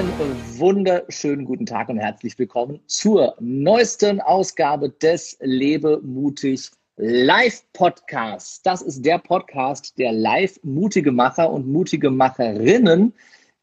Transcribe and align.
Einen 0.00 0.58
wunderschönen 0.58 1.44
guten 1.44 1.66
Tag 1.66 1.90
und 1.90 1.98
herzlich 1.98 2.38
willkommen 2.38 2.80
zur 2.86 3.36
neuesten 3.38 4.22
Ausgabe 4.22 4.88
des 4.88 5.36
Lebe 5.42 6.00
mutig 6.02 6.70
Live 6.96 7.62
Podcast. 7.74 8.64
Das 8.64 8.80
ist 8.80 9.04
der 9.04 9.18
Podcast, 9.18 9.98
der 9.98 10.12
live 10.12 10.58
mutige 10.62 11.12
Macher 11.12 11.52
und 11.52 11.68
mutige 11.68 12.08
Macherinnen 12.08 13.12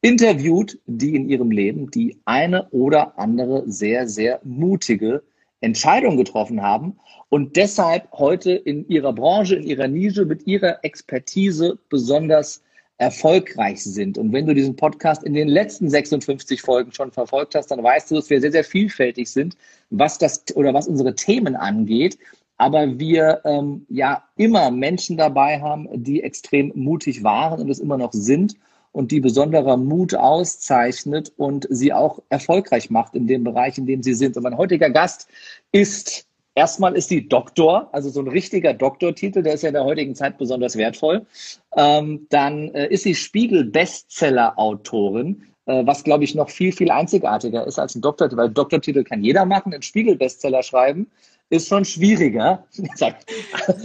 interviewt, 0.02 0.78
die 0.86 1.16
in 1.16 1.28
ihrem 1.28 1.50
Leben 1.50 1.90
die 1.90 2.20
eine 2.26 2.70
oder 2.70 3.18
andere 3.18 3.64
sehr, 3.66 4.08
sehr 4.08 4.40
mutige 4.44 5.24
Entscheidung 5.62 6.18
getroffen 6.18 6.62
haben 6.62 7.00
und 7.30 7.56
deshalb 7.56 8.12
heute 8.12 8.52
in 8.52 8.88
ihrer 8.90 9.14
Branche, 9.14 9.56
in 9.56 9.64
ihrer 9.64 9.88
Nische 9.88 10.24
mit 10.26 10.46
ihrer 10.46 10.86
Expertise 10.86 11.80
besonders 11.90 12.62
erfolgreich 12.98 13.84
sind. 13.84 14.18
Und 14.18 14.34
wenn 14.34 14.48
du 14.48 14.56
diesen 14.56 14.76
Podcast 14.76 15.24
in 15.24 15.34
den 15.34 15.48
letzten 15.48 15.90
56 15.90 16.62
Folgen 16.62 16.92
schon 16.92 17.12
verfolgt 17.12 17.56
hast, 17.56 17.68
dann 17.68 17.84
weißt 17.84 18.10
du, 18.10 18.16
dass 18.16 18.30
wir 18.30 18.42
sehr, 18.42 18.52
sehr 18.52 18.64
vielfältig 18.64 19.30
sind, 19.30 19.56
was 19.90 20.18
das 20.18 20.44
oder 20.56 20.74
was 20.74 20.88
unsere 20.88 21.16
Themen 21.16 21.56
angeht. 21.56 22.18
Aber 22.58 22.98
wir 22.98 23.42
ähm, 23.46 23.86
ja 23.88 24.24
immer 24.36 24.72
Menschen 24.72 25.16
dabei 25.16 25.62
haben, 25.62 25.88
die 26.04 26.24
extrem 26.24 26.72
mutig 26.74 27.24
waren 27.24 27.62
und 27.62 27.70
es 27.70 27.80
immer 27.80 27.98
noch 27.98 28.14
sind 28.14 28.56
und 28.92 29.12
die 29.12 29.20
besonderer 29.20 29.78
Mut 29.78 30.16
auszeichnet 30.16 31.32
und 31.38 31.68
sie 31.70 31.94
auch 31.94 32.24
erfolgreich 32.30 32.90
macht 32.90 33.14
in 33.14 33.28
dem 33.28 33.44
Bereich, 33.44 33.78
in 33.78 33.86
dem 33.86 34.02
sie 34.02 34.16
sind. 34.16 34.36
Und 34.38 34.44
mein 34.44 34.58
heutiger 34.58 34.90
Gast 34.90 35.28
ist 35.72 36.27
Erstmal 36.58 36.98
ist 36.98 37.10
die 37.12 37.30
Doktor, 37.30 37.88
also 37.92 38.10
so 38.10 38.20
ein 38.20 38.28
richtiger 38.28 38.74
Doktortitel, 38.74 39.44
der 39.44 39.54
ist 39.54 39.62
ja 39.62 39.68
in 39.68 39.76
der 39.76 39.84
heutigen 39.84 40.16
Zeit 40.16 40.40
besonders 40.40 40.76
wertvoll. 40.76 41.28
Ähm, 41.76 42.26
dann 42.32 42.74
äh, 42.74 42.88
ist 42.88 43.04
sie 43.04 43.14
Spiegel-Bestseller-Autorin, 43.14 45.44
äh, 45.68 45.86
was, 45.86 46.04
glaube 46.04 46.24
ich, 46.24 46.34
noch 46.34 46.50
viel, 46.50 46.72
viel 46.72 46.90
einzigartiger 46.90 47.68
ist 47.68 47.78
als 47.78 47.94
ein 47.94 48.02
Doktortitel, 48.02 48.42
weil 48.42 48.50
Doktortitel 48.50 49.04
kann 49.04 49.24
jeder 49.24 49.46
machen, 49.46 49.72
einen 49.72 49.84
Spiegel-Bestseller 49.84 50.64
schreiben 50.64 51.12
ist 51.50 51.70
schon 51.70 51.86
schwieriger. 51.86 52.66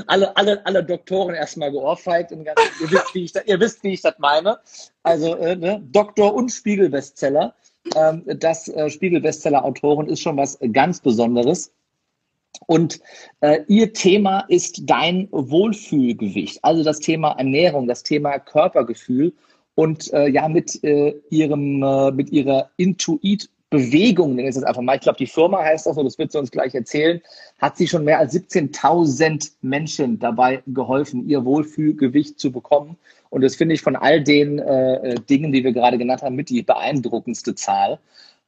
alle, 0.07 0.37
alle, 0.37 0.67
alle 0.67 0.83
Doktoren 0.83 1.35
erstmal 1.35 1.71
geohrfeigt. 1.71 2.33
Ihr 2.33 2.45
wisst, 2.91 3.15
wie 3.15 3.25
ich 3.25 3.33
das, 3.33 3.47
ihr 3.47 3.61
wisst, 3.61 3.85
wie 3.85 3.93
ich 3.93 4.03
das 4.03 4.19
meine. 4.19 4.59
Also 5.03 5.37
äh, 5.37 5.55
ne? 5.55 5.81
Doktor 5.93 6.35
und 6.35 6.49
Spiegel-Bestseller. 6.49 7.55
Ähm, 7.95 8.25
das 8.27 8.67
äh, 8.67 8.91
Spiegel-Bestseller-Autoren 8.91 10.09
ist 10.09 10.23
schon 10.23 10.37
was 10.39 10.59
ganz 10.73 10.99
Besonderes. 11.01 11.71
Und 12.67 13.01
äh, 13.41 13.61
ihr 13.67 13.93
Thema 13.93 14.41
ist 14.49 14.83
dein 14.85 15.29
Wohlfühlgewicht, 15.31 16.59
also 16.63 16.85
das 16.85 17.01
Thema 17.01 17.33
Ernährung, 17.33 17.89
das 17.89 18.03
Thema 18.03 18.39
Körpergefühl 18.39 19.33
und 19.75 20.13
äh, 20.13 20.29
ja 20.29 20.49
mit 20.49 20.83
äh, 20.85 21.15
ihrem 21.31 21.83
äh, 21.83 22.13
mit 22.13 22.31
ihrer 22.31 22.71
Intuit 22.77 23.49
Bewegung, 23.73 24.35
nenne 24.35 24.51
ich 24.51 24.55
das 24.55 24.65
einfach 24.65 24.83
mal. 24.83 24.97
Ich 24.97 25.01
glaube, 25.01 25.17
die 25.17 25.27
Firma 25.27 25.65
heißt 25.65 25.87
das, 25.87 25.97
und 25.97 26.05
das 26.05 26.19
wird 26.19 26.31
sie 26.31 26.39
uns 26.39 26.51
gleich 26.51 26.75
erzählen, 26.75 27.23
hat 27.59 27.79
sie 27.79 27.89
schon 27.89 28.05
mehr 28.05 28.19
als 28.19 28.35
17.000 28.35 29.51
Menschen 29.63 30.19
dabei 30.19 30.63
geholfen, 30.67 31.27
ihr 31.27 31.43
Wohlfühlgewicht 31.47 32.39
zu 32.39 32.53
bekommen. 32.53 32.99
Und 33.31 33.41
das 33.41 33.57
finde 33.57 33.75
ich 33.75 33.81
von 33.81 33.97
all 33.97 34.23
den 34.23 34.59
äh, 34.59 35.15
Dingen, 35.29 35.53
die 35.53 35.65
wir 35.65 35.73
gerade 35.73 35.97
genannt 35.97 36.21
haben, 36.21 36.37
mit 36.37 36.51
die 36.51 36.63
beeindruckendste 36.63 37.55
Zahl. 37.55 37.99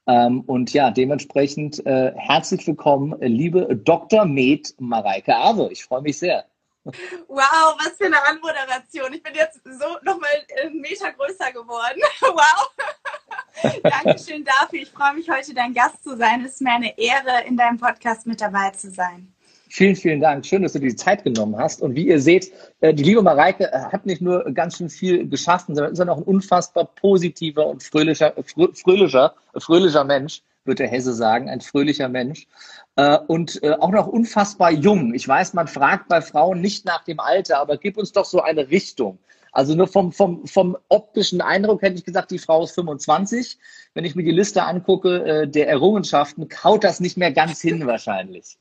Ähm, 0.07 0.43
und 0.43 0.73
ja, 0.73 0.91
dementsprechend 0.91 1.85
äh, 1.87 2.13
herzlich 2.17 2.67
willkommen, 2.67 3.15
liebe 3.21 3.75
Dr. 3.75 4.27
Med 4.27 4.75
Mareike 4.79 5.35
Awe. 5.35 5.71
Ich 5.73 5.85
freue 5.85 6.03
mich 6.03 6.19
sehr. 6.19 6.45
Wow, 6.85 7.77
was 7.79 7.93
für 7.97 8.05
eine 8.07 8.23
Anmoderation. 8.27 9.15
Ich 9.15 9.23
bin 9.23 9.35
jetzt 9.35 9.61
so 9.65 9.87
nochmal 10.03 10.29
einen 10.63 10.81
Meter 10.81 11.13
größer 11.13 11.53
geworden. 11.53 12.01
Wow. 12.21 12.71
Dankeschön 13.83 14.45
dafür. 14.45 14.83
Ich 14.83 14.91
freue 14.91 15.15
mich, 15.15 15.31
heute 15.31 15.55
dein 15.55 15.73
Gast 15.73 16.03
zu 16.03 16.17
sein. 16.17 16.45
Es 16.45 16.55
ist 16.55 16.61
mir 16.61 16.73
eine 16.73 16.99
Ehre, 16.99 17.45
in 17.47 17.57
deinem 17.57 17.79
Podcast 17.79 18.27
mit 18.27 18.41
dabei 18.41 18.71
zu 18.71 18.91
sein. 18.91 19.34
Vielen, 19.77 19.97
vielen 19.97 20.21
Dank. 20.21 20.47
Schön, 20.47 20.63
dass 20.63 20.75
du 20.75 20.79
dir 20.79 20.91
die 20.91 20.95
Zeit 20.95 21.25
genommen 21.25 21.57
hast. 21.59 21.83
Und 21.83 21.97
wie 21.97 22.07
ihr 22.07 22.21
seht, 22.21 22.53
äh, 22.79 22.95
die 22.95 23.03
liebe 23.03 23.23
Mareike 23.23 23.73
äh, 23.73 23.77
hat 23.77 24.07
nicht 24.07 24.23
nur 24.23 24.45
ganz 24.53 24.77
schön 24.77 24.89
viel 24.89 25.29
geschaffen, 25.29 25.75
sondern 25.75 25.95
ist 25.95 26.01
auch 26.01 26.17
ein 26.17 26.23
unfassbar 26.23 26.85
positiver 26.85 27.67
und 27.67 27.83
fröhlicher, 27.83 28.35
fröhlicher, 28.45 29.35
fröhlicher 29.57 30.05
Mensch, 30.05 30.43
wird 30.65 30.79
der 30.79 30.87
Hesse 30.87 31.13
sagen, 31.13 31.49
ein 31.51 31.61
fröhlicher 31.61 32.09
Mensch. 32.09 32.47
Äh, 32.95 33.19
und 33.27 33.61
auch 33.65 33.91
noch 33.91 34.07
unfassbar 34.07 34.71
jung. 34.71 35.13
Ich 35.13 35.27
weiß, 35.27 35.55
man 35.55 35.67
fragt 35.67 36.07
bei 36.07 36.21
Frauen 36.21 36.61
nicht 36.61 36.85
nach 36.85 37.03
dem 37.03 37.19
Alter, 37.19 37.59
aber 37.59 37.77
gib 37.77 37.97
uns 37.97 38.13
doch 38.13 38.27
so 38.27 38.43
eine 38.43 38.71
Richtung. 38.71 39.19
Also 39.55 39.77
nur 39.77 39.87
vom, 39.87 40.11
vom, 40.11 40.47
vom 40.47 40.77
optischen 40.89 41.41
Eindruck 41.41 41.83
hätte 41.83 41.97
ich 41.97 42.05
gesagt, 42.05 42.33
die 42.33 42.41
Frau 42.41 42.65
ist 42.65 42.73
25. 42.73 43.57
Wenn 43.95 44.05
ich 44.05 44.17
mir 44.17 44.25
die 44.25 44.33
Liste 44.33 44.65
angucke 44.65 45.25
äh, 45.25 45.49
der 45.49 45.69
Errungenschaften, 45.69 46.49
kaut 46.49 46.83
das 46.83 46.99
nicht 46.99 47.17
mehr 47.17 47.31
ganz 47.31 47.61
hin 47.61 47.87
wahrscheinlich. 47.87 48.59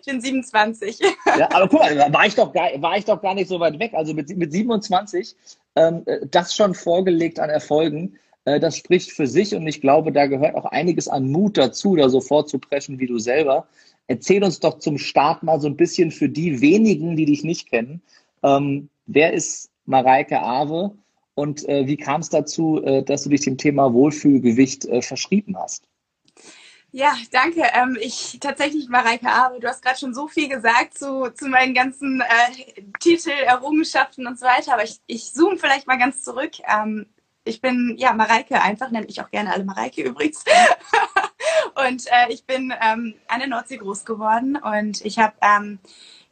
Ich 0.00 0.06
bin 0.06 0.20
27. 0.20 1.00
Ja, 1.38 1.48
aber 1.52 1.68
guck 1.68 1.80
mal, 1.80 1.94
da 1.94 2.12
war 2.12 2.26
ich 2.26 2.34
doch 2.34 2.52
gar, 2.52 2.70
war 2.80 2.96
ich 2.98 3.06
doch 3.06 3.20
gar 3.20 3.34
nicht 3.34 3.48
so 3.48 3.58
weit 3.58 3.78
weg. 3.78 3.92
Also 3.94 4.12
mit, 4.12 4.34
mit 4.36 4.52
27, 4.52 5.34
ähm, 5.76 6.04
das 6.30 6.54
schon 6.54 6.74
vorgelegt 6.74 7.40
an 7.40 7.48
Erfolgen, 7.48 8.18
äh, 8.44 8.60
das 8.60 8.76
spricht 8.76 9.12
für 9.12 9.26
sich 9.26 9.54
und 9.54 9.66
ich 9.66 9.80
glaube, 9.80 10.12
da 10.12 10.26
gehört 10.26 10.56
auch 10.56 10.66
einiges 10.66 11.08
an 11.08 11.30
Mut 11.30 11.56
dazu, 11.56 11.96
da 11.96 12.08
so 12.08 12.20
vorzupreschen 12.20 12.98
wie 12.98 13.06
du 13.06 13.18
selber. 13.18 13.66
Erzähl 14.06 14.44
uns 14.44 14.60
doch 14.60 14.78
zum 14.78 14.98
Start 14.98 15.42
mal 15.42 15.60
so 15.60 15.68
ein 15.68 15.76
bisschen 15.76 16.10
für 16.10 16.28
die 16.28 16.60
wenigen, 16.60 17.16
die 17.16 17.26
dich 17.26 17.44
nicht 17.44 17.70
kennen. 17.70 18.02
Ähm, 18.42 18.88
wer 19.06 19.32
ist 19.32 19.70
Mareike 19.88 20.40
Awe. 20.40 20.96
Und 21.34 21.68
äh, 21.68 21.86
wie 21.86 21.96
kam 21.96 22.20
es 22.20 22.28
dazu, 22.28 22.82
äh, 22.82 23.02
dass 23.02 23.22
du 23.22 23.30
dich 23.30 23.42
dem 23.42 23.56
Thema 23.56 23.92
Wohlfühlgewicht 23.92 24.84
äh, 24.86 25.02
verschrieben 25.02 25.56
hast? 25.56 25.84
Ja, 26.90 27.14
danke. 27.32 27.62
Ähm, 27.74 27.96
ich 28.00 28.38
tatsächlich, 28.40 28.88
Mareike 28.88 29.28
Awe, 29.28 29.60
du 29.60 29.68
hast 29.68 29.82
gerade 29.82 29.98
schon 29.98 30.14
so 30.14 30.26
viel 30.26 30.48
gesagt 30.48 30.98
zu, 30.98 31.30
zu 31.34 31.48
meinen 31.48 31.74
ganzen 31.74 32.20
äh, 32.20 32.82
Titel, 32.98 33.30
Errungenschaften 33.30 34.26
und 34.26 34.38
so 34.38 34.46
weiter, 34.46 34.74
aber 34.74 34.84
ich, 34.84 34.98
ich 35.06 35.32
zoome 35.32 35.58
vielleicht 35.58 35.86
mal 35.86 35.98
ganz 35.98 36.24
zurück. 36.24 36.52
Ähm, 36.66 37.06
ich 37.44 37.60
bin, 37.60 37.94
ja, 37.98 38.12
Mareike 38.12 38.60
einfach, 38.60 38.90
nenne 38.90 39.06
ich 39.06 39.20
auch 39.20 39.30
gerne 39.30 39.52
alle 39.52 39.64
Mareike 39.64 40.02
übrigens. 40.02 40.44
und 41.86 42.06
äh, 42.06 42.32
ich 42.32 42.44
bin 42.46 42.74
ähm, 42.82 43.14
an 43.28 43.38
der 43.38 43.48
Nordsee 43.48 43.78
groß 43.78 44.04
geworden 44.04 44.56
und 44.56 45.04
ich 45.04 45.18
habe 45.18 45.34
ähm, 45.40 45.78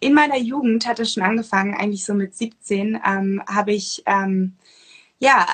in 0.01 0.15
meiner 0.15 0.39
Jugend 0.39 0.87
hat 0.87 1.01
es 1.01 1.15
schon 1.15 1.23
angefangen, 1.23 1.75
eigentlich 1.75 2.05
so 2.05 2.15
mit 2.15 2.35
17, 2.35 3.01
ähm, 3.07 3.43
habe 3.49 3.73
ich 3.73 4.03
ähm, 4.07 4.57
ja 5.19 5.47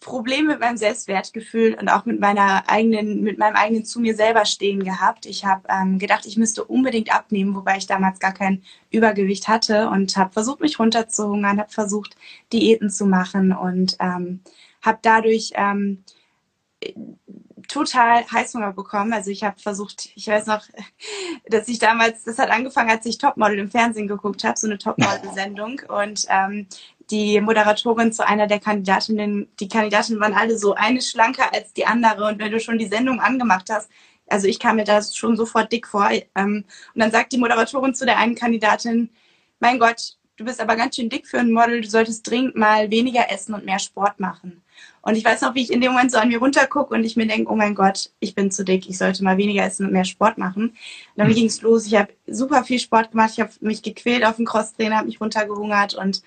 Probleme 0.00 0.48
mit 0.48 0.60
meinem 0.60 0.76
Selbstwertgefühl 0.76 1.74
und 1.80 1.88
auch 1.88 2.04
mit 2.04 2.20
meiner 2.20 2.68
eigenen, 2.68 3.22
mit 3.22 3.38
meinem 3.38 3.54
eigenen 3.56 3.84
zu 3.84 4.00
mir 4.00 4.16
selber 4.16 4.44
stehen 4.44 4.82
gehabt. 4.82 5.26
Ich 5.26 5.44
habe 5.44 5.62
ähm, 5.68 5.98
gedacht, 5.98 6.26
ich 6.26 6.36
müsste 6.36 6.64
unbedingt 6.64 7.14
abnehmen, 7.14 7.54
wobei 7.54 7.76
ich 7.76 7.86
damals 7.86 8.18
gar 8.18 8.32
kein 8.34 8.62
Übergewicht 8.90 9.48
hatte 9.48 9.88
und 9.88 10.16
habe 10.16 10.32
versucht, 10.32 10.60
mich 10.60 10.78
runterzuhungern, 10.78 11.60
habe 11.60 11.70
versucht, 11.70 12.16
Diäten 12.52 12.90
zu 12.90 13.06
machen 13.06 13.52
und 13.52 13.96
ähm, 14.00 14.40
habe 14.82 14.98
dadurch 15.02 15.52
ähm, 15.54 16.02
total 17.72 18.24
Heißhunger 18.30 18.72
bekommen. 18.72 19.12
Also 19.12 19.30
ich 19.30 19.42
habe 19.44 19.58
versucht, 19.58 20.10
ich 20.14 20.26
weiß 20.26 20.46
noch, 20.46 20.62
dass 21.48 21.68
ich 21.68 21.78
damals, 21.78 22.24
das 22.24 22.38
hat 22.38 22.50
angefangen, 22.50 22.90
als 22.90 23.06
ich 23.06 23.18
Topmodel 23.18 23.58
im 23.58 23.70
Fernsehen 23.70 24.08
geguckt 24.08 24.44
habe, 24.44 24.58
so 24.58 24.66
eine 24.66 24.78
Topmodel-Sendung. 24.78 25.80
Und 25.88 26.26
ähm, 26.28 26.66
die 27.10 27.40
Moderatorin 27.40 28.12
zu 28.12 28.26
einer 28.26 28.46
der 28.46 28.60
Kandidatinnen, 28.60 29.48
die 29.58 29.68
Kandidatinnen 29.68 30.20
waren 30.20 30.34
alle 30.34 30.58
so 30.58 30.74
eine 30.74 31.00
schlanker 31.00 31.52
als 31.52 31.72
die 31.72 31.86
andere. 31.86 32.26
Und 32.26 32.38
wenn 32.38 32.52
du 32.52 32.60
schon 32.60 32.78
die 32.78 32.86
Sendung 32.86 33.20
angemacht 33.20 33.70
hast, 33.70 33.90
also 34.28 34.46
ich 34.46 34.58
kam 34.58 34.76
mir 34.76 34.84
da 34.84 35.02
schon 35.02 35.36
sofort 35.36 35.72
dick 35.72 35.86
vor. 35.86 36.10
Ähm, 36.34 36.64
und 36.94 37.00
dann 37.00 37.10
sagt 37.10 37.32
die 37.32 37.38
Moderatorin 37.38 37.94
zu 37.94 38.04
der 38.04 38.18
einen 38.18 38.34
Kandidatin, 38.34 39.10
mein 39.60 39.78
Gott, 39.78 40.16
du 40.36 40.44
bist 40.44 40.60
aber 40.60 40.76
ganz 40.76 40.96
schön 40.96 41.08
dick 41.08 41.26
für 41.26 41.38
ein 41.38 41.52
Model, 41.52 41.80
du 41.80 41.88
solltest 41.88 42.28
dringend 42.28 42.56
mal 42.56 42.90
weniger 42.90 43.30
essen 43.30 43.54
und 43.54 43.64
mehr 43.64 43.78
Sport 43.78 44.20
machen. 44.20 44.62
Und 45.02 45.16
ich 45.16 45.24
weiß 45.24 45.40
noch, 45.40 45.54
wie 45.54 45.62
ich 45.62 45.72
in 45.72 45.80
dem 45.80 45.92
Moment 45.92 46.12
so 46.12 46.18
an 46.18 46.28
mir 46.28 46.38
runtergucke 46.38 46.94
und 46.94 47.02
ich 47.04 47.16
mir 47.16 47.26
denke, 47.26 47.50
oh 47.50 47.56
mein 47.56 47.74
Gott, 47.74 48.10
ich 48.20 48.34
bin 48.34 48.50
zu 48.52 48.64
dick, 48.64 48.88
ich 48.88 48.98
sollte 48.98 49.24
mal 49.24 49.36
weniger 49.36 49.64
essen 49.64 49.86
und 49.86 49.92
mehr 49.92 50.04
Sport 50.04 50.38
machen. 50.38 50.68
Und 50.70 50.76
dann 51.16 51.28
mhm. 51.28 51.34
ging 51.34 51.46
es 51.46 51.60
los. 51.62 51.86
Ich 51.86 51.96
habe 51.96 52.12
super 52.26 52.62
viel 52.62 52.78
Sport 52.78 53.10
gemacht, 53.10 53.32
ich 53.32 53.40
habe 53.40 53.50
mich 53.60 53.82
gequält 53.82 54.24
auf 54.24 54.36
dem 54.36 54.46
Crosstrainer, 54.46 54.98
habe 54.98 55.08
mich 55.08 55.20
runtergehungert 55.20 55.94
und 55.94 56.22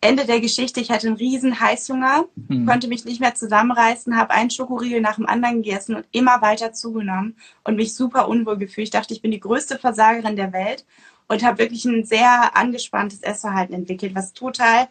Ende 0.00 0.26
der 0.26 0.40
Geschichte, 0.40 0.80
ich 0.80 0.90
hatte 0.90 1.06
einen 1.06 1.16
riesen 1.16 1.58
Heißhunger, 1.58 2.26
mhm. 2.48 2.66
konnte 2.66 2.86
mich 2.86 3.04
nicht 3.04 3.20
mehr 3.20 3.34
zusammenreißen, 3.34 4.16
habe 4.16 4.32
einen 4.32 4.50
Schokoriegel 4.50 5.00
nach 5.00 5.16
dem 5.16 5.26
anderen 5.26 5.62
gegessen 5.62 5.94
und 5.94 6.06
immer 6.12 6.42
weiter 6.42 6.72
zugenommen 6.72 7.36
und 7.64 7.76
mich 7.76 7.94
super 7.94 8.28
unwohl 8.28 8.58
gefühlt. 8.58 8.88
Ich 8.88 8.90
dachte, 8.90 9.14
ich 9.14 9.22
bin 9.22 9.30
die 9.30 9.40
größte 9.40 9.78
Versagerin 9.78 10.36
der 10.36 10.52
Welt 10.52 10.84
und 11.28 11.42
habe 11.42 11.58
wirklich 11.58 11.84
ein 11.86 12.04
sehr 12.04 12.56
angespanntes 12.56 13.22
Essverhalten 13.22 13.74
entwickelt, 13.74 14.14
was 14.14 14.32
total 14.32 14.88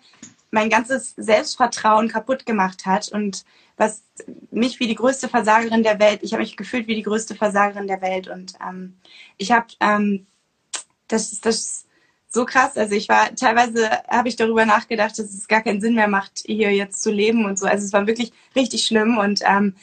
mein 0.56 0.70
ganzes 0.70 1.14
Selbstvertrauen 1.18 2.08
kaputt 2.08 2.46
gemacht 2.46 2.86
hat 2.86 3.10
und 3.10 3.44
was 3.76 4.04
mich 4.52 4.80
wie 4.80 4.88
die 4.88 4.96
größte 4.96 5.28
Versagerin 5.28 5.84
der 5.84 6.00
Welt, 6.00 6.22
ich 6.24 6.32
habe 6.32 6.44
mich 6.44 6.56
gefühlt 6.56 6.88
wie 6.88 6.96
die 6.96 7.04
größte 7.04 7.36
Versagerin 7.36 7.88
der 7.88 8.02
Welt 8.02 8.30
und 8.30 8.54
ähm, 8.66 8.96
ich 9.38 9.52
habe, 9.52 9.68
ähm, 9.82 10.26
das, 11.10 11.42
das 11.42 11.56
ist 11.58 11.88
so 12.30 12.46
krass, 12.46 12.78
also 12.78 12.96
ich 12.96 13.10
war, 13.10 13.36
teilweise 13.36 13.90
habe 14.08 14.30
ich 14.30 14.38
darüber 14.38 14.66
nachgedacht, 14.66 15.20
dass 15.20 15.34
es 15.34 15.50
gar 15.50 15.62
keinen 15.62 15.82
Sinn 15.82 15.94
mehr 15.94 16.08
macht, 16.08 16.44
hier 16.46 16.72
jetzt 16.72 17.02
zu 17.02 17.12
leben 17.12 17.44
und 17.44 17.60
so, 17.60 17.66
also 17.66 17.86
es 17.86 17.92
war 17.92 18.08
wirklich 18.08 18.32
richtig 18.56 18.86
schlimm 18.86 19.18
und 19.18 19.42
ähm, 19.44 19.76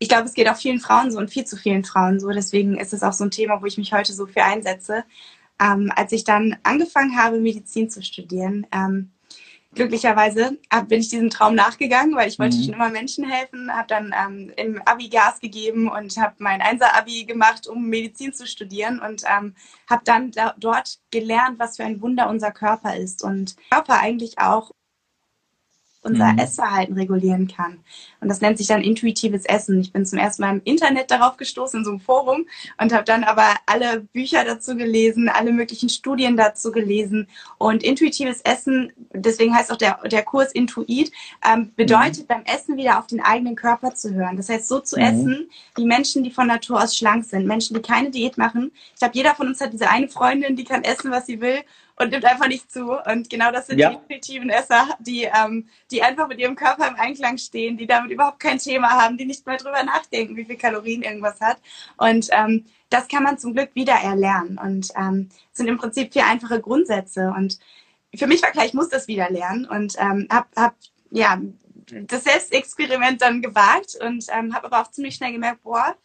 ich 0.00 0.08
glaube, 0.08 0.24
es 0.24 0.34
geht 0.34 0.48
auch 0.48 0.56
vielen 0.56 0.80
Frauen 0.80 1.12
so 1.12 1.18
und 1.18 1.30
viel 1.30 1.44
zu 1.44 1.56
vielen 1.56 1.84
Frauen 1.84 2.20
so. 2.20 2.30
Deswegen 2.30 2.78
ist 2.78 2.92
es 2.92 3.02
auch 3.02 3.12
so 3.12 3.24
ein 3.24 3.32
Thema, 3.32 3.60
wo 3.60 3.66
ich 3.66 3.78
mich 3.78 3.92
heute 3.92 4.12
so 4.12 4.26
für 4.26 4.44
einsetze. 4.44 5.02
Ähm, 5.60 5.90
als 5.96 6.12
ich 6.12 6.22
dann 6.22 6.56
angefangen 6.62 7.18
habe, 7.18 7.40
Medizin 7.40 7.90
zu 7.90 8.00
studieren, 8.00 8.64
ähm, 8.70 9.10
glücklicherweise 9.74 10.58
hab, 10.72 10.88
bin 10.88 11.00
ich 11.00 11.08
diesem 11.08 11.30
Traum 11.30 11.54
nachgegangen, 11.54 12.14
weil 12.14 12.28
ich 12.28 12.38
wollte 12.38 12.56
mhm. 12.56 12.62
schon 12.64 12.74
immer 12.74 12.88
Menschen 12.88 13.28
helfen, 13.28 13.72
habe 13.72 13.88
dann 13.88 14.14
ähm, 14.16 14.52
im 14.56 14.82
Abi 14.84 15.08
Gas 15.08 15.40
gegeben 15.40 15.88
und 15.88 16.16
habe 16.16 16.34
mein 16.38 16.60
Einser-Abi 16.62 17.24
gemacht, 17.24 17.66
um 17.66 17.86
Medizin 17.88 18.32
zu 18.32 18.46
studieren 18.46 19.00
und 19.00 19.24
ähm, 19.26 19.54
habe 19.88 20.02
dann 20.04 20.30
da, 20.30 20.54
dort 20.58 20.98
gelernt, 21.10 21.58
was 21.58 21.76
für 21.76 21.84
ein 21.84 22.00
Wunder 22.00 22.28
unser 22.28 22.50
Körper 22.50 22.96
ist 22.96 23.22
und 23.22 23.56
Körper 23.70 24.00
eigentlich 24.00 24.38
auch 24.38 24.72
unser 26.02 26.32
mhm. 26.32 26.38
Essverhalten 26.38 26.94
regulieren 26.94 27.48
kann. 27.48 27.78
Und 28.20 28.28
das 28.28 28.40
nennt 28.40 28.58
sich 28.58 28.68
dann 28.68 28.82
intuitives 28.82 29.44
Essen. 29.44 29.80
Ich 29.80 29.92
bin 29.92 30.06
zum 30.06 30.18
ersten 30.18 30.42
Mal 30.42 30.54
im 30.54 30.62
Internet 30.64 31.10
darauf 31.10 31.36
gestoßen, 31.36 31.80
in 31.80 31.84
so 31.84 31.90
einem 31.90 32.00
Forum 32.00 32.46
und 32.80 32.92
habe 32.92 33.04
dann 33.04 33.24
aber 33.24 33.54
alle 33.66 34.00
Bücher 34.00 34.44
dazu 34.44 34.76
gelesen, 34.76 35.28
alle 35.28 35.52
möglichen 35.52 35.88
Studien 35.88 36.36
dazu 36.36 36.70
gelesen. 36.70 37.28
Und 37.58 37.82
intuitives 37.82 38.40
Essen, 38.42 38.92
deswegen 39.12 39.54
heißt 39.54 39.72
auch 39.72 39.76
der, 39.76 39.98
der 40.08 40.22
Kurs 40.22 40.52
Intuit, 40.52 41.10
ähm, 41.44 41.72
bedeutet 41.74 42.22
mhm. 42.22 42.26
beim 42.26 42.42
Essen 42.44 42.76
wieder 42.76 42.98
auf 42.98 43.06
den 43.08 43.20
eigenen 43.20 43.56
Körper 43.56 43.94
zu 43.94 44.14
hören. 44.14 44.36
Das 44.36 44.48
heißt, 44.48 44.68
so 44.68 44.80
zu 44.80 44.96
mhm. 44.96 45.02
essen, 45.02 45.50
wie 45.76 45.84
Menschen, 45.84 46.22
die 46.22 46.30
von 46.30 46.46
Natur 46.46 46.82
aus 46.82 46.96
schlank 46.96 47.24
sind, 47.24 47.46
Menschen, 47.46 47.74
die 47.74 47.82
keine 47.82 48.10
Diät 48.10 48.38
machen. 48.38 48.70
Ich 48.94 49.00
glaube, 49.00 49.14
jeder 49.14 49.34
von 49.34 49.48
uns 49.48 49.60
hat 49.60 49.72
diese 49.72 49.90
eine 49.90 50.08
Freundin, 50.08 50.54
die 50.54 50.64
kann 50.64 50.84
essen, 50.84 51.10
was 51.10 51.26
sie 51.26 51.40
will 51.40 51.58
und 51.98 52.10
nimmt 52.10 52.24
einfach 52.24 52.48
nicht 52.48 52.70
zu. 52.70 52.92
Und 52.92 53.28
genau 53.28 53.50
das 53.50 53.66
sind 53.66 53.78
ja. 53.78 53.90
die 53.90 53.96
intuitiven 53.96 54.50
Esser, 54.50 54.88
die, 55.00 55.24
ähm, 55.24 55.68
die 55.90 56.02
einfach 56.02 56.28
mit 56.28 56.38
ihrem 56.38 56.56
Körper 56.56 56.88
im 56.88 56.96
Einklang 56.96 57.38
stehen, 57.38 57.76
die 57.76 57.86
damit 57.86 58.10
überhaupt 58.10 58.40
kein 58.40 58.58
Thema 58.58 58.90
haben, 58.90 59.16
die 59.18 59.24
nicht 59.24 59.46
mal 59.46 59.56
drüber 59.56 59.82
nachdenken, 59.82 60.36
wie 60.36 60.44
viel 60.44 60.56
Kalorien 60.56 61.02
irgendwas 61.02 61.40
hat. 61.40 61.58
Und 61.96 62.28
ähm, 62.32 62.66
das 62.90 63.08
kann 63.08 63.22
man 63.22 63.38
zum 63.38 63.54
Glück 63.54 63.74
wieder 63.74 63.94
erlernen. 63.94 64.58
Und 64.58 64.90
ähm, 64.96 65.28
sind 65.52 65.68
im 65.68 65.78
Prinzip 65.78 66.12
vier 66.12 66.26
einfache 66.26 66.60
Grundsätze. 66.60 67.32
Und 67.36 67.58
für 68.14 68.26
mich 68.26 68.42
war 68.42 68.50
klar, 68.50 68.64
ich 68.64 68.74
muss 68.74 68.88
das 68.88 69.08
wieder 69.08 69.30
lernen 69.30 69.66
und 69.66 69.96
ähm, 69.98 70.28
habe 70.30 70.48
hab, 70.56 70.74
ja, 71.10 71.40
das 71.90 72.24
Selbstexperiment 72.24 73.22
dann 73.22 73.42
gewagt 73.42 73.96
und 74.00 74.26
ähm, 74.30 74.54
habe 74.54 74.66
aber 74.66 74.82
auch 74.82 74.90
ziemlich 74.90 75.14
schnell 75.14 75.32
gemerkt, 75.32 75.62
boah, 75.62 75.96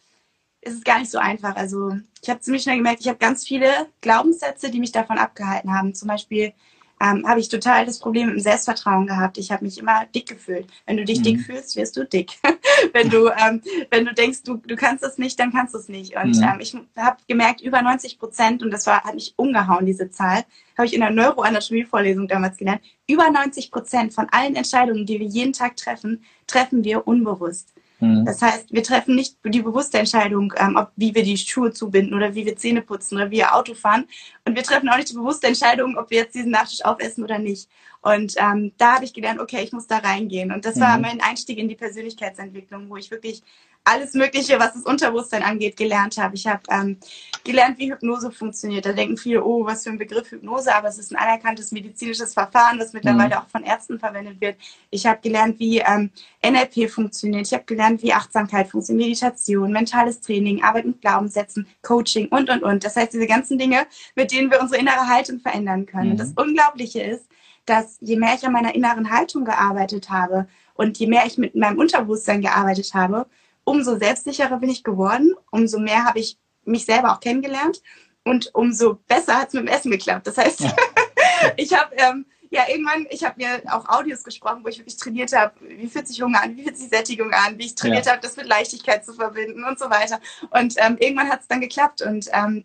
ist 0.64 0.74
es 0.74 0.84
gar 0.84 0.98
nicht 0.98 1.10
so 1.10 1.18
einfach. 1.18 1.56
Also 1.56 1.92
ich 2.22 2.30
habe 2.30 2.40
ziemlich 2.40 2.62
schnell 2.62 2.76
gemerkt, 2.76 3.00
ich 3.00 3.08
habe 3.08 3.18
ganz 3.18 3.46
viele 3.46 3.68
Glaubenssätze, 4.00 4.70
die 4.70 4.80
mich 4.80 4.92
davon 4.92 5.18
abgehalten 5.18 5.72
haben. 5.72 5.94
Zum 5.94 6.08
Beispiel 6.08 6.52
ähm, 7.00 7.26
habe 7.28 7.40
ich 7.40 7.48
total 7.48 7.84
das 7.84 7.98
Problem 7.98 8.26
mit 8.26 8.36
dem 8.36 8.40
Selbstvertrauen 8.40 9.06
gehabt. 9.06 9.36
Ich 9.36 9.50
habe 9.50 9.64
mich 9.64 9.78
immer 9.78 10.06
dick 10.14 10.26
gefühlt. 10.26 10.66
Wenn 10.86 10.96
du 10.96 11.04
dich 11.04 11.18
mhm. 11.18 11.24
dick 11.24 11.40
fühlst, 11.40 11.76
wirst 11.76 11.96
du 11.96 12.04
dick. 12.04 12.32
wenn 12.92 13.10
du 13.10 13.28
ähm, 13.28 13.60
wenn 13.90 14.04
du 14.04 14.14
denkst, 14.14 14.42
du, 14.44 14.56
du 14.56 14.76
kannst 14.76 15.02
das 15.02 15.18
nicht, 15.18 15.38
dann 15.38 15.52
kannst 15.52 15.74
du 15.74 15.78
es 15.78 15.88
nicht. 15.88 16.16
Und 16.16 16.36
mhm. 16.36 16.42
ähm, 16.42 16.60
ich 16.60 16.76
habe 16.96 17.16
gemerkt, 17.28 17.60
über 17.60 17.82
90 17.82 18.18
Prozent, 18.18 18.62
und 18.62 18.70
das 18.70 18.86
war, 18.86 19.02
hat 19.04 19.14
mich 19.14 19.34
umgehauen, 19.36 19.86
diese 19.86 20.10
Zahl, 20.10 20.44
habe 20.78 20.86
ich 20.86 20.94
in 20.94 21.00
der 21.00 21.10
Neuroanatomie-Vorlesung 21.10 22.28
damals 22.28 22.56
gelernt, 22.56 22.80
über 23.08 23.30
90 23.30 23.70
Prozent 23.70 24.14
von 24.14 24.28
allen 24.30 24.56
Entscheidungen, 24.56 25.04
die 25.04 25.20
wir 25.20 25.26
jeden 25.26 25.52
Tag 25.52 25.76
treffen, 25.76 26.24
treffen 26.46 26.84
wir 26.84 27.06
unbewusst. 27.06 27.74
Mhm. 28.04 28.24
Das 28.24 28.42
heißt, 28.42 28.72
wir 28.72 28.82
treffen 28.82 29.14
nicht 29.14 29.36
die 29.44 29.62
bewusste 29.62 29.98
Entscheidung, 29.98 30.52
ähm, 30.56 30.76
ob, 30.76 30.90
wie 30.96 31.14
wir 31.14 31.22
die 31.22 31.36
Schuhe 31.36 31.72
zubinden 31.72 32.14
oder 32.14 32.34
wie 32.34 32.46
wir 32.46 32.56
Zähne 32.56 32.82
putzen 32.82 33.16
oder 33.16 33.30
wie 33.30 33.38
wir 33.38 33.54
Auto 33.54 33.74
fahren. 33.74 34.06
Und 34.44 34.56
wir 34.56 34.62
treffen 34.62 34.88
auch 34.88 34.96
nicht 34.96 35.10
die 35.10 35.14
bewusste 35.14 35.46
Entscheidung, 35.46 35.96
ob 35.96 36.10
wir 36.10 36.18
jetzt 36.18 36.34
diesen 36.34 36.50
Nachtisch 36.50 36.84
aufessen 36.84 37.24
oder 37.24 37.38
nicht. 37.38 37.68
Und 38.02 38.34
ähm, 38.36 38.72
da 38.76 38.96
habe 38.96 39.04
ich 39.06 39.14
gelernt, 39.14 39.40
okay, 39.40 39.62
ich 39.62 39.72
muss 39.72 39.86
da 39.86 39.98
reingehen. 39.98 40.52
Und 40.52 40.66
das 40.66 40.76
mhm. 40.76 40.80
war 40.80 40.98
mein 40.98 41.20
Einstieg 41.22 41.58
in 41.58 41.68
die 41.68 41.74
Persönlichkeitsentwicklung, 41.74 42.90
wo 42.90 42.96
ich 42.96 43.10
wirklich 43.10 43.42
alles 43.84 44.14
Mögliche, 44.14 44.58
was 44.58 44.72
das 44.72 44.82
Unterbewusstsein 44.82 45.42
angeht, 45.42 45.76
gelernt 45.76 46.16
habe. 46.16 46.34
Ich 46.34 46.46
habe 46.46 46.62
ähm, 46.70 46.96
gelernt, 47.44 47.78
wie 47.78 47.92
Hypnose 47.92 48.30
funktioniert. 48.30 48.86
Da 48.86 48.92
denken 48.92 49.18
viele, 49.18 49.44
oh, 49.44 49.66
was 49.66 49.84
für 49.84 49.90
ein 49.90 49.98
Begriff 49.98 50.30
Hypnose, 50.30 50.74
aber 50.74 50.88
es 50.88 50.98
ist 50.98 51.12
ein 51.12 51.16
anerkanntes 51.16 51.70
medizinisches 51.70 52.32
Verfahren, 52.32 52.78
was 52.80 52.94
mittlerweile 52.94 53.36
mhm. 53.36 53.42
auch 53.42 53.48
von 53.48 53.62
Ärzten 53.62 53.98
verwendet 53.98 54.40
wird. 54.40 54.56
Ich 54.90 55.04
habe 55.06 55.20
gelernt, 55.20 55.58
wie 55.58 55.80
ähm, 55.80 56.10
NLP 56.42 56.90
funktioniert. 56.90 57.46
Ich 57.46 57.52
habe 57.52 57.64
gelernt, 57.64 58.02
wie 58.02 58.14
Achtsamkeit 58.14 58.68
funktioniert, 58.68 59.08
Meditation, 59.08 59.70
mentales 59.70 60.20
Training, 60.20 60.62
Arbeit 60.62 60.86
mit 60.86 61.02
Glaubenssätzen, 61.02 61.66
Coaching 61.82 62.28
und, 62.28 62.48
und, 62.48 62.62
und. 62.62 62.84
Das 62.84 62.96
heißt, 62.96 63.12
diese 63.12 63.26
ganzen 63.26 63.58
Dinge, 63.58 63.86
mit 64.14 64.32
denen 64.32 64.50
wir 64.50 64.62
unsere 64.62 64.80
innere 64.80 65.06
Haltung 65.06 65.40
verändern 65.40 65.84
können. 65.84 66.06
Mhm. 66.06 66.10
Und 66.12 66.20
das 66.20 66.32
Unglaubliche 66.36 67.02
ist, 67.02 67.26
dass 67.66 67.98
je 68.00 68.16
mehr 68.16 68.34
ich 68.34 68.46
an 68.46 68.52
meiner 68.52 68.74
inneren 68.74 69.10
Haltung 69.10 69.44
gearbeitet 69.44 70.10
habe 70.10 70.48
und 70.74 70.98
je 70.98 71.06
mehr 71.06 71.24
ich 71.26 71.38
mit 71.38 71.54
meinem 71.54 71.78
Unterbewusstsein 71.78 72.40
gearbeitet 72.40 72.94
habe, 72.94 73.26
umso 73.64 73.98
selbstsicherer 73.98 74.58
bin 74.58 74.70
ich 74.70 74.84
geworden, 74.84 75.34
umso 75.50 75.78
mehr 75.78 76.04
habe 76.04 76.18
ich 76.18 76.38
mich 76.64 76.84
selber 76.84 77.12
auch 77.12 77.20
kennengelernt 77.20 77.82
und 78.24 78.54
umso 78.54 78.94
besser 79.06 79.38
hat 79.38 79.48
es 79.48 79.54
mit 79.54 79.64
dem 79.64 79.68
Essen 79.68 79.90
geklappt. 79.90 80.26
Das 80.26 80.38
heißt, 80.38 80.60
ja. 80.60 80.76
ich 81.56 81.72
habe 81.74 81.94
ähm, 81.96 82.26
ja 82.50 82.62
irgendwann, 82.68 83.06
ich 83.10 83.24
habe 83.24 83.34
mir 83.36 83.62
auch 83.72 83.88
Audios 83.88 84.24
gesprochen, 84.24 84.60
wo 84.64 84.68
ich 84.68 84.78
wirklich 84.78 84.96
trainiert 84.96 85.32
habe, 85.32 85.52
wie 85.60 85.88
fühlt 85.88 86.08
sich 86.08 86.22
Hunger 86.22 86.42
an, 86.42 86.56
wie 86.56 86.62
fühlt 86.62 86.78
sich 86.78 86.88
Sättigung 86.88 87.32
an, 87.32 87.58
wie 87.58 87.66
ich 87.66 87.74
trainiert 87.74 88.06
ja. 88.06 88.12
habe, 88.12 88.22
das 88.22 88.36
mit 88.36 88.46
Leichtigkeit 88.46 89.04
zu 89.04 89.12
verbinden 89.12 89.64
und 89.64 89.78
so 89.78 89.90
weiter. 89.90 90.20
Und 90.50 90.74
ähm, 90.78 90.96
irgendwann 90.98 91.28
hat 91.28 91.42
es 91.42 91.48
dann 91.48 91.60
geklappt 91.60 92.02
und 92.02 92.28
ähm, 92.32 92.64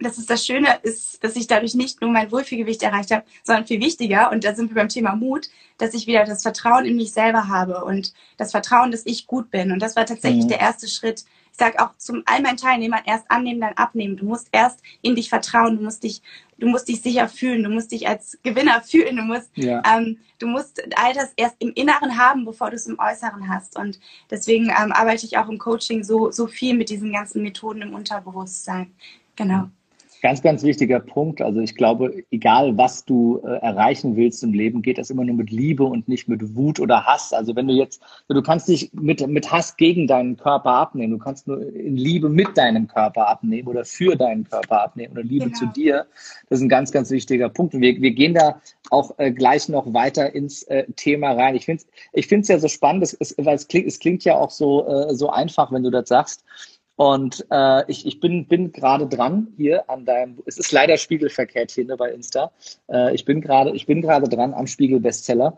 das 0.00 0.18
ist 0.18 0.30
das 0.30 0.44
Schöne, 0.44 0.78
ist, 0.82 1.22
dass 1.22 1.36
ich 1.36 1.46
dadurch 1.46 1.74
nicht 1.74 2.00
nur 2.00 2.10
mein 2.10 2.30
Wohlfühlgewicht 2.30 2.82
erreicht 2.82 3.10
habe, 3.10 3.24
sondern 3.42 3.66
viel 3.66 3.80
wichtiger, 3.80 4.30
und 4.30 4.44
da 4.44 4.54
sind 4.54 4.70
wir 4.70 4.76
beim 4.76 4.88
Thema 4.88 5.16
Mut, 5.16 5.48
dass 5.78 5.94
ich 5.94 6.06
wieder 6.06 6.24
das 6.24 6.42
Vertrauen 6.42 6.84
in 6.84 6.96
mich 6.96 7.12
selber 7.12 7.48
habe 7.48 7.84
und 7.84 8.12
das 8.36 8.50
Vertrauen, 8.50 8.90
dass 8.90 9.06
ich 9.06 9.26
gut 9.26 9.50
bin. 9.50 9.72
Und 9.72 9.80
das 9.80 9.96
war 9.96 10.04
tatsächlich 10.04 10.44
mhm. 10.44 10.48
der 10.48 10.60
erste 10.60 10.88
Schritt. 10.88 11.24
Ich 11.52 11.58
sage 11.58 11.80
auch 11.80 11.96
zu 11.96 12.22
all 12.26 12.42
meinen 12.42 12.56
Teilnehmern, 12.56 13.02
erst 13.04 13.30
annehmen, 13.30 13.60
dann 13.60 13.74
abnehmen. 13.74 14.16
Du 14.16 14.26
musst 14.26 14.48
erst 14.52 14.80
in 15.02 15.14
dich 15.14 15.28
vertrauen, 15.28 15.76
du 15.76 15.82
musst 15.82 16.02
dich, 16.02 16.22
du 16.58 16.68
musst 16.68 16.88
dich 16.88 17.00
sicher 17.00 17.28
fühlen, 17.28 17.62
du 17.62 17.70
musst 17.70 17.92
dich 17.92 18.06
als 18.08 18.38
Gewinner 18.42 18.82
fühlen, 18.86 19.16
du 19.16 19.22
musst, 19.22 19.50
ja. 19.54 19.82
ähm, 19.86 20.18
du 20.38 20.46
musst 20.46 20.82
all 20.96 21.14
das 21.14 21.32
erst 21.36 21.56
im 21.60 21.72
Inneren 21.74 22.18
haben, 22.18 22.44
bevor 22.44 22.70
du 22.70 22.76
es 22.76 22.86
im 22.86 22.98
Äußeren 22.98 23.48
hast. 23.48 23.76
Und 23.76 23.98
deswegen 24.30 24.66
ähm, 24.66 24.92
arbeite 24.92 25.26
ich 25.26 25.38
auch 25.38 25.48
im 25.48 25.58
Coaching 25.58 26.02
so, 26.04 26.30
so 26.30 26.46
viel 26.46 26.74
mit 26.74 26.90
diesen 26.90 27.12
ganzen 27.12 27.42
Methoden 27.42 27.82
im 27.82 27.94
Unterbewusstsein. 27.94 28.94
Genau. 29.36 29.68
Ganz, 30.20 30.42
ganz 30.42 30.62
wichtiger 30.62 30.98
Punkt. 31.00 31.40
Also 31.40 31.60
ich 31.60 31.74
glaube, 31.76 32.24
egal 32.30 32.76
was 32.76 33.04
du 33.04 33.40
äh, 33.44 33.58
erreichen 33.58 34.16
willst 34.16 34.42
im 34.42 34.52
Leben, 34.52 34.82
geht 34.82 34.98
das 34.98 35.10
immer 35.10 35.24
nur 35.24 35.36
mit 35.36 35.50
Liebe 35.50 35.84
und 35.84 36.08
nicht 36.08 36.28
mit 36.28 36.56
Wut 36.56 36.80
oder 36.80 37.04
Hass. 37.04 37.32
Also 37.32 37.54
wenn 37.54 37.68
du 37.68 37.74
jetzt, 37.74 38.02
du 38.28 38.42
kannst 38.42 38.68
nicht 38.68 38.92
mit, 38.94 39.24
mit 39.26 39.52
Hass 39.52 39.76
gegen 39.76 40.06
deinen 40.06 40.36
Körper 40.36 40.72
abnehmen, 40.72 41.12
du 41.12 41.18
kannst 41.18 41.46
nur 41.46 41.62
in 41.72 41.96
Liebe 41.96 42.28
mit 42.28 42.56
deinem 42.58 42.88
Körper 42.88 43.28
abnehmen 43.28 43.68
oder 43.68 43.84
für 43.84 44.16
deinen 44.16 44.44
Körper 44.44 44.82
abnehmen 44.82 45.12
oder 45.12 45.22
Liebe 45.22 45.46
genau. 45.46 45.58
zu 45.58 45.66
dir. 45.66 46.06
Das 46.48 46.58
ist 46.58 46.64
ein 46.64 46.68
ganz, 46.68 46.90
ganz 46.90 47.10
wichtiger 47.10 47.48
Punkt. 47.48 47.74
Und 47.74 47.80
wir, 47.80 48.00
wir 48.00 48.10
gehen 48.10 48.34
da 48.34 48.60
auch 48.90 49.18
äh, 49.18 49.30
gleich 49.30 49.68
noch 49.68 49.92
weiter 49.92 50.34
ins 50.34 50.64
äh, 50.64 50.84
Thema 50.96 51.32
rein. 51.32 51.54
Ich 51.54 51.64
finde 51.64 51.82
es 51.82 51.88
ich 52.12 52.26
find's 52.26 52.48
ja 52.48 52.58
so 52.58 52.68
spannend, 52.68 53.02
es, 53.04 53.14
es, 53.14 53.34
weil 53.38 53.54
es 53.54 53.68
klingt, 53.68 53.86
es 53.86 53.98
klingt 53.98 54.24
ja 54.24 54.36
auch 54.36 54.50
so, 54.50 54.86
äh, 54.86 55.14
so 55.14 55.30
einfach, 55.30 55.70
wenn 55.72 55.82
du 55.82 55.90
das 55.90 56.08
sagst. 56.08 56.44
Und 56.98 57.46
äh, 57.52 57.88
ich, 57.88 58.04
ich 58.06 58.18
bin, 58.18 58.48
bin 58.48 58.72
gerade 58.72 59.06
dran 59.06 59.52
hier 59.56 59.88
an 59.88 60.04
deinem, 60.04 60.42
es 60.46 60.58
ist 60.58 60.72
leider 60.72 60.96
spiegelverkehrt 60.96 61.70
hier 61.70 61.84
ne, 61.84 61.96
bei 61.96 62.10
Insta. 62.10 62.50
Äh, 62.90 63.14
ich 63.14 63.24
bin 63.24 63.40
gerade, 63.40 63.70
ich 63.70 63.86
bin 63.86 64.02
gerade 64.02 64.28
dran 64.28 64.52
am 64.52 64.66
Spiegel-Bestseller 64.66 65.56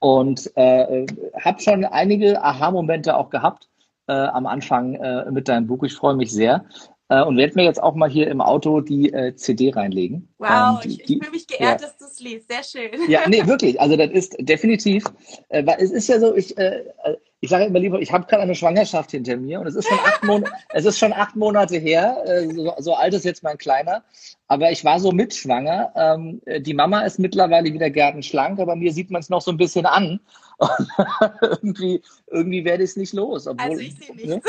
und 0.00 0.54
äh, 0.54 1.06
habe 1.40 1.62
schon 1.62 1.86
einige 1.86 2.44
Aha-Momente 2.44 3.16
auch 3.16 3.30
gehabt 3.30 3.70
äh, 4.06 4.12
am 4.12 4.46
Anfang 4.46 4.96
äh, 4.96 5.30
mit 5.30 5.48
deinem 5.48 5.66
Buch. 5.66 5.82
Ich 5.82 5.94
freue 5.94 6.14
mich 6.14 6.30
sehr 6.30 6.66
äh, 7.08 7.22
und 7.22 7.38
werde 7.38 7.54
mir 7.54 7.64
jetzt 7.64 7.82
auch 7.82 7.94
mal 7.94 8.10
hier 8.10 8.28
im 8.28 8.42
Auto 8.42 8.82
die 8.82 9.14
äh, 9.14 9.34
CD 9.34 9.70
reinlegen. 9.70 10.28
Wow, 10.36 10.80
die, 10.80 10.88
ich, 10.88 11.00
ich 11.00 11.18
fühle 11.20 11.30
mich 11.30 11.46
geehrt, 11.46 11.80
ja. 11.80 11.86
dass 11.86 11.96
du 11.96 12.04
es 12.04 12.20
liest. 12.20 12.50
Sehr 12.50 12.64
schön. 12.64 12.90
Ja, 13.08 13.26
nee, 13.30 13.42
wirklich. 13.46 13.80
Also 13.80 13.96
das 13.96 14.10
ist 14.10 14.36
definitiv, 14.40 15.04
äh, 15.48 15.64
weil 15.64 15.76
es 15.80 15.90
ist 15.90 16.08
ja 16.08 16.20
so, 16.20 16.36
ich, 16.36 16.58
äh, 16.58 16.84
ich 17.42 17.50
sage 17.50 17.64
immer 17.64 17.80
lieber, 17.80 18.00
ich 18.00 18.12
habe 18.12 18.24
gerade 18.26 18.44
eine 18.44 18.54
Schwangerschaft 18.54 19.10
hinter 19.10 19.36
mir 19.36 19.60
und 19.60 19.66
es 19.66 19.74
ist 19.74 19.88
schon 19.88 19.98
acht, 19.98 20.22
Mon 20.22 20.44
es 20.68 20.84
ist 20.84 20.96
schon 20.96 21.12
acht 21.12 21.34
Monate 21.34 21.76
her, 21.76 22.22
äh, 22.24 22.46
so, 22.46 22.72
so, 22.78 22.94
alt 22.94 23.14
ist 23.14 23.24
jetzt 23.24 23.42
mein 23.42 23.58
Kleiner, 23.58 24.04
aber 24.46 24.70
ich 24.70 24.84
war 24.84 25.00
so 25.00 25.10
mitschwanger. 25.10 25.92
Ähm, 25.96 26.40
die 26.60 26.72
Mama 26.72 27.00
ist 27.00 27.18
mittlerweile 27.18 27.72
wieder 27.72 27.90
gärtenschlank, 27.90 28.60
aber 28.60 28.76
mir 28.76 28.92
sieht 28.92 29.10
man 29.10 29.22
es 29.22 29.28
noch 29.28 29.42
so 29.42 29.50
ein 29.50 29.56
bisschen 29.56 29.86
an. 29.86 30.20
irgendwie 31.40 32.00
irgendwie 32.28 32.64
werde 32.64 32.84
ich 32.84 32.90
es 32.90 32.96
nicht 32.96 33.12
los. 33.12 33.48
Obwohl, 33.48 33.70
also 33.70 33.80
ich 33.80 33.96
sehe 33.96 34.14
nichts. 34.14 34.28
Ne? 34.28 34.42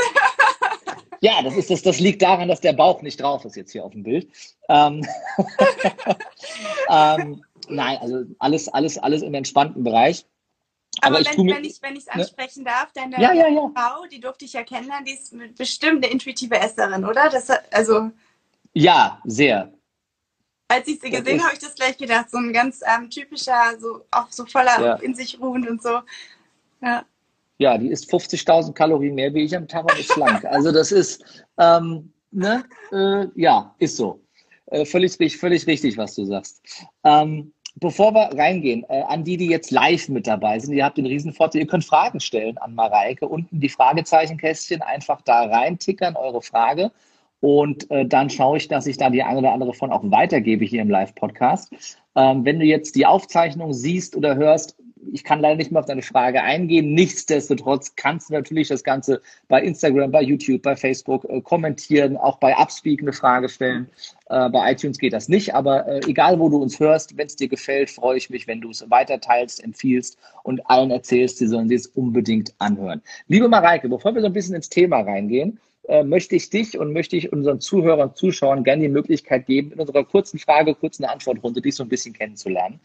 Ja, 1.21 1.41
das, 1.41 1.55
ist, 1.55 1.71
das, 1.71 1.81
das 1.81 1.99
liegt 1.99 2.21
daran, 2.21 2.47
dass 2.47 2.61
der 2.61 2.73
Bauch 2.73 3.01
nicht 3.01 3.19
drauf 3.19 3.43
ist 3.45 3.55
jetzt 3.55 3.71
hier 3.71 3.85
auf 3.85 3.93
dem 3.93 4.03
Bild. 4.03 4.27
Ähm, 4.69 5.03
ähm, 6.91 7.43
nein, 7.69 7.97
also 8.01 8.23
alles, 8.37 8.67
alles, 8.67 8.99
alles 8.99 9.23
im 9.23 9.33
entspannten 9.33 9.83
Bereich. 9.83 10.27
Aber, 11.01 11.17
Aber 11.17 11.25
wenn, 11.25 11.47
wenn 11.47 11.63
ich 11.63 11.81
wenn 11.81 11.93
ich 11.93 11.99
es 11.99 12.05
ne? 12.05 12.13
ansprechen 12.13 12.63
ne? 12.63 12.69
darf, 12.69 12.91
deine 12.93 13.19
ja, 13.21 13.33
ja, 13.33 13.47
ja. 13.47 13.71
Frau, 13.75 14.05
die 14.05 14.19
durfte 14.19 14.45
ich 14.45 14.53
ja 14.53 14.63
kennenlernen, 14.63 15.05
die 15.05 15.13
ist 15.13 15.35
bestimmt 15.57 16.03
eine 16.03 16.11
intuitive 16.11 16.55
Esserin, 16.55 17.03
oder? 17.05 17.29
Das, 17.29 17.49
also 17.71 18.11
ja, 18.73 19.19
sehr. 19.23 19.71
Als 20.67 20.87
ich 20.87 20.99
sie 20.99 21.11
gesehen 21.11 21.39
habe, 21.39 21.43
habe 21.43 21.53
ich 21.53 21.59
das 21.59 21.75
gleich 21.75 21.97
gedacht, 21.97 22.31
so 22.31 22.37
ein 22.37 22.51
ganz 22.51 22.81
ähm, 22.83 23.09
typischer, 23.09 23.77
so 23.79 24.05
auch 24.11 24.31
so 24.31 24.45
voller 24.45 25.01
in 25.03 25.13
sich 25.13 25.39
ruhend 25.39 25.69
und 25.69 25.81
so. 25.81 25.99
Ja. 26.81 27.05
ja, 27.59 27.77
die 27.77 27.89
isst 27.89 28.11
50.000 28.11 28.73
Kalorien 28.73 29.15
mehr 29.15 29.33
wie 29.33 29.43
ich 29.43 29.55
am 29.55 29.67
Tag 29.67 29.83
und 29.83 29.99
ist 29.99 30.11
schlank. 30.11 30.43
Also 30.45 30.71
das 30.71 30.91
ist, 30.91 31.23
ähm, 31.57 32.11
ne, 32.31 32.65
äh, 32.91 33.27
ja, 33.35 33.73
ist 33.77 33.97
so. 33.97 34.21
Äh, 34.67 34.85
völlig, 34.85 35.37
völlig 35.37 35.67
richtig, 35.67 35.97
was 35.97 36.15
du 36.15 36.25
sagst. 36.25 36.61
Ähm, 37.03 37.53
bevor 37.75 38.13
wir 38.13 38.29
reingehen, 38.37 38.85
äh, 38.89 39.01
an 39.03 39.23
die, 39.23 39.37
die 39.37 39.47
jetzt 39.47 39.71
live 39.71 40.09
mit 40.09 40.27
dabei 40.27 40.59
sind, 40.59 40.73
ihr 40.73 40.85
habt 40.85 40.97
den 40.97 41.05
Riesenvorteil, 41.05 41.61
ihr 41.61 41.67
könnt 41.67 41.85
Fragen 41.85 42.19
stellen 42.19 42.57
an 42.57 42.75
Mareike. 42.75 43.27
Unten 43.27 43.59
die 43.59 43.69
Fragezeichenkästchen 43.69 44.81
einfach 44.81 45.21
da 45.21 45.45
reintickern, 45.45 46.15
eure 46.15 46.41
Frage. 46.41 46.91
Und 47.41 47.91
äh, 47.91 48.05
dann 48.05 48.29
schaue 48.29 48.57
ich, 48.57 48.69
dass 48.69 48.87
ich 48.87 48.97
da 48.97 49.09
die 49.09 49.21
eine 49.21 49.39
oder 49.39 49.51
andere 49.51 49.73
von 49.73 49.91
auch 49.91 50.03
weitergebe 50.05 50.63
hier 50.63 50.81
im 50.81 50.89
Live-Podcast. 50.89 51.73
Ähm, 52.15 52.45
wenn 52.45 52.59
du 52.59 52.65
jetzt 52.65 52.95
die 52.95 53.05
Aufzeichnung 53.05 53.73
siehst 53.73 54.15
oder 54.15 54.35
hörst, 54.35 54.77
ich 55.11 55.23
kann 55.23 55.39
leider 55.39 55.55
nicht 55.55 55.71
mehr 55.71 55.79
auf 55.79 55.85
deine 55.85 56.01
Frage 56.01 56.41
eingehen. 56.41 56.93
Nichtsdestotrotz 56.93 57.95
kannst 57.95 58.29
du 58.29 58.33
natürlich 58.33 58.67
das 58.67 58.83
Ganze 58.83 59.21
bei 59.47 59.61
Instagram, 59.61 60.11
bei 60.11 60.21
YouTube, 60.21 60.61
bei 60.61 60.75
Facebook 60.75 61.25
äh, 61.25 61.41
kommentieren, 61.41 62.17
auch 62.17 62.37
bei 62.37 62.55
Upspeak 62.55 63.01
eine 63.01 63.13
Frage 63.13 63.49
stellen. 63.49 63.89
Äh, 64.29 64.49
bei 64.49 64.71
iTunes 64.71 64.97
geht 64.97 65.13
das 65.13 65.27
nicht, 65.27 65.53
aber 65.53 65.87
äh, 65.87 66.01
egal, 66.07 66.39
wo 66.39 66.49
du 66.49 66.57
uns 66.57 66.79
hörst, 66.79 67.17
wenn 67.17 67.27
es 67.27 67.35
dir 67.35 67.47
gefällt, 67.47 67.89
freue 67.89 68.17
ich 68.17 68.29
mich, 68.29 68.47
wenn 68.47 68.61
du 68.61 68.69
es 68.69 68.89
weiterteilst, 68.89 69.63
empfiehlst 69.63 70.17
und 70.43 70.65
allen 70.69 70.91
erzählst, 70.91 71.37
sie 71.37 71.47
sollen 71.47 71.71
es 71.71 71.87
unbedingt 71.87 72.53
anhören. 72.59 73.01
Liebe 73.27 73.47
Mareike, 73.47 73.89
bevor 73.89 74.13
wir 74.13 74.21
so 74.21 74.27
ein 74.27 74.33
bisschen 74.33 74.55
ins 74.55 74.69
Thema 74.69 75.01
reingehen, 75.01 75.59
äh, 75.87 76.03
möchte 76.03 76.35
ich 76.35 76.49
dich 76.49 76.77
und 76.77 76.93
möchte 76.93 77.15
ich 77.15 77.33
unseren 77.33 77.59
Zuhörern 77.59 78.15
Zuschauern 78.15 78.63
gerne 78.63 78.83
die 78.83 78.89
Möglichkeit 78.89 79.45
geben, 79.45 79.71
in 79.71 79.79
unserer 79.79 80.03
kurzen 80.03 80.39
Frage, 80.39 80.75
kurzen 80.75 81.05
Antwortrunde 81.05 81.61
dich 81.61 81.75
so 81.75 81.83
ein 81.83 81.89
bisschen 81.89 82.13
kennenzulernen 82.13 82.79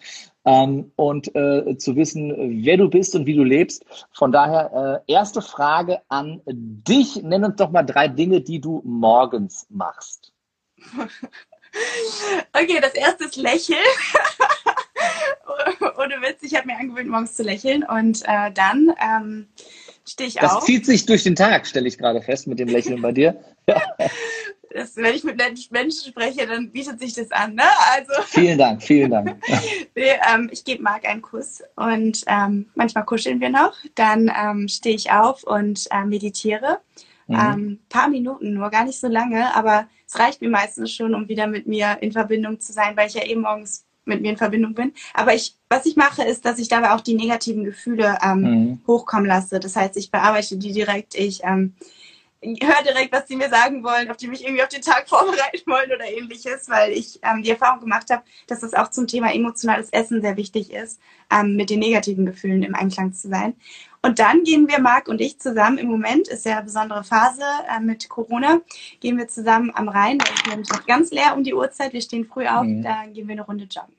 ähm, 0.45 0.93
und 0.97 1.35
äh, 1.35 1.77
zu 1.79 1.97
wissen, 1.97 2.65
wer 2.65 2.77
du 2.77 2.89
bist 2.89 3.15
und 3.15 3.27
wie 3.27 3.35
du 3.35 3.45
lebst. 3.45 3.85
Von 4.13 4.33
daher, 4.33 5.05
äh, 5.07 5.13
erste 5.13 5.43
Frage 5.43 6.01
an 6.09 6.41
dich. 6.47 7.23
Nenn 7.23 7.45
uns 7.45 7.57
doch 7.57 7.71
mal 7.71 7.83
drei 7.83 8.09
Dinge, 8.09 8.41
die 8.41 8.61
du 8.61 8.83
morgens 8.85 9.67
machst. 9.71 10.33
Okay, 12.55 12.79
das 12.81 12.95
erste 12.95 13.25
ist 13.25 13.37
Lächeln. 13.37 13.79
Ohne 15.99 16.21
Witz, 16.23 16.43
ich 16.43 16.55
habe 16.55 16.67
mir 16.67 16.79
angewöhnt, 16.79 17.09
morgens 17.09 17.35
zu 17.35 17.43
lächeln. 17.43 17.85
Und 17.85 18.23
äh, 18.25 18.51
dann 18.53 18.93
ähm, 19.01 19.49
stehe 20.09 20.29
ich 20.29 20.35
das 20.35 20.53
auf. 20.53 20.59
Das 20.59 20.65
zieht 20.65 20.87
sich 20.87 21.07
durch 21.07 21.23
den 21.23 21.37
Tag, 21.37 21.67
stelle 21.67 21.89
ich 21.89 21.99
gerade 21.99 22.23
fest, 22.23 22.47
mit 22.47 22.59
dem 22.59 22.69
Lächeln 22.69 23.01
bei 23.03 23.13
dir. 23.13 23.41
Das, 24.71 24.97
wenn 24.97 25.15
ich 25.15 25.25
mit 25.25 25.39
Menschen 25.71 26.09
spreche, 26.11 26.47
dann 26.47 26.71
bietet 26.71 27.01
sich 27.01 27.15
das 27.15 27.31
an. 27.31 27.55
Ne? 27.55 27.63
Also, 27.91 28.13
vielen 28.27 28.59
Dank, 28.59 28.83
vielen 28.83 29.11
Dank. 29.11 29.37
nee, 29.97 30.11
ähm, 30.31 30.51
ich 30.53 30.63
gebe 30.63 30.83
Marc 30.83 31.07
einen 31.09 31.23
Kuss 31.23 31.63
und 31.75 32.23
ähm, 32.27 32.67
manchmal 32.75 33.07
kuscheln 33.07 33.41
wir 33.41 33.49
noch. 33.49 33.75
Dann 33.95 34.31
ähm, 34.39 34.69
stehe 34.69 34.95
ich 34.95 35.11
auf 35.11 35.43
und 35.45 35.87
äh, 35.91 36.05
meditiere. 36.05 36.81
Mhm. 37.29 37.37
Ähm, 37.37 37.79
paar 37.89 38.09
Minuten, 38.09 38.55
nur 38.55 38.71
gar 38.71 38.85
nicht 38.85 39.01
so 39.01 39.09
lange, 39.09 39.55
aber 39.55 39.89
es 40.07 40.19
reicht 40.19 40.41
mir 40.41 40.51
meistens 40.51 40.93
schon, 40.93 41.15
um 41.15 41.29
wieder 41.29 41.47
mit 41.47 41.67
mir 41.67 41.99
in 42.01 42.13
Verbindung 42.13 42.61
zu 42.61 42.73
sein, 42.73 42.97
weil 42.97 43.09
ich 43.09 43.15
ja 43.15 43.25
eben 43.25 43.43
morgens 43.43 43.85
mit 44.09 44.23
mir 44.23 44.31
in 44.31 44.37
Verbindung 44.37 44.75
bin. 44.75 44.93
Aber 45.15 45.35
ich, 45.35 45.55
was 45.69 45.87
ich 45.87 45.97
mache, 45.97 46.23
ist, 46.23 46.45
dass 46.45 46.59
ich 46.59 46.69
dabei 46.69 46.93
auch 46.93 47.01
die 47.01 47.15
negativen 47.15 47.65
Gefühle 47.65 48.19
ähm, 48.23 48.41
mhm. 48.41 48.81
hochkommen 48.87 49.27
lasse. 49.27 49.61
Das 49.61 49.77
heißt, 49.77 49.97
ich 49.97 50.11
bearbeite 50.11 50.57
die 50.57 50.73
direkt, 50.73 51.15
ich 51.15 51.45
ähm, 51.45 51.75
höre 52.43 52.83
direkt, 52.85 53.13
was 53.13 53.27
sie 53.27 53.37
mir 53.37 53.49
sagen 53.49 53.83
wollen, 53.83 54.11
ob 54.11 54.19
die 54.19 54.29
mich 54.29 54.45
irgendwie 54.45 54.63
auf 54.63 54.69
den 54.69 54.83
Tag 54.83 55.05
vorbereiten 55.09 55.63
wollen 55.67 55.91
oder 55.93 56.07
ähnliches, 56.07 56.69
weil 56.69 56.93
ich 56.93 57.21
ähm, 57.23 57.43
die 57.43 57.51
Erfahrung 57.51 57.81
gemacht 57.81 58.11
habe, 58.11 58.23
dass 58.47 58.61
das 58.61 58.75
auch 58.75 58.89
zum 58.89 59.07
Thema 59.07 59.33
emotionales 59.35 59.91
Essen 59.91 60.23
sehr 60.23 60.37
wichtig 60.37 60.73
ist, 60.73 61.01
ähm, 61.31 61.57
mit 61.57 61.71
den 61.71 61.81
negativen 61.81 62.27
Gefühlen 62.27 62.63
im 62.63 62.75
Einklang 62.75 63.13
zu 63.13 63.29
sein. 63.29 63.55
Und 64.01 64.21
dann 64.21 64.45
gehen 64.45 64.69
wir, 64.69 64.79
Marc 64.79 65.09
und 65.09 65.21
ich, 65.21 65.41
zusammen, 65.41 65.77
im 65.79 65.89
Moment 65.89 66.29
ist 66.29 66.45
ja 66.45 66.59
eine 66.59 66.65
besondere 66.65 67.03
Phase 67.03 67.43
äh, 67.69 67.81
mit 67.81 68.09
Corona, 68.09 68.61
gehen 69.01 69.19
wir 69.19 69.27
zusammen 69.27 69.73
am 69.75 69.89
Rhein, 69.89 70.19
da 70.19 70.33
ist 70.33 70.47
nämlich 70.47 70.69
noch 70.71 70.87
ganz 70.87 71.11
leer 71.11 71.35
um 71.37 71.43
die 71.43 71.55
Uhrzeit, 71.55 71.93
wir 71.93 72.01
stehen 72.01 72.25
früh 72.25 72.47
auf, 72.47 72.65
mhm. 72.65 72.83
da 72.83 73.07
gehen 73.07 73.27
wir 73.27 73.33
eine 73.33 73.45
Runde 73.45 73.65
joggen. 73.65 73.98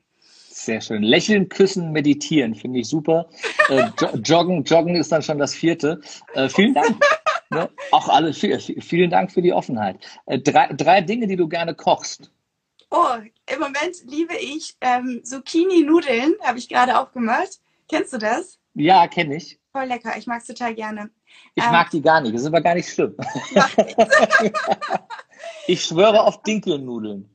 Sehr 0.60 0.82
schön. 0.82 1.02
Lächeln, 1.02 1.48
küssen, 1.48 1.90
meditieren, 1.90 2.54
finde 2.54 2.80
ich 2.80 2.88
super. 2.88 3.30
Äh, 3.70 3.88
joggen, 4.22 4.62
joggen 4.64 4.94
ist 4.94 5.10
dann 5.10 5.22
schon 5.22 5.38
das 5.38 5.54
vierte. 5.54 6.02
Äh, 6.34 6.48
vielen 6.48 6.74
Dank. 6.74 6.96
Ne? 7.52 7.68
Auch 7.90 8.08
alle, 8.08 8.32
vielen 8.32 9.10
Dank 9.10 9.32
für 9.32 9.42
die 9.42 9.52
Offenheit. 9.52 9.98
Äh, 10.26 10.38
drei, 10.38 10.72
drei 10.72 11.00
Dinge, 11.00 11.26
die 11.26 11.34
du 11.34 11.48
gerne 11.48 11.74
kochst. 11.74 12.30
Oh, 12.92 13.16
im 13.52 13.58
Moment 13.58 14.04
liebe 14.04 14.36
ich 14.36 14.76
ähm, 14.80 15.22
Zucchini-Nudeln, 15.24 16.34
habe 16.44 16.58
ich 16.58 16.68
gerade 16.68 16.96
aufgemacht. 16.96 17.58
Kennst 17.88 18.12
du 18.12 18.18
das? 18.18 18.60
Ja, 18.74 19.08
kenne 19.08 19.34
ich. 19.34 19.58
Voll 19.72 19.86
lecker, 19.86 20.16
ich 20.16 20.28
mag 20.28 20.42
es 20.42 20.46
total 20.46 20.76
gerne. 20.76 21.10
Ich 21.56 21.64
ähm, 21.64 21.72
mag 21.72 21.90
die 21.90 22.02
gar 22.02 22.20
nicht, 22.20 22.36
das 22.36 22.42
ist 22.42 22.46
aber 22.46 22.60
gar 22.60 22.76
nicht 22.76 22.88
schlimm. 22.88 23.16
ich 25.66 25.84
schwöre 25.84 26.22
auf 26.22 26.44
Dinkelnudeln. 26.44 27.28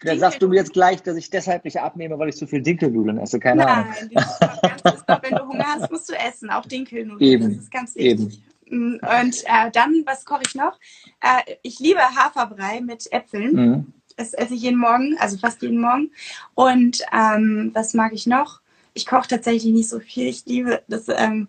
Dann 0.00 0.18
sagst 0.18 0.42
du 0.42 0.48
mir 0.48 0.56
jetzt 0.56 0.72
gleich, 0.72 1.02
dass 1.02 1.16
ich 1.16 1.30
deshalb 1.30 1.64
nicht 1.64 1.80
abnehme, 1.80 2.18
weil 2.18 2.28
ich 2.28 2.36
zu 2.36 2.46
viel 2.46 2.62
Dinkelnudeln 2.62 3.18
esse. 3.18 3.40
Keine 3.40 3.64
Nein, 3.64 3.86
Ahnung. 3.86 4.10
Nein, 4.12 5.22
wenn 5.22 5.34
du 5.34 5.46
Hunger 5.46 5.64
hast, 5.64 5.90
musst 5.90 6.08
du 6.08 6.14
essen, 6.14 6.50
auch 6.50 6.66
Dinkelnudeln. 6.66 7.30
Eben. 7.30 7.54
Das 7.54 7.64
ist 7.64 7.70
ganz 7.70 7.94
wichtig. 7.94 8.10
Eben. 8.10 8.44
Mm, 8.68 8.94
und 8.94 9.44
äh, 9.44 9.70
dann, 9.72 10.02
was 10.06 10.24
koche 10.24 10.42
ich 10.46 10.54
noch? 10.54 10.78
Äh, 11.20 11.56
ich 11.62 11.78
liebe 11.78 12.00
Haferbrei 12.00 12.80
mit 12.80 13.10
Äpfeln. 13.12 13.52
Mhm. 13.52 13.92
Das 14.16 14.32
esse 14.32 14.54
ich 14.54 14.62
jeden 14.62 14.78
Morgen, 14.78 15.16
also 15.18 15.36
fast 15.38 15.62
jeden 15.62 15.80
Morgen. 15.80 16.12
Und 16.54 17.02
ähm, 17.12 17.70
was 17.74 17.94
mag 17.94 18.12
ich 18.12 18.26
noch? 18.26 18.60
Ich 18.92 19.06
koche 19.06 19.28
tatsächlich 19.28 19.72
nicht 19.72 19.88
so 19.88 19.98
viel. 19.98 20.28
Ich 20.28 20.46
liebe, 20.46 20.82
das 20.86 21.08
ähm, 21.08 21.48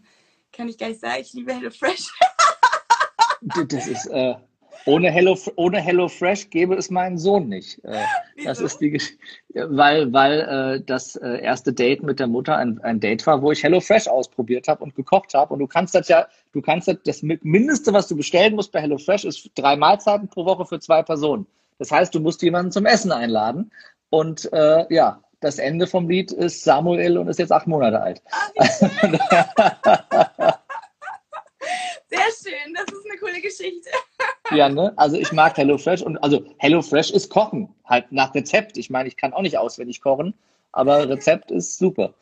kann 0.51 0.67
ich 0.67 0.77
gar 0.77 0.87
nicht 0.87 0.99
sagen, 0.99 1.21
ich 1.21 1.33
liebe 1.33 1.53
HelloFresh. 1.53 2.11
das 3.67 3.87
ist, 3.87 4.07
äh, 4.07 4.35
ohne 4.85 5.11
Hello, 5.11 5.37
ohne 5.55 5.81
Hello 5.81 6.07
Fresh 6.07 6.49
gäbe 6.49 6.75
es 6.75 6.89
meinen 6.89 7.17
Sohn 7.17 7.49
nicht. 7.49 7.83
Äh, 7.83 8.03
das 8.45 8.61
ist 8.61 8.79
die 8.79 8.91
Geschichte, 8.91 9.19
weil, 9.53 10.11
weil 10.13 10.39
äh, 10.41 10.83
das 10.85 11.15
äh, 11.15 11.41
erste 11.41 11.73
Date 11.73 12.03
mit 12.03 12.19
der 12.19 12.27
Mutter 12.27 12.57
ein, 12.57 12.79
ein 12.81 12.99
Date 12.99 13.25
war, 13.25 13.41
wo 13.41 13.51
ich 13.51 13.63
Hello 13.63 13.79
Fresh 13.79 14.07
ausprobiert 14.07 14.67
habe 14.67 14.83
und 14.83 14.95
gekocht 14.95 15.33
habe. 15.33 15.53
Und 15.53 15.59
du 15.59 15.67
kannst 15.67 15.95
das 15.95 16.07
ja, 16.07 16.27
du 16.53 16.61
kannst 16.61 16.87
das, 16.87 16.97
das 17.05 17.23
Mindeste, 17.23 17.93
was 17.93 18.07
du 18.07 18.15
bestellen 18.15 18.55
musst 18.55 18.71
bei 18.71 18.81
Hello 18.81 18.97
Fresh, 18.97 19.25
ist 19.25 19.49
drei 19.55 19.75
Mahlzeiten 19.75 20.27
pro 20.27 20.45
Woche 20.45 20.65
für 20.65 20.79
zwei 20.79 21.03
Personen. 21.03 21.47
Das 21.79 21.91
heißt, 21.91 22.13
du 22.13 22.19
musst 22.19 22.41
jemanden 22.41 22.71
zum 22.71 22.85
Essen 22.85 23.11
einladen. 23.11 23.71
Und 24.09 24.51
äh, 24.53 24.85
ja, 24.93 25.21
das 25.41 25.59
Ende 25.59 25.87
vom 25.87 26.09
Lied 26.09 26.31
ist 26.31 26.63
Samuel 26.63 27.17
und 27.17 27.27
ist 27.27 27.39
jetzt 27.39 27.51
acht 27.51 27.67
Monate 27.67 28.01
alt. 28.01 28.21
Ah, 28.31 30.53
Sehr 32.07 32.19
schön, 32.19 32.73
das 32.73 32.85
ist 32.85 33.05
eine 33.09 33.19
coole 33.19 33.41
Geschichte. 33.41 33.89
Ja, 34.51 34.69
ne? 34.69 34.93
Also 34.95 35.17
ich 35.17 35.31
mag 35.31 35.57
HelloFresh 35.57 36.03
und 36.03 36.17
also 36.17 36.43
HelloFresh 36.59 37.11
ist 37.11 37.29
Kochen, 37.29 37.73
halt 37.83 38.11
nach 38.11 38.33
Rezept. 38.35 38.77
Ich 38.77 38.89
meine, 38.89 39.07
ich 39.07 39.17
kann 39.17 39.33
auch 39.33 39.41
nicht 39.41 39.57
auswendig 39.57 40.01
kochen, 40.01 40.35
aber 40.71 41.09
Rezept 41.09 41.49
ist 41.49 41.79
super. 41.79 42.13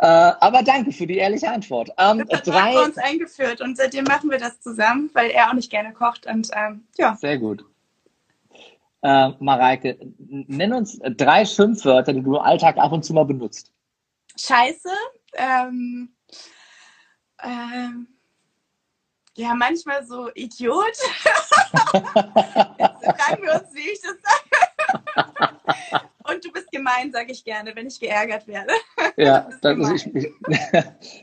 Äh, 0.00 0.06
aber 0.06 0.62
danke 0.62 0.92
für 0.92 1.06
die 1.06 1.18
ehrliche 1.18 1.50
Antwort. 1.50 1.90
Ähm, 1.98 2.24
das 2.26 2.38
hat 2.38 2.46
drei... 2.46 2.82
uns 2.82 2.96
eingeführt 2.96 3.60
und 3.60 3.76
seitdem 3.76 4.04
machen 4.04 4.30
wir 4.30 4.38
das 4.38 4.60
zusammen, 4.60 5.10
weil 5.12 5.30
er 5.30 5.50
auch 5.50 5.54
nicht 5.54 5.70
gerne 5.70 5.92
kocht 5.92 6.26
und 6.26 6.48
ähm, 6.54 6.86
ja. 6.96 7.14
Sehr 7.16 7.38
gut. 7.38 7.64
Äh, 9.02 9.30
Mareike, 9.40 9.98
nenn 10.18 10.72
uns 10.72 10.98
drei 11.02 11.44
Schimpfwörter, 11.44 12.12
die 12.12 12.22
du 12.22 12.36
im 12.36 12.42
Alltag 12.42 12.78
ab 12.78 12.92
und 12.92 13.04
zu 13.04 13.12
mal 13.12 13.24
benutzt. 13.24 13.72
Scheiße, 14.36 14.90
ähm, 15.34 16.14
ähm, 17.42 18.06
ja, 19.36 19.54
manchmal 19.54 20.04
so 20.06 20.28
Idiot. 20.34 20.84
Jetzt 21.94 21.94
fragen 21.94 23.42
wir 23.42 23.54
uns, 23.54 23.74
wie 23.74 23.90
ich 23.92 24.00
das 24.00 24.16
sage. 24.22 26.06
Und 26.24 26.44
du 26.44 26.52
bist 26.52 26.70
gemein, 26.70 27.10
sage 27.12 27.32
ich 27.32 27.44
gerne, 27.44 27.74
wenn 27.74 27.86
ich 27.86 27.98
geärgert 27.98 28.46
werde. 28.46 28.72
Ja, 29.16 29.48
das 29.60 29.90
ist 29.90 30.06
ich, 30.06 30.30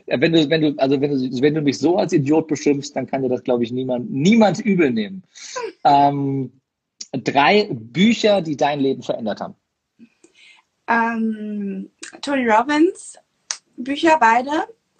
ja, 0.06 0.20
wenn 0.20 0.32
du, 0.32 0.50
wenn 0.50 0.60
du, 0.60 0.74
also 0.78 1.00
wenn 1.00 1.10
du, 1.10 1.40
wenn 1.40 1.54
du 1.54 1.62
mich 1.62 1.78
so 1.78 1.96
als 1.96 2.12
Idiot 2.12 2.48
beschimpfst, 2.48 2.92
dann 2.94 3.06
kann 3.06 3.22
dir 3.22 3.28
das, 3.28 3.42
glaube 3.42 3.64
ich, 3.64 3.72
niemand, 3.72 4.10
niemand 4.10 4.60
übel 4.60 4.90
nehmen. 4.90 5.22
Ähm, 5.84 6.60
drei 7.12 7.68
Bücher, 7.70 8.42
die 8.42 8.56
dein 8.56 8.80
Leben 8.80 9.02
verändert 9.02 9.40
haben. 9.40 9.54
Ähm, 10.86 11.90
Tony 12.20 12.48
Robbins 12.48 13.16
Bücher 13.76 14.18
beide. 14.18 14.50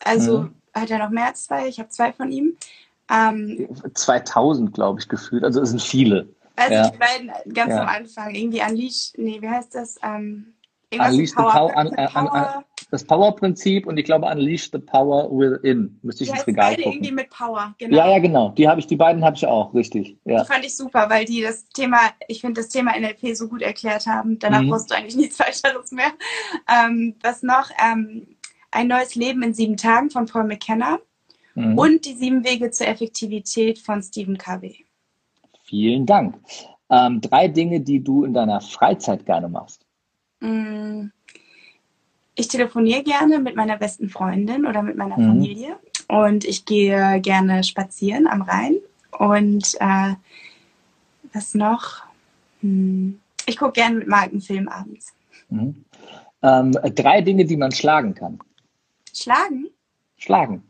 Also 0.02 0.42
mhm. 0.42 0.54
hat 0.72 0.90
er 0.90 0.98
noch 0.98 1.10
mehr 1.10 1.26
als 1.26 1.44
zwei. 1.44 1.68
Ich 1.68 1.78
habe 1.78 1.90
zwei 1.90 2.12
von 2.12 2.32
ihm. 2.32 2.56
Ähm, 3.10 3.68
2000, 3.94 4.72
glaube 4.72 5.00
ich, 5.00 5.08
gefühlt. 5.08 5.44
Also 5.44 5.60
es 5.60 5.70
sind 5.70 5.82
viele. 5.82 6.28
Also 6.56 6.74
ja. 6.74 6.90
die 6.90 6.98
beiden 6.98 7.54
ganz 7.54 7.72
ja. 7.72 7.82
am 7.82 7.88
Anfang. 7.88 8.34
Irgendwie 8.34 8.60
Unleash, 8.60 9.12
nee, 9.16 9.40
wie 9.40 9.48
heißt 9.48 9.74
das? 9.74 9.96
Ähm, 10.02 10.54
Unleash 10.92 11.32
Power, 11.32 11.50
Power, 11.50 11.76
an, 11.76 11.88
an, 11.94 12.28
an, 12.28 12.64
das 12.90 13.04
Power-Prinzip 13.04 13.86
und 13.86 13.96
ich 13.96 14.04
glaube 14.04 14.26
Unleash 14.26 14.70
the 14.72 14.78
Power 14.78 15.30
Within. 15.30 15.98
Müsste 16.02 16.24
ich 16.24 16.30
ins 16.30 16.46
Regal 16.46 16.70
beide 16.70 16.82
gucken. 16.82 16.98
irgendwie 16.98 17.14
mit 17.14 17.30
Power, 17.30 17.74
genau. 17.78 17.96
Ja, 17.96 18.10
ja, 18.10 18.18
genau. 18.18 18.50
Die 18.50 18.68
habe 18.68 18.80
ich, 18.80 18.86
die 18.86 18.96
beiden 18.96 19.24
habe 19.24 19.36
ich 19.36 19.46
auch, 19.46 19.72
richtig. 19.74 20.16
Ja. 20.24 20.42
Die 20.42 20.46
fand 20.46 20.64
ich 20.64 20.76
super, 20.76 21.08
weil 21.08 21.24
die 21.24 21.42
das 21.42 21.68
Thema, 21.68 21.98
ich 22.26 22.40
finde 22.40 22.60
das 22.60 22.68
Thema 22.68 22.98
NLP 22.98 23.36
so 23.36 23.48
gut 23.48 23.62
erklärt 23.62 24.06
haben. 24.06 24.38
Danach 24.38 24.62
mhm. 24.62 24.70
brauchst 24.70 24.90
du 24.90 24.96
eigentlich 24.96 25.16
nichts 25.16 25.38
weiteres 25.38 25.92
mehr. 25.92 26.12
Ähm, 26.68 27.14
was 27.22 27.42
noch? 27.42 27.70
Ähm, 27.82 28.36
ein 28.72 28.88
neues 28.88 29.14
Leben 29.14 29.42
in 29.42 29.54
sieben 29.54 29.76
Tagen 29.76 30.10
von 30.10 30.26
Paul 30.26 30.44
McKenna. 30.44 30.98
Mhm. 31.60 31.78
und 31.78 32.04
die 32.04 32.14
sieben 32.14 32.44
Wege 32.44 32.70
zur 32.70 32.88
Effektivität 32.88 33.78
von 33.78 34.02
Stephen 34.02 34.38
Covey. 34.38 34.84
Vielen 35.64 36.06
Dank. 36.06 36.36
Ähm, 36.90 37.20
drei 37.20 37.48
Dinge, 37.48 37.80
die 37.80 38.02
du 38.02 38.24
in 38.24 38.34
deiner 38.34 38.60
Freizeit 38.60 39.24
gerne 39.24 39.48
machst. 39.48 39.86
Mm, 40.40 41.06
ich 42.34 42.48
telefoniere 42.48 43.02
gerne 43.02 43.38
mit 43.38 43.54
meiner 43.54 43.76
besten 43.76 44.08
Freundin 44.08 44.66
oder 44.66 44.82
mit 44.82 44.96
meiner 44.96 45.18
mhm. 45.18 45.26
Familie 45.26 45.78
und 46.08 46.44
ich 46.44 46.64
gehe 46.64 47.20
gerne 47.20 47.62
spazieren 47.62 48.26
am 48.26 48.42
Rhein 48.42 48.76
und 49.18 49.76
äh, 49.78 50.14
was 51.32 51.54
noch? 51.54 52.02
Hm, 52.60 53.20
ich 53.46 53.56
gucke 53.56 53.72
gerne 53.72 53.96
mit 53.96 54.08
Marken 54.08 54.40
Film 54.40 54.68
abends. 54.68 55.14
Mhm. 55.48 55.84
Ähm, 56.42 56.72
drei 56.94 57.20
Dinge, 57.20 57.44
die 57.44 57.56
man 57.56 57.72
schlagen 57.72 58.14
kann. 58.14 58.38
Schlagen? 59.14 59.68
Schlagen. 60.16 60.62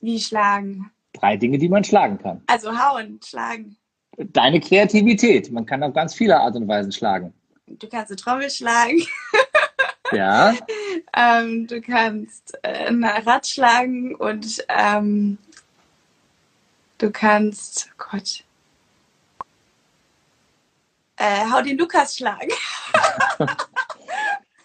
Wie 0.00 0.20
schlagen? 0.20 0.90
Drei 1.12 1.36
Dinge, 1.36 1.58
die 1.58 1.68
man 1.68 1.84
schlagen 1.84 2.18
kann. 2.18 2.42
Also 2.46 2.76
hauen, 2.76 3.18
schlagen. 3.24 3.76
Deine 4.18 4.60
Kreativität. 4.60 5.50
Man 5.50 5.66
kann 5.66 5.82
auf 5.82 5.94
ganz 5.94 6.14
viele 6.14 6.38
Art 6.38 6.56
und 6.56 6.68
Weisen 6.68 6.92
schlagen. 6.92 7.32
Du 7.66 7.88
kannst 7.88 8.10
eine 8.10 8.16
Trommel 8.16 8.50
schlagen. 8.50 9.02
Ja. 10.12 10.54
ähm, 11.16 11.66
du 11.66 11.80
kannst 11.80 12.56
äh, 12.62 12.86
ein 12.86 13.04
Rad 13.04 13.46
schlagen 13.46 14.14
und 14.14 14.64
ähm, 14.68 15.38
du 16.98 17.10
kannst, 17.10 17.90
oh 17.92 18.04
Gott, 18.10 18.44
äh, 21.16 21.44
hau 21.50 21.62
den 21.62 21.78
Lukas 21.78 22.16
schlagen. 22.16 22.50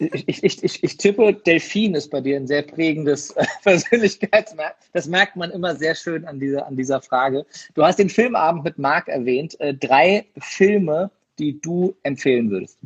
ich, 0.02 0.44
ich, 0.44 0.64
ich, 0.64 0.84
ich 0.84 0.98
tippe, 0.98 1.34
Delfin 1.34 1.96
ist 1.96 2.10
bei 2.10 2.22
dir 2.22 2.38
ein 2.38 2.48
sehr 2.48 2.64
prägendes 2.64 3.32
äh, 3.32 3.46
Persönlichkeitsmerk. 3.64 4.76
Das 4.94 5.08
merkt 5.08 5.36
man 5.36 5.52
immer 5.52 5.76
sehr 5.76 5.96
schön 5.96 6.26
an 6.26 6.40
dieser, 6.40 6.66
an 6.66 6.76
dieser 6.76 7.02
Frage. 7.02 7.46
Du 7.76 7.84
hast 7.84 8.00
den 8.00 8.10
Filmabend 8.10 8.64
mit 8.64 8.80
Marc 8.80 9.08
erwähnt. 9.08 9.60
Äh, 9.60 9.76
drei 9.76 10.26
Filme, 10.40 11.12
die 11.38 11.62
du 11.62 11.96
empfehlen 12.04 12.50
würdest. 12.50 12.80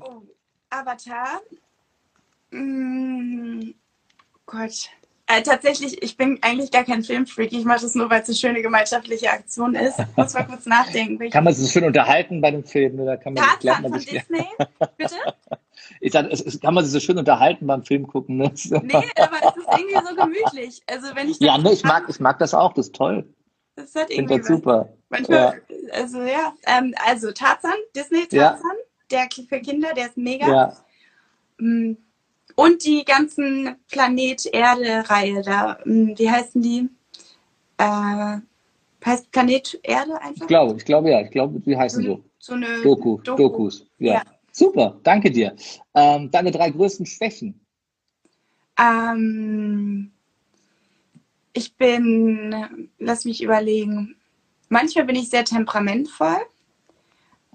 Oh, 0.00 0.22
Avatar. 0.70 1.40
Mm, 2.50 3.70
Gott. 4.46 4.90
Äh, 5.28 5.42
tatsächlich, 5.42 6.02
ich 6.02 6.16
bin 6.16 6.38
eigentlich 6.42 6.70
gar 6.70 6.84
kein 6.84 7.02
Filmfreak. 7.02 7.52
Ich 7.52 7.64
mache 7.64 7.80
das 7.80 7.96
nur, 7.96 8.08
weil 8.10 8.22
es 8.22 8.28
eine 8.28 8.36
schöne 8.36 8.62
gemeinschaftliche 8.62 9.30
Aktion 9.30 9.74
ist. 9.74 9.98
Ich 9.98 10.16
muss 10.16 10.34
mal 10.34 10.44
kurz 10.44 10.66
nachdenken. 10.66 11.30
Kann 11.30 11.42
man 11.42 11.52
sich 11.52 11.70
schön 11.72 11.84
unterhalten 11.84 12.40
bei 12.40 12.52
dem 12.52 12.62
Film? 12.62 13.00
Oder 13.00 13.16
kann 13.16 13.34
man, 13.34 13.42
Tarzan 13.42 13.82
von 13.90 13.98
Disney? 13.98 14.46
Bitte? 14.96 15.16
Ich 16.00 16.12
sag, 16.12 16.30
es, 16.30 16.40
es, 16.40 16.60
kann 16.60 16.74
man 16.74 16.84
sich 16.84 16.92
so 16.92 17.00
schön 17.00 17.18
unterhalten 17.18 17.66
beim 17.66 17.84
Film 17.84 18.06
gucken. 18.06 18.36
Ne? 18.36 18.52
Nee, 18.82 18.94
aber 19.16 19.36
es 19.42 19.56
ist 19.56 19.68
irgendwie 19.78 20.08
so 20.08 20.14
gemütlich. 20.14 20.82
Also 20.86 21.14
wenn 21.14 21.28
ich 21.28 21.40
ja, 21.40 21.58
ne, 21.58 21.72
ich 21.72 21.84
mag, 21.84 22.04
ich 22.08 22.20
mag 22.20 22.38
das 22.38 22.54
auch. 22.54 22.72
Das 22.74 22.86
ist 22.86 22.96
toll. 22.96 23.26
Das 23.76 23.94
hat 23.94 24.10
irgendwie 24.10 24.38
das 24.38 24.46
super. 24.46 24.88
Manchmal, 25.10 25.62
ja. 25.68 25.92
also 25.92 26.22
ja, 26.22 26.54
ähm, 26.66 26.94
also 27.06 27.30
Tarzan, 27.30 27.72
Disney 27.94 28.26
Tarzan, 28.26 28.60
ja. 29.10 29.28
der 29.28 29.28
für 29.48 29.60
Kinder, 29.60 29.92
der 29.94 30.06
ist 30.06 30.16
mega. 30.16 30.48
Ja. 30.48 30.76
Mm, 31.58 31.96
und 32.54 32.84
die 32.84 33.04
ganzen 33.04 33.76
Planet 33.90 34.46
Erde-Reihe 34.46 35.42
da, 35.42 35.78
hm, 35.82 36.18
wie 36.18 36.30
heißen 36.30 36.62
die? 36.62 36.88
Äh, 37.76 38.38
heißt 39.04 39.30
Planet 39.30 39.78
Erde 39.82 40.20
einfach? 40.20 40.42
Ich 40.42 40.46
glaube, 40.48 40.76
ich 40.76 40.84
glaube 40.84 41.10
ja, 41.10 41.20
ich 41.20 41.30
glaube, 41.30 41.60
die 41.60 41.76
heißen 41.76 42.02
so. 42.02 42.24
So 42.38 42.54
eine 42.54 42.82
Doku, 42.82 43.18
Doku. 43.18 43.42
Dokus. 43.42 43.86
Ja. 43.98 44.22
Super, 44.58 44.98
danke 45.02 45.30
dir. 45.30 45.54
Ähm, 45.92 46.30
deine 46.30 46.50
drei 46.50 46.70
größten 46.70 47.04
Schwächen? 47.04 47.60
Ähm, 48.78 50.10
ich 51.52 51.76
bin, 51.76 52.88
lass 52.98 53.26
mich 53.26 53.42
überlegen, 53.42 54.16
manchmal 54.70 55.04
bin 55.04 55.16
ich 55.16 55.28
sehr 55.28 55.44
temperamentvoll. 55.44 56.38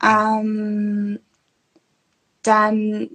Ähm, 0.03 1.19
dann 2.43 3.09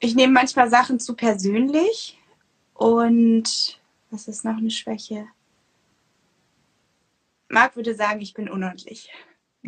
ich 0.00 0.16
nehme 0.16 0.32
manchmal 0.32 0.68
Sachen 0.68 0.98
zu 0.98 1.14
persönlich 1.14 2.18
und 2.74 3.78
was 4.10 4.26
ist 4.26 4.44
noch 4.44 4.56
eine 4.56 4.70
Schwäche? 4.70 5.26
Marc 7.48 7.76
würde 7.76 7.94
sagen, 7.94 8.20
ich 8.20 8.34
bin 8.34 8.48
unordentlich. 8.48 9.08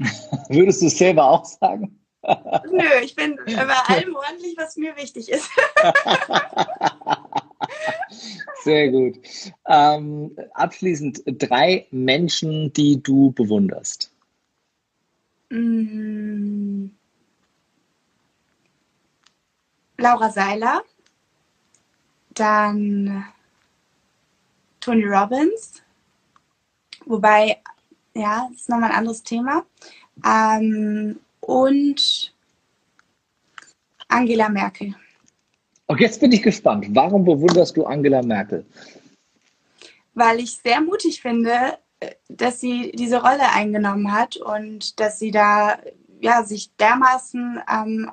Würdest 0.49 0.83
du 0.83 0.87
es 0.87 0.97
selber 0.97 1.29
auch 1.29 1.45
sagen? 1.45 2.02
Nö, 2.23 3.01
ich 3.03 3.17
bin 3.17 3.37
bei 3.47 3.95
allem 3.95 4.15
ordentlich, 4.15 4.57
was 4.57 4.77
mir 4.77 4.97
wichtig 4.97 5.31
ist. 5.31 5.49
Sehr 8.63 8.91
gut. 8.91 9.19
Ähm, 9.67 10.37
abschließend 10.55 11.23
drei 11.27 11.87
Menschen, 11.91 12.73
die 12.73 13.03
du 13.03 13.33
bewunderst. 13.33 14.13
Mm. 15.51 16.87
Laura 19.99 20.31
Seiler, 20.31 20.83
dann 22.35 23.25
Tony 24.81 25.05
Robbins, 25.05 25.83
wobei, 27.05 27.61
ja, 28.15 28.49
das 28.51 28.63
ist 28.63 28.69
nochmal 28.69 28.91
ein 28.91 28.99
anderes 28.99 29.23
Thema, 29.23 29.65
ähm, 30.25 31.21
und 31.43 32.33
Angela 34.09 34.49
Merkel. 34.49 34.95
Und 35.87 36.01
jetzt 36.01 36.21
bin 36.21 36.33
ich 36.33 36.43
gespannt. 36.43 36.87
Warum 36.91 37.25
bewunderst 37.25 37.77
du 37.77 37.85
Angela 37.85 38.23
Merkel? 38.23 38.65
Weil 40.15 40.41
ich 40.41 40.57
sehr 40.57 40.81
mutig 40.81 41.21
finde, 41.21 41.79
dass 42.29 42.61
sie 42.61 42.93
diese 42.93 43.21
Rolle 43.21 43.53
eingenommen 43.55 44.13
hat 44.13 44.37
und 44.37 44.99
dass 45.01 45.19
sie 45.19 45.31
da 45.31 45.79
ja, 46.21 46.45
sich 46.45 46.75
dermaßen 46.77 47.61
ähm, 47.71 48.11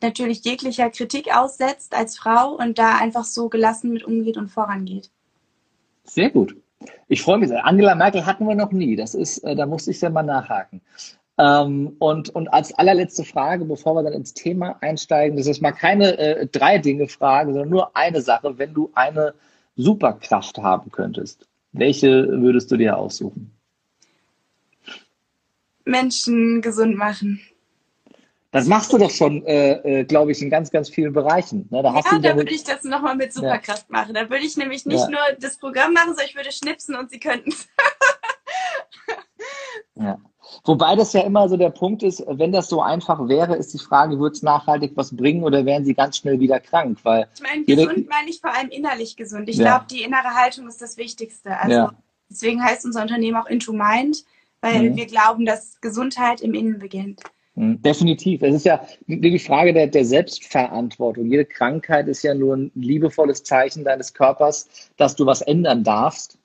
natürlich 0.00 0.44
jeglicher 0.44 0.90
Kritik 0.90 1.34
aussetzt 1.34 1.94
als 1.94 2.18
Frau 2.18 2.54
und 2.54 2.78
da 2.78 2.96
einfach 2.96 3.24
so 3.24 3.48
gelassen 3.48 3.92
mit 3.92 4.04
umgeht 4.04 4.36
und 4.36 4.48
vorangeht. 4.48 5.10
Sehr 6.04 6.30
gut. 6.30 6.56
Ich 7.08 7.22
freue 7.22 7.38
mich 7.38 7.48
sehr. 7.48 7.66
Angela 7.66 7.94
Merkel 7.94 8.24
hatten 8.24 8.46
wir 8.46 8.54
noch 8.54 8.72
nie. 8.72 8.96
Das 8.96 9.14
ist, 9.14 9.38
äh, 9.38 9.56
da 9.56 9.66
musste 9.66 9.90
ich 9.90 10.00
ja 10.00 10.10
mal 10.10 10.22
nachhaken. 10.22 10.80
Ähm, 11.38 11.94
und, 12.00 12.30
und 12.30 12.48
als 12.48 12.74
allerletzte 12.74 13.24
Frage, 13.24 13.64
bevor 13.64 13.94
wir 13.94 14.02
dann 14.02 14.12
ins 14.12 14.34
Thema 14.34 14.76
einsteigen, 14.80 15.36
das 15.36 15.46
ist 15.46 15.62
mal 15.62 15.72
keine 15.72 16.18
äh, 16.18 16.46
drei 16.46 16.78
Dinge 16.78 17.06
Frage, 17.06 17.52
sondern 17.52 17.70
nur 17.70 17.96
eine 17.96 18.20
Sache. 18.20 18.58
Wenn 18.58 18.74
du 18.74 18.90
eine 18.94 19.34
Superkraft 19.76 20.58
haben 20.58 20.90
könntest, 20.90 21.46
welche 21.72 22.28
würdest 22.40 22.70
du 22.72 22.76
dir 22.76 22.96
aussuchen? 22.96 23.52
Menschen 25.84 26.60
gesund 26.60 26.96
machen. 26.96 27.40
Das 28.50 28.66
machst 28.66 28.92
du 28.92 28.98
doch 28.98 29.10
schon, 29.10 29.44
äh, 29.44 30.00
äh, 30.00 30.04
glaube 30.04 30.32
ich, 30.32 30.42
in 30.42 30.50
ganz, 30.50 30.70
ganz 30.70 30.88
vielen 30.88 31.12
Bereichen. 31.12 31.68
Ne? 31.70 31.82
Da 31.82 31.94
ja, 31.94 32.18
da 32.18 32.36
würde 32.36 32.50
ich 32.50 32.64
das 32.64 32.82
nochmal 32.82 33.14
mit 33.14 33.32
Superkraft 33.32 33.86
ja. 33.90 33.92
machen. 33.92 34.14
Da 34.14 34.28
würde 34.30 34.44
ich 34.44 34.56
nämlich 34.56 34.86
nicht 34.86 35.00
ja. 35.00 35.10
nur 35.10 35.20
das 35.38 35.58
Programm 35.58 35.92
machen, 35.92 36.08
sondern 36.08 36.26
ich 36.26 36.34
würde 36.34 36.50
schnipsen 36.50 36.96
und 36.96 37.10
sie 37.10 37.20
könnten 37.20 37.50
es. 37.50 37.68
ja. 39.94 40.18
Wobei 40.64 40.96
das 40.96 41.12
ja 41.12 41.22
immer 41.22 41.48
so 41.48 41.56
der 41.56 41.70
Punkt 41.70 42.02
ist, 42.02 42.24
wenn 42.26 42.52
das 42.52 42.68
so 42.68 42.82
einfach 42.82 43.28
wäre, 43.28 43.56
ist 43.56 43.72
die 43.74 43.78
Frage, 43.78 44.18
würde 44.18 44.34
es 44.34 44.42
nachhaltig 44.42 44.92
was 44.94 45.16
bringen 45.16 45.44
oder 45.44 45.64
wären 45.64 45.84
sie 45.84 45.94
ganz 45.94 46.16
schnell 46.16 46.40
wieder 46.40 46.60
krank? 46.60 46.98
Weil 47.02 47.28
ich 47.34 47.42
meine, 47.42 47.64
gesund 47.64 48.08
meine 48.08 48.30
ich 48.30 48.40
vor 48.40 48.54
allem 48.54 48.68
innerlich 48.70 49.16
gesund. 49.16 49.48
Ich 49.48 49.56
ja. 49.56 49.64
glaube, 49.64 49.86
die 49.90 50.02
innere 50.02 50.34
Haltung 50.34 50.68
ist 50.68 50.82
das 50.82 50.96
Wichtigste. 50.96 51.58
Also 51.58 51.76
ja. 51.76 51.92
deswegen 52.30 52.62
heißt 52.62 52.84
unser 52.84 53.02
Unternehmen 53.02 53.36
auch 53.36 53.46
Into 53.46 53.72
Mind, 53.72 54.24
weil 54.60 54.90
mhm. 54.90 54.96
wir 54.96 55.06
glauben, 55.06 55.46
dass 55.46 55.80
Gesundheit 55.80 56.40
im 56.40 56.54
Innen 56.54 56.78
beginnt. 56.78 57.22
Hm, 57.58 57.82
definitiv. 57.82 58.42
Es 58.42 58.54
ist 58.54 58.66
ja 58.66 58.80
die 59.08 59.38
Frage 59.40 59.72
der, 59.72 59.88
der 59.88 60.04
Selbstverantwortung. 60.04 61.26
Jede 61.26 61.44
Krankheit 61.44 62.06
ist 62.06 62.22
ja 62.22 62.32
nur 62.32 62.56
ein 62.56 62.70
liebevolles 62.76 63.42
Zeichen 63.42 63.84
deines 63.84 64.14
Körpers, 64.14 64.68
dass 64.96 65.16
du 65.16 65.26
was 65.26 65.40
ändern 65.42 65.82
darfst. 65.82 66.37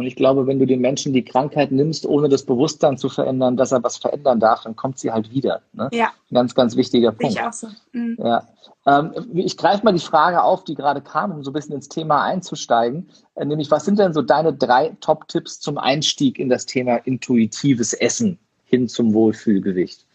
Und 0.00 0.06
ich 0.06 0.16
glaube, 0.16 0.46
wenn 0.46 0.58
du 0.58 0.64
den 0.64 0.80
Menschen 0.80 1.12
die 1.12 1.22
Krankheit 1.22 1.72
nimmst, 1.72 2.06
ohne 2.06 2.30
das 2.30 2.46
Bewusstsein 2.46 2.96
zu 2.96 3.10
verändern, 3.10 3.58
dass 3.58 3.70
er 3.70 3.82
was 3.82 3.98
verändern 3.98 4.40
darf, 4.40 4.62
dann 4.62 4.74
kommt 4.74 4.98
sie 4.98 5.12
halt 5.12 5.30
wieder. 5.30 5.60
Ne? 5.74 5.90
Ja. 5.92 6.06
Ein 6.30 6.34
ganz, 6.34 6.54
ganz 6.54 6.74
wichtiger 6.74 7.12
Punkt. 7.12 7.34
Ich 7.34 7.42
auch 7.42 7.52
so. 7.52 7.66
Mhm. 7.92 8.16
Ja. 8.18 8.48
Ähm, 8.86 9.12
ich 9.34 9.58
greife 9.58 9.84
mal 9.84 9.92
die 9.92 10.00
Frage 10.00 10.42
auf, 10.42 10.64
die 10.64 10.74
gerade 10.74 11.02
kam, 11.02 11.32
um 11.32 11.44
so 11.44 11.50
ein 11.50 11.52
bisschen 11.52 11.74
ins 11.74 11.90
Thema 11.90 12.24
einzusteigen. 12.24 13.10
Äh, 13.34 13.44
nämlich, 13.44 13.70
was 13.70 13.84
sind 13.84 13.98
denn 13.98 14.14
so 14.14 14.22
deine 14.22 14.54
drei 14.54 14.96
Top-Tipps 15.02 15.60
zum 15.60 15.76
Einstieg 15.76 16.38
in 16.38 16.48
das 16.48 16.64
Thema 16.64 16.96
intuitives 16.96 17.92
Essen 17.92 18.38
hin 18.64 18.88
zum 18.88 19.12
Wohlfühlgewicht? 19.12 20.06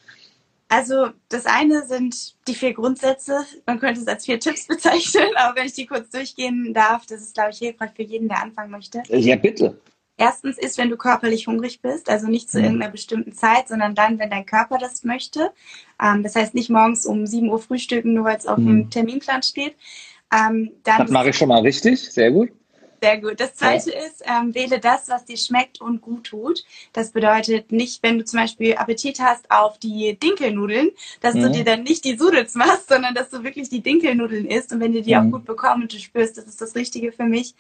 Also 0.67 1.09
das 1.29 1.45
eine 1.45 1.85
sind 1.85 2.35
die 2.47 2.55
vier 2.55 2.73
Grundsätze. 2.73 3.45
Man 3.65 3.79
könnte 3.79 4.01
es 4.01 4.07
als 4.07 4.25
vier 4.25 4.39
Tipps 4.39 4.67
bezeichnen, 4.67 5.27
aber 5.35 5.57
wenn 5.57 5.67
ich 5.67 5.73
die 5.73 5.85
kurz 5.85 6.09
durchgehen 6.09 6.73
darf, 6.73 7.05
das 7.05 7.21
ist, 7.21 7.35
glaube 7.35 7.51
ich, 7.51 7.57
hilfreich 7.59 7.91
für 7.95 8.03
jeden, 8.03 8.27
der 8.27 8.41
anfangen 8.41 8.71
möchte. 8.71 9.03
Ja, 9.09 9.35
bitte. 9.35 9.79
Erstens 10.17 10.57
ist, 10.57 10.77
wenn 10.77 10.89
du 10.89 10.95
körperlich 10.95 11.47
hungrig 11.47 11.81
bist, 11.81 12.09
also 12.09 12.27
nicht 12.27 12.49
zu 12.49 12.57
mhm. 12.57 12.63
irgendeiner 12.63 12.91
bestimmten 12.91 13.33
Zeit, 13.33 13.67
sondern 13.67 13.95
dann, 13.95 14.17
wenn 14.17 14.29
dein 14.29 14.45
Körper 14.45 14.77
das 14.77 15.03
möchte. 15.03 15.51
Ähm, 16.01 16.23
das 16.23 16.35
heißt 16.35 16.53
nicht 16.55 16.69
morgens 16.69 17.05
um 17.05 17.27
7 17.27 17.49
Uhr 17.49 17.59
frühstücken, 17.59 18.13
nur 18.13 18.23
weil 18.23 18.37
es 18.37 18.47
auf 18.47 18.57
mhm. 18.57 18.67
dem 18.67 18.89
Terminplan 18.89 19.43
steht. 19.43 19.75
Ähm, 20.33 20.71
das 20.83 21.11
mache 21.11 21.29
ich 21.29 21.37
schon 21.37 21.49
mal 21.49 21.61
richtig, 21.61 21.99
sehr 21.99 22.31
gut. 22.31 22.49
Sehr 23.05 23.21
gut. 23.21 23.39
Das 23.39 23.53
zweite 23.53 23.91
ja. 23.91 23.99
ist, 23.99 24.23
ähm, 24.25 24.55
wähle 24.55 24.79
das, 24.79 25.09
was 25.09 25.25
dir 25.25 25.37
schmeckt 25.37 25.79
und 25.79 26.01
gut 26.01 26.23
tut. 26.23 26.63
Das 26.91 27.11
bedeutet 27.11 27.71
nicht, 27.71 28.01
wenn 28.01 28.17
du 28.17 28.25
zum 28.25 28.39
Beispiel 28.39 28.73
Appetit 28.73 29.19
hast 29.19 29.51
auf 29.51 29.77
die 29.77 30.17
Dinkelnudeln, 30.17 30.89
dass 31.21 31.35
mhm. 31.35 31.41
du 31.41 31.51
dir 31.51 31.63
dann 31.63 31.83
nicht 31.83 32.03
die 32.03 32.17
Sudels 32.17 32.55
machst, 32.55 32.89
sondern 32.89 33.13
dass 33.13 33.29
du 33.29 33.43
wirklich 33.43 33.69
die 33.69 33.81
Dinkelnudeln 33.81 34.47
isst 34.47 34.73
und 34.73 34.79
wenn 34.79 34.91
du 34.91 35.03
die 35.03 35.13
mhm. 35.13 35.27
auch 35.27 35.31
gut 35.33 35.45
bekommst 35.45 35.83
und 35.83 35.93
du 35.93 35.99
spürst, 35.99 36.35
das 36.39 36.45
ist 36.45 36.59
das 36.59 36.73
Richtige 36.73 37.11
für 37.11 37.25
mich. 37.25 37.53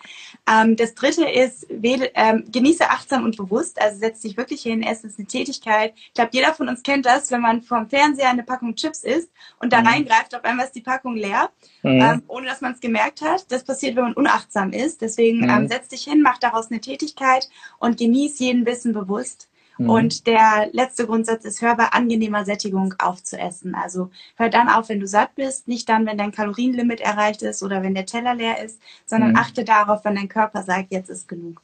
Ähm, 0.49 0.75
das 0.77 0.95
dritte 0.95 1.29
ist, 1.29 1.67
wähle, 1.69 2.09
ähm, 2.15 2.45
genieße 2.51 2.89
achtsam 2.89 3.23
und 3.23 3.37
bewusst, 3.37 3.79
also 3.79 3.99
setz 3.99 4.21
dich 4.21 4.37
wirklich 4.37 4.63
hin, 4.63 4.81
es 4.81 5.03
ist 5.03 5.19
eine 5.19 5.27
Tätigkeit. 5.27 5.93
Ich 5.95 6.13
glaube, 6.15 6.31
jeder 6.33 6.55
von 6.55 6.69
uns 6.69 6.81
kennt 6.81 7.05
das, 7.05 7.29
wenn 7.29 7.41
man 7.41 7.61
vom 7.61 7.87
Fernseher 7.87 8.31
eine 8.31 8.41
Packung 8.41 8.73
Chips 8.75 9.03
isst 9.03 9.29
und 9.59 9.73
da 9.73 9.81
mhm. 9.81 9.87
reingreift, 9.87 10.33
auf 10.33 10.43
einmal 10.43 10.65
ist 10.65 10.73
die 10.73 10.81
Packung 10.81 11.15
leer, 11.15 11.51
mhm. 11.83 12.01
ähm, 12.01 12.23
ohne 12.27 12.47
dass 12.47 12.61
man 12.61 12.71
es 12.71 12.79
gemerkt 12.79 13.21
hat. 13.21 13.51
Das 13.51 13.63
passiert, 13.63 13.95
wenn 13.95 14.05
man 14.05 14.13
unachtsam 14.13 14.71
ist. 14.71 15.01
Deswegen 15.01 15.34
Deswegen 15.41 15.49
ähm, 15.49 15.57
mhm. 15.57 15.63
ähm, 15.63 15.67
setz 15.67 15.87
dich 15.89 16.03
hin, 16.03 16.21
mach 16.21 16.37
daraus 16.37 16.71
eine 16.71 16.81
Tätigkeit 16.81 17.49
und 17.79 17.97
genieß 17.97 18.39
jeden 18.39 18.63
Bissen 18.63 18.93
bewusst. 18.93 19.49
Mhm. 19.77 19.89
Und 19.89 20.27
der 20.27 20.69
letzte 20.71 21.05
Grundsatz 21.05 21.45
ist, 21.45 21.61
hör 21.61 21.75
bei 21.75 21.87
angenehmer 21.87 22.45
Sättigung 22.45 22.95
auf 22.99 23.23
zu 23.23 23.37
essen. 23.37 23.75
Also 23.75 24.09
hör 24.35 24.49
dann 24.49 24.69
auf, 24.69 24.89
wenn 24.89 24.99
du 24.99 25.07
satt 25.07 25.35
bist, 25.35 25.67
nicht 25.67 25.89
dann, 25.89 26.05
wenn 26.05 26.17
dein 26.17 26.31
Kalorienlimit 26.31 27.01
erreicht 27.01 27.41
ist 27.41 27.61
oder 27.61 27.83
wenn 27.83 27.93
der 27.93 28.05
Teller 28.05 28.35
leer 28.35 28.63
ist, 28.63 28.81
sondern 29.05 29.31
mhm. 29.31 29.37
achte 29.37 29.63
darauf, 29.63 30.05
wenn 30.05 30.15
dein 30.15 30.29
Körper 30.29 30.63
sagt, 30.63 30.91
jetzt 30.91 31.09
ist 31.09 31.27
genug. 31.27 31.61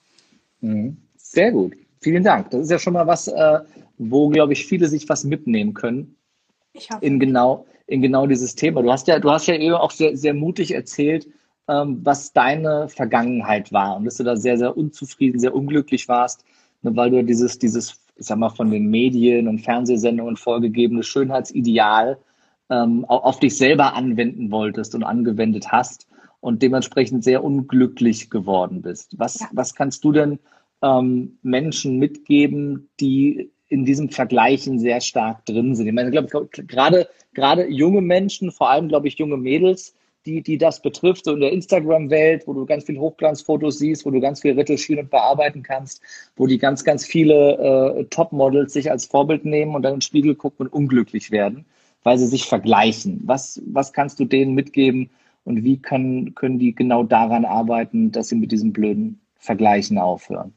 Mhm. 0.60 0.98
Sehr 1.16 1.52
gut. 1.52 1.74
Vielen 2.02 2.24
Dank. 2.24 2.50
Das 2.50 2.62
ist 2.62 2.72
ja 2.72 2.80
schon 2.80 2.94
mal 2.94 3.08
was, 3.08 3.28
äh, 3.28 3.60
wo, 3.98 4.30
glaube 4.30 4.54
ich, 4.54 4.66
viele 4.66 4.88
sich 4.88 5.08
was 5.08 5.24
mitnehmen 5.24 5.74
können. 5.74 6.16
Ich 6.74 6.90
hoffe. 6.90 7.06
In 7.06 7.20
genau, 7.20 7.66
in 7.88 8.02
genau 8.02 8.26
dieses 8.26 8.56
Thema. 8.56 8.82
Du 8.82 8.92
hast 8.92 9.08
ja, 9.08 9.20
du 9.20 9.30
hast 9.30 9.48
ja 9.48 9.56
eben 9.56 9.76
auch 9.76 9.92
sehr, 9.92 10.18
sehr 10.18 10.34
mutig 10.34 10.74
erzählt, 10.74 11.28
was 11.68 12.34
deine 12.34 12.90
Vergangenheit 12.90 13.72
war 13.72 13.96
und 13.96 14.06
dass 14.06 14.18
du 14.18 14.24
da 14.24 14.36
sehr, 14.36 14.58
sehr 14.58 14.76
unzufrieden, 14.76 15.40
sehr 15.40 15.56
unglücklich 15.56 16.08
warst, 16.08 16.44
ne, 16.82 16.96
weil 16.96 17.12
du 17.12 17.24
dieses, 17.24 17.60
dieses, 17.60 18.02
ich 18.16 18.26
sag 18.26 18.38
mal, 18.38 18.50
von 18.50 18.72
den 18.72 18.88
Medien 18.88 19.48
und 19.48 19.60
Fernsehsendungen 19.60 20.36
vorgegebene 20.36 21.04
Schönheitsideal 21.04 22.18
ähm, 22.70 23.06
auf 23.06 23.40
dich 23.40 23.58
selber 23.58 23.96
anwenden 23.96 24.52
wolltest 24.52 24.96
und 24.96 25.04
angewendet 25.04 25.72
hast 25.72 26.08
und 26.40 26.62
dementsprechend 26.62 27.24
sehr 27.24 27.44
unglücklich 27.44 28.30
geworden 28.30 28.82
bist. 28.82 29.18
Was, 29.18 29.40
ja. 29.40 29.48
was 29.52 29.76
kannst 29.76 30.04
du 30.04 30.12
denn 30.12 30.40
ähm, 30.82 31.38
Menschen 31.44 32.00
mitgeben, 32.00 32.90
die 33.00 33.52
in 33.68 33.86
diesem 33.86 34.10
Vergleichen 34.10 34.80
sehr 34.80 35.00
stark 35.02 35.46
drin 35.46 35.76
sind? 35.76 35.88
Ich 35.88 35.94
meine, 35.94 36.10
ich 36.10 36.30
glaube, 36.30 36.50
gerade, 36.52 37.08
gerade 37.34 37.70
junge 37.70 38.02
Menschen, 38.02 38.52
vor 38.52 38.70
allem, 38.70 38.88
glaube 38.88 39.08
ich, 39.08 39.18
junge 39.18 39.38
Mädels, 39.38 39.94
die, 40.26 40.42
die 40.42 40.58
das 40.58 40.82
betrifft, 40.82 41.26
so 41.26 41.34
in 41.34 41.40
der 41.40 41.52
Instagram-Welt, 41.52 42.44
wo 42.46 42.54
du 42.54 42.66
ganz 42.66 42.84
viel 42.86 43.00
Hochglanzfotos 43.00 43.80
siehst, 43.80 44.06
wo 44.06 44.12
du 44.12 44.20
ganz 44.20 44.42
viel 44.42 44.54
retuschieren 44.54 45.06
und 45.06 45.12
bearbeiten 45.12 45.64
kannst, 45.64 46.02
wo 46.36 46.48
die 46.48 46.58
ganz, 46.58 46.84
ganz 46.84 47.06
viele 47.06 47.98
äh, 47.98 48.06
Top-Models 48.06 48.74
sich 48.74 48.92
als 48.92 49.06
Vorbild 49.06 49.46
nehmen 49.46 49.76
und 49.76 49.82
dann 49.82 49.94
in 49.94 49.98
den 49.98 50.02
Spiegel 50.02 50.36
gucken 50.36 50.68
und 50.68 50.74
unglücklich 50.74 51.32
werden, 51.32 51.66
weil 52.04 52.18
sie 52.18 52.28
sich 52.28 52.46
vergleichen. 52.46 53.22
Was, 53.26 53.62
was 53.66 53.94
kannst 53.94 54.20
du 54.20 54.26
denen 54.26 54.54
mitgeben 54.54 55.10
und 55.44 55.64
wie 55.64 55.78
können, 55.78 56.36
können 56.36 56.60
die 56.60 56.76
genau 56.76 57.04
daran 57.04 57.46
arbeiten, 57.46 58.12
dass 58.12 58.30
sie 58.30 58.36
mit 58.36 58.52
diesem 58.52 58.74
blöden 58.74 59.20
Vergleichen 59.40 59.98
aufhören? 59.98 60.54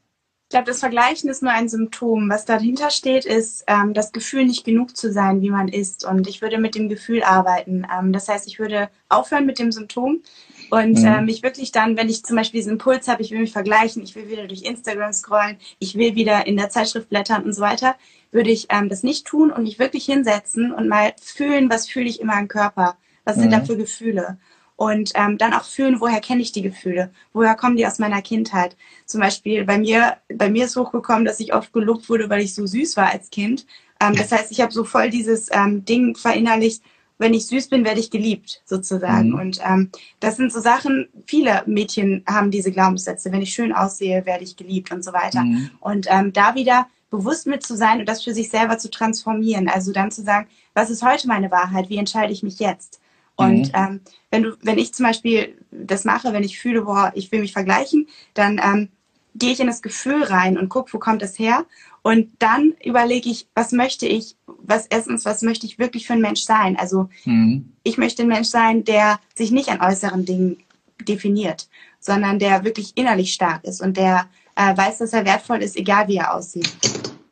Ich 0.47 0.49
glaube, 0.51 0.67
das 0.67 0.79
Vergleichen 0.79 1.27
ist 1.27 1.41
nur 1.41 1.51
ein 1.51 1.67
Symptom. 1.67 2.29
Was 2.29 2.45
dahinter 2.45 2.91
steht, 2.91 3.25
ist 3.25 3.63
ähm, 3.65 3.95
das 3.95 4.11
Gefühl, 4.11 4.45
nicht 4.45 4.63
genug 4.63 4.95
zu 4.95 5.11
sein, 5.11 5.41
wie 5.41 5.49
man 5.49 5.67
ist. 5.67 6.05
Und 6.05 6.27
ich 6.27 6.43
würde 6.43 6.59
mit 6.59 6.75
dem 6.75 6.87
Gefühl 6.87 7.23
arbeiten. 7.23 7.87
Ähm, 7.91 8.13
das 8.13 8.27
heißt, 8.27 8.47
ich 8.47 8.59
würde 8.59 8.89
aufhören 9.09 9.47
mit 9.47 9.57
dem 9.57 9.71
Symptom 9.71 10.21
und 10.69 10.99
mhm. 10.99 11.05
äh, 11.05 11.21
mich 11.21 11.41
wirklich 11.41 11.71
dann, 11.71 11.97
wenn 11.97 12.09
ich 12.09 12.23
zum 12.23 12.35
Beispiel 12.35 12.59
diesen 12.59 12.73
Impuls 12.73 13.07
habe, 13.07 13.23
ich 13.23 13.31
will 13.31 13.39
mich 13.39 13.53
vergleichen, 13.53 14.03
ich 14.03 14.15
will 14.15 14.29
wieder 14.29 14.45
durch 14.45 14.61
Instagram 14.61 15.13
scrollen, 15.13 15.57
ich 15.79 15.95
will 15.95 16.13
wieder 16.13 16.45
in 16.45 16.57
der 16.57 16.69
Zeitschrift 16.69 17.09
blättern 17.09 17.43
und 17.43 17.53
so 17.53 17.61
weiter, 17.61 17.95
würde 18.31 18.51
ich 18.51 18.67
ähm, 18.69 18.87
das 18.87 19.01
nicht 19.01 19.25
tun 19.25 19.51
und 19.51 19.63
mich 19.63 19.79
wirklich 19.79 20.05
hinsetzen 20.05 20.71
und 20.71 20.87
mal 20.87 21.13
fühlen, 21.19 21.71
was 21.71 21.87
fühle 21.87 22.07
ich 22.07 22.21
in 22.21 22.27
meinem 22.27 22.47
Körper, 22.47 22.97
was 23.23 23.37
sind 23.37 23.51
da 23.51 23.59
mhm. 23.59 23.65
für 23.65 23.77
Gefühle 23.77 24.37
und 24.75 25.11
ähm, 25.15 25.37
dann 25.37 25.53
auch 25.53 25.63
fühlen, 25.63 26.01
woher 26.01 26.19
kenne 26.19 26.41
ich 26.41 26.51
die 26.51 26.61
Gefühle, 26.61 27.11
woher 27.33 27.55
kommen 27.55 27.77
die 27.77 27.87
aus 27.87 27.99
meiner 27.99 28.21
Kindheit. 28.21 28.75
Zum 29.05 29.21
Beispiel 29.21 29.63
bei 29.63 29.77
mir, 29.77 30.17
bei 30.33 30.49
mir 30.49 30.65
ist 30.65 30.75
hochgekommen, 30.75 31.25
dass 31.25 31.39
ich 31.39 31.53
oft 31.53 31.71
gelobt 31.71 32.09
wurde, 32.09 32.29
weil 32.29 32.41
ich 32.41 32.53
so 32.53 32.65
süß 32.65 32.97
war 32.97 33.11
als 33.11 33.29
Kind. 33.29 33.65
Ähm, 34.01 34.15
das 34.15 34.31
heißt, 34.31 34.51
ich 34.51 34.61
habe 34.61 34.73
so 34.73 34.83
voll 34.83 35.09
dieses 35.09 35.49
ähm, 35.51 35.85
Ding 35.85 36.15
verinnerlicht, 36.15 36.83
wenn 37.17 37.33
ich 37.33 37.47
süß 37.47 37.69
bin, 37.69 37.85
werde 37.85 38.01
ich 38.01 38.11
geliebt, 38.11 38.61
sozusagen. 38.65 39.29
Mhm. 39.29 39.39
Und 39.39 39.59
ähm, 39.65 39.89
das 40.19 40.35
sind 40.35 40.51
so 40.51 40.59
Sachen, 40.59 41.07
viele 41.25 41.63
Mädchen 41.65 42.23
haben 42.27 42.51
diese 42.51 42.71
Glaubenssätze, 42.71 43.31
wenn 43.31 43.41
ich 43.41 43.53
schön 43.53 43.71
aussehe, 43.71 44.25
werde 44.25 44.43
ich 44.43 44.57
geliebt 44.57 44.91
und 44.91 45.03
so 45.03 45.13
weiter. 45.13 45.43
Mhm. 45.43 45.71
Und 45.79 46.07
ähm, 46.09 46.33
da 46.33 46.55
wieder 46.55 46.87
bewusst 47.09 47.47
mit 47.47 47.63
zu 47.63 47.77
sein 47.77 48.01
und 48.01 48.09
das 48.09 48.23
für 48.23 48.33
sich 48.33 48.49
selber 48.49 48.77
zu 48.77 48.89
transformieren. 48.89 49.69
Also 49.69 49.93
dann 49.93 50.11
zu 50.11 50.23
sagen, 50.23 50.47
was 50.73 50.89
ist 50.89 51.03
heute 51.03 51.29
meine 51.29 51.51
Wahrheit? 51.51 51.89
Wie 51.89 51.97
entscheide 51.97 52.33
ich 52.33 52.43
mich 52.43 52.59
jetzt? 52.59 52.99
Und 53.35 53.67
mhm. 53.67 53.73
ähm, 53.73 54.01
wenn 54.31 54.43
du, 54.43 54.57
wenn 54.61 54.77
ich 54.77 54.93
zum 54.93 55.05
Beispiel 55.05 55.57
das 55.71 56.05
mache, 56.05 56.33
wenn 56.33 56.43
ich 56.43 56.59
fühle, 56.59 56.83
boah, 56.83 57.11
ich 57.15 57.31
will 57.31 57.41
mich 57.41 57.53
vergleichen, 57.53 58.07
dann 58.33 58.59
ähm, 58.63 58.89
gehe 59.35 59.51
ich 59.51 59.59
in 59.59 59.67
das 59.67 59.81
Gefühl 59.81 60.23
rein 60.23 60.57
und 60.57 60.69
gucke, 60.69 60.93
wo 60.93 60.99
kommt 60.99 61.21
das 61.21 61.37
her? 61.37 61.65
Und 62.01 62.29
dann 62.39 62.73
überlege 62.83 63.29
ich, 63.29 63.47
was 63.55 63.71
möchte 63.71 64.05
ich, 64.05 64.35
was 64.45 64.85
erstens, 64.87 65.25
was 65.25 65.41
möchte 65.41 65.65
ich 65.65 65.79
wirklich 65.79 66.07
für 66.07 66.13
ein 66.13 66.21
Mensch 66.21 66.43
sein? 66.43 66.77
Also 66.77 67.09
mhm. 67.25 67.73
ich 67.83 67.97
möchte 67.97 68.21
ein 68.21 68.27
Mensch 68.27 68.47
sein, 68.47 68.83
der 68.83 69.19
sich 69.33 69.51
nicht 69.51 69.69
an 69.69 69.81
äußeren 69.81 70.25
Dingen 70.25 70.57
definiert, 71.01 71.67
sondern 71.99 72.39
der 72.39 72.63
wirklich 72.63 72.93
innerlich 72.95 73.33
stark 73.33 73.63
ist 73.65 73.81
und 73.81 73.97
der 73.97 74.27
äh, 74.55 74.77
weiß, 74.77 74.99
dass 74.99 75.13
er 75.13 75.25
wertvoll 75.25 75.61
ist, 75.61 75.75
egal 75.75 76.07
wie 76.07 76.17
er 76.17 76.33
aussieht. 76.33 76.71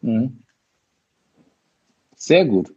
Mhm. 0.01 0.39
Sehr 2.15 2.45
gut. 2.45 2.73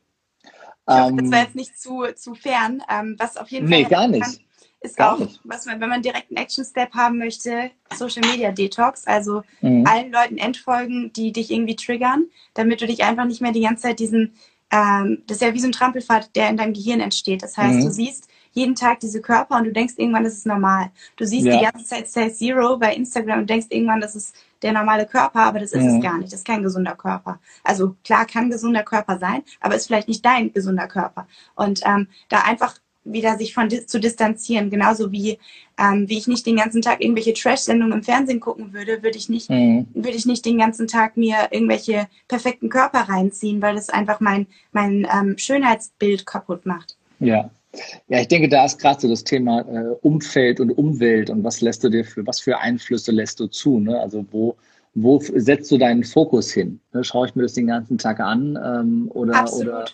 Ich 0.88 0.94
hoffe, 0.94 1.16
das 1.16 1.30
war 1.30 1.38
ähm, 1.38 1.44
jetzt 1.44 1.56
nicht 1.56 1.78
zu, 1.78 2.04
zu 2.14 2.34
fern. 2.34 2.82
Ähm, 2.88 3.16
was 3.18 3.36
auf 3.36 3.50
jeden 3.50 3.68
Fall. 3.68 3.78
Nee, 3.78 3.84
gar 3.84 4.06
nicht. 4.06 4.22
Kann, 4.22 4.36
ist 4.80 4.96
gar 4.96 5.14
auch, 5.14 5.18
nicht. 5.18 5.40
was 5.44 5.66
man, 5.66 5.80
wenn 5.80 5.88
man 5.88 6.02
direkt 6.02 6.30
einen 6.30 6.36
Action-Step 6.36 6.94
haben 6.94 7.18
möchte, 7.18 7.70
Social 7.94 8.22
Media 8.28 8.52
Detox. 8.52 9.06
Also 9.06 9.42
mhm. 9.60 9.84
allen 9.86 10.12
Leuten 10.12 10.38
entfolgen, 10.38 11.12
die 11.14 11.32
dich 11.32 11.50
irgendwie 11.50 11.76
triggern, 11.76 12.26
damit 12.54 12.80
du 12.80 12.86
dich 12.86 13.02
einfach 13.02 13.24
nicht 13.24 13.40
mehr 13.40 13.52
die 13.52 13.62
ganze 13.62 13.84
Zeit 13.84 13.98
diesen, 13.98 14.34
ähm, 14.70 15.22
das 15.26 15.38
ist 15.38 15.42
ja 15.42 15.54
wie 15.54 15.60
so 15.60 15.66
ein 15.66 15.72
Trampelpfad, 15.72 16.34
der 16.36 16.50
in 16.50 16.56
deinem 16.56 16.72
Gehirn 16.72 17.00
entsteht. 17.00 17.42
Das 17.42 17.56
heißt, 17.56 17.78
mhm. 17.78 17.84
du 17.84 17.90
siehst 17.90 18.28
jeden 18.52 18.74
Tag 18.74 19.00
diese 19.00 19.20
Körper 19.20 19.56
und 19.56 19.64
du 19.64 19.72
denkst 19.72 19.94
irgendwann, 19.96 20.24
das 20.24 20.34
ist 20.34 20.46
normal. 20.46 20.90
Du 21.16 21.26
siehst 21.26 21.46
ja. 21.46 21.58
die 21.58 21.64
ganze 21.64 21.84
Zeit 21.84 22.08
Size 22.08 22.32
Zero 22.32 22.78
bei 22.78 22.94
Instagram 22.94 23.40
und 23.40 23.50
denkst 23.50 23.66
irgendwann, 23.70 24.00
das 24.00 24.16
ist 24.16 24.34
der 24.62 24.72
normale 24.72 25.06
Körper, 25.06 25.40
aber 25.40 25.60
das 25.60 25.72
ist 25.72 25.82
mhm. 25.82 25.96
es 25.96 26.02
gar 26.02 26.18
nicht. 26.18 26.32
Das 26.32 26.40
ist 26.40 26.46
kein 26.46 26.62
gesunder 26.62 26.94
Körper. 26.94 27.38
Also 27.64 27.96
klar 28.04 28.26
kann 28.26 28.50
gesunder 28.50 28.82
Körper 28.82 29.18
sein, 29.18 29.42
aber 29.60 29.74
ist 29.74 29.86
vielleicht 29.86 30.08
nicht 30.08 30.24
dein 30.24 30.52
gesunder 30.52 30.86
Körper. 30.86 31.26
Und 31.54 31.80
ähm, 31.84 32.08
da 32.28 32.40
einfach 32.40 32.76
wieder 33.06 33.38
sich 33.38 33.54
von 33.54 33.70
zu 33.70 34.00
distanzieren, 34.00 34.68
genauso 34.68 35.12
wie 35.12 35.38
ähm, 35.78 36.08
wie 36.08 36.18
ich 36.18 36.26
nicht 36.26 36.46
den 36.46 36.56
ganzen 36.56 36.82
Tag 36.82 37.00
irgendwelche 37.00 37.34
Trash-Sendungen 37.34 37.98
im 37.98 38.02
Fernsehen 38.02 38.40
gucken 38.40 38.72
würde, 38.72 39.02
würde 39.02 39.16
ich 39.16 39.28
nicht 39.28 39.48
mhm. 39.48 39.86
würde 39.94 40.16
ich 40.16 40.26
nicht 40.26 40.44
den 40.44 40.58
ganzen 40.58 40.88
Tag 40.88 41.16
mir 41.16 41.48
irgendwelche 41.50 42.08
perfekten 42.28 42.68
Körper 42.68 43.00
reinziehen, 43.00 43.62
weil 43.62 43.76
das 43.76 43.90
einfach 43.90 44.20
mein 44.20 44.46
mein 44.72 45.06
ähm, 45.12 45.38
Schönheitsbild 45.38 46.26
kaputt 46.26 46.66
macht. 46.66 46.96
Ja, 47.20 47.50
ja, 48.08 48.20
ich 48.20 48.28
denke, 48.28 48.48
da 48.48 48.64
ist 48.64 48.78
gerade 48.78 49.00
so 49.00 49.08
das 49.08 49.24
Thema 49.24 49.60
äh, 49.60 49.94
Umfeld 50.02 50.60
und 50.60 50.70
Umwelt 50.70 51.30
und 51.30 51.44
was 51.44 51.60
lässt 51.60 51.84
du 51.84 51.88
dir 51.88 52.04
für, 52.04 52.26
was 52.26 52.40
für 52.40 52.58
Einflüsse 52.58 53.12
lässt 53.12 53.40
du 53.40 53.46
zu? 53.46 53.80
Ne? 53.80 53.98
Also 53.98 54.24
wo, 54.30 54.56
wo 54.94 55.20
setzt 55.20 55.70
du 55.70 55.78
deinen 55.78 56.04
Fokus 56.04 56.52
hin? 56.52 56.80
Ne? 56.92 57.04
Schaue 57.04 57.26
ich 57.26 57.34
mir 57.34 57.42
das 57.42 57.54
den 57.54 57.66
ganzen 57.66 57.98
Tag 57.98 58.20
an 58.20 58.58
ähm, 58.62 59.10
oder, 59.12 59.34
Absolut. 59.34 59.68
oder 59.68 59.84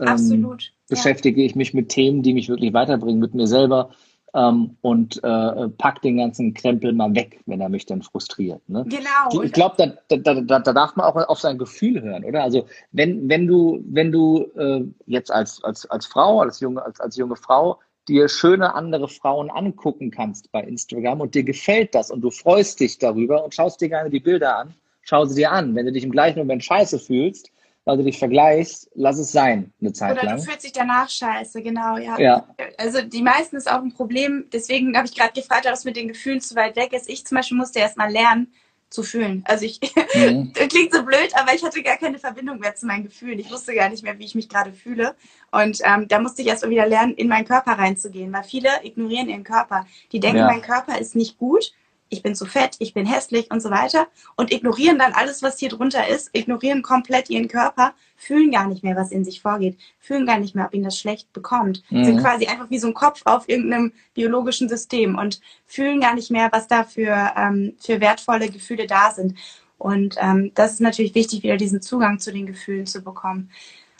ähm, 0.00 0.08
Absolut. 0.08 0.72
beschäftige 0.88 1.40
ja. 1.40 1.46
ich 1.46 1.54
mich 1.54 1.74
mit 1.74 1.88
Themen, 1.88 2.22
die 2.22 2.34
mich 2.34 2.48
wirklich 2.48 2.72
weiterbringen, 2.72 3.20
mit 3.20 3.34
mir 3.34 3.46
selber? 3.46 3.90
Ähm, 4.36 4.76
und 4.82 5.24
äh, 5.24 5.68
packt 5.78 6.04
den 6.04 6.18
ganzen 6.18 6.52
Krempel 6.52 6.92
mal 6.92 7.14
weg, 7.14 7.40
wenn 7.46 7.60
er 7.60 7.70
mich 7.70 7.86
dann 7.86 8.02
frustriert. 8.02 8.60
Ne? 8.68 8.84
Genau. 8.86 9.42
Ich 9.42 9.52
glaube, 9.52 9.74
da, 9.78 10.16
da, 10.18 10.34
da, 10.34 10.60
da 10.60 10.72
darf 10.72 10.94
man 10.94 11.06
auch 11.06 11.16
auf 11.28 11.40
sein 11.40 11.56
Gefühl 11.56 12.02
hören, 12.02 12.22
oder? 12.22 12.42
Also 12.42 12.66
wenn, 12.92 13.28
wenn 13.30 13.46
du, 13.46 13.82
wenn 13.88 14.12
du 14.12 14.44
äh, 14.56 14.84
jetzt 15.06 15.32
als, 15.32 15.64
als, 15.64 15.86
als 15.90 16.04
Frau, 16.04 16.40
als 16.40 16.60
junge, 16.60 16.84
als, 16.84 17.00
als 17.00 17.16
junge 17.16 17.36
Frau 17.36 17.80
dir 18.08 18.28
schöne 18.28 18.74
andere 18.74 19.08
Frauen 19.08 19.50
angucken 19.50 20.10
kannst 20.10 20.52
bei 20.52 20.62
Instagram 20.62 21.22
und 21.22 21.34
dir 21.34 21.42
gefällt 21.42 21.94
das 21.94 22.10
und 22.10 22.20
du 22.20 22.30
freust 22.30 22.78
dich 22.78 22.98
darüber 22.98 23.42
und 23.42 23.54
schaust 23.54 23.80
dir 23.80 23.88
gerne 23.88 24.10
die 24.10 24.20
Bilder 24.20 24.58
an, 24.58 24.74
schau 25.00 25.24
sie 25.24 25.36
dir 25.36 25.50
an. 25.50 25.74
Wenn 25.74 25.86
du 25.86 25.92
dich 25.92 26.04
im 26.04 26.12
gleichen 26.12 26.38
Moment 26.40 26.62
scheiße 26.62 26.98
fühlst, 26.98 27.50
weil 27.86 27.96
du 27.96 28.02
dich 28.02 28.18
vergleichst, 28.18 28.90
lass 28.94 29.16
es 29.16 29.30
sein, 29.30 29.72
eine 29.80 29.92
Zeit 29.92 30.12
Oder 30.12 30.24
lang. 30.24 30.34
Oder 30.34 30.42
du 30.42 30.50
fühlst 30.50 30.64
dich 30.64 30.72
danach 30.72 31.08
scheiße, 31.08 31.62
genau, 31.62 31.96
ja. 31.96 32.18
ja. 32.18 32.46
Also 32.76 33.00
die 33.00 33.22
meisten 33.22 33.56
ist 33.56 33.70
auch 33.70 33.80
ein 33.80 33.94
Problem, 33.94 34.46
deswegen 34.52 34.96
habe 34.96 35.06
ich 35.06 35.14
gerade 35.14 35.32
gefragt, 35.32 35.66
ob 35.66 35.72
es 35.72 35.84
mit 35.84 35.96
den 35.96 36.08
Gefühlen 36.08 36.40
zu 36.40 36.56
weit 36.56 36.74
weg 36.74 36.92
ist. 36.92 37.08
Ich 37.08 37.24
zum 37.24 37.36
Beispiel 37.36 37.56
musste 37.56 37.78
erst 37.78 37.96
mal 37.96 38.10
lernen, 38.10 38.52
zu 38.88 39.02
fühlen. 39.02 39.42
Also 39.46 39.64
ich, 39.64 39.80
mhm. 40.14 40.52
klingt 40.68 40.92
so 40.92 41.04
blöd, 41.04 41.30
aber 41.34 41.54
ich 41.54 41.62
hatte 41.64 41.82
gar 41.82 41.96
keine 41.96 42.18
Verbindung 42.18 42.58
mehr 42.58 42.74
zu 42.74 42.86
meinen 42.86 43.04
Gefühlen. 43.04 43.38
Ich 43.38 43.50
wusste 43.50 43.74
gar 43.74 43.88
nicht 43.88 44.02
mehr, 44.02 44.18
wie 44.18 44.24
ich 44.24 44.34
mich 44.34 44.48
gerade 44.48 44.72
fühle. 44.72 45.14
Und 45.50 45.80
ähm, 45.84 46.08
da 46.08 46.20
musste 46.20 46.42
ich 46.42 46.48
erst 46.48 46.64
mal 46.64 46.70
wieder 46.70 46.86
lernen, 46.86 47.14
in 47.14 47.28
meinen 47.28 47.46
Körper 47.46 47.72
reinzugehen, 47.72 48.32
weil 48.32 48.44
viele 48.44 48.68
ignorieren 48.84 49.28
ihren 49.28 49.44
Körper. 49.44 49.86
Die 50.12 50.20
denken, 50.20 50.38
ja. 50.38 50.46
mein 50.46 50.62
Körper 50.62 50.98
ist 50.98 51.16
nicht 51.16 51.36
gut 51.38 51.72
ich 52.08 52.22
bin 52.22 52.34
zu 52.34 52.46
fett, 52.46 52.76
ich 52.78 52.94
bin 52.94 53.06
hässlich 53.06 53.50
und 53.50 53.60
so 53.60 53.70
weiter 53.70 54.06
und 54.36 54.52
ignorieren 54.52 54.98
dann 54.98 55.12
alles, 55.12 55.42
was 55.42 55.58
hier 55.58 55.68
drunter 55.68 56.06
ist, 56.08 56.30
ignorieren 56.32 56.82
komplett 56.82 57.30
ihren 57.30 57.48
Körper, 57.48 57.94
fühlen 58.16 58.50
gar 58.50 58.68
nicht 58.68 58.82
mehr, 58.82 58.96
was 58.96 59.10
in 59.10 59.24
sich 59.24 59.40
vorgeht, 59.40 59.76
fühlen 59.98 60.26
gar 60.26 60.38
nicht 60.38 60.54
mehr, 60.54 60.66
ob 60.66 60.74
ihnen 60.74 60.84
das 60.84 60.98
schlecht 60.98 61.32
bekommt, 61.32 61.82
mhm. 61.90 62.04
sind 62.04 62.20
quasi 62.20 62.46
einfach 62.46 62.70
wie 62.70 62.78
so 62.78 62.86
ein 62.88 62.94
Kopf 62.94 63.22
auf 63.24 63.48
irgendeinem 63.48 63.92
biologischen 64.14 64.68
System 64.68 65.18
und 65.18 65.40
fühlen 65.66 66.00
gar 66.00 66.14
nicht 66.14 66.30
mehr, 66.30 66.48
was 66.52 66.68
da 66.68 66.84
für, 66.84 67.32
ähm, 67.36 67.74
für 67.78 68.00
wertvolle 68.00 68.50
Gefühle 68.50 68.86
da 68.86 69.10
sind. 69.10 69.36
Und 69.78 70.16
ähm, 70.18 70.52
das 70.54 70.74
ist 70.74 70.80
natürlich 70.80 71.14
wichtig, 71.14 71.42
wieder 71.42 71.56
diesen 71.56 71.82
Zugang 71.82 72.18
zu 72.18 72.32
den 72.32 72.46
Gefühlen 72.46 72.86
zu 72.86 73.02
bekommen. 73.02 73.50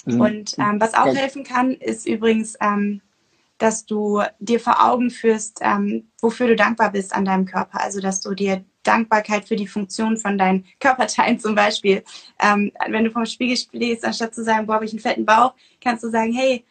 Mhm. 0.07 0.21
Und 0.21 0.59
ähm, 0.59 0.81
was 0.81 0.95
auch 0.95 1.15
helfen 1.15 1.45
kann, 1.45 1.73
ist 1.73 2.07
übrigens 2.07 2.57
ähm, 2.61 3.03
dass 3.59 3.87
du 3.87 4.23
dir 4.39 4.61
vor 4.61 4.85
Augen 4.85 5.11
führst, 5.11 5.61
ähm, 5.63 6.11
wofür 6.21 6.49
du 6.49 6.57
dankbar 6.57 6.93
bist 6.93 7.15
an 7.15 7.25
deinem 7.25 7.47
Körper. 7.47 7.81
Also, 7.83 8.01
dass 8.01 8.21
du 8.21 8.35
dir 8.35 8.65
Dankbarkeit 8.83 9.47
für 9.49 9.57
die 9.57 9.67
Funktion 9.67 10.17
von 10.17 10.39
deinen 10.39 10.65
Körperteilen 10.79 11.41
zum 11.41 11.55
Beispiel, 11.55 12.05
ähm, 12.41 12.73
wenn 12.89 13.05
du 13.05 13.11
vom 13.11 13.27
Spiegel 13.27 13.57
stehst, 13.57 14.05
anstatt 14.05 14.35
zu 14.35 14.45
sagen, 14.45 14.67
boah, 14.67 14.75
habe 14.75 14.85
ich 14.85 14.93
einen 14.93 15.01
fetten 15.01 15.27
Bauch, 15.27 15.55
kannst 15.81 16.05
du 16.05 16.11
sagen, 16.11 16.33
hey, 16.33 16.65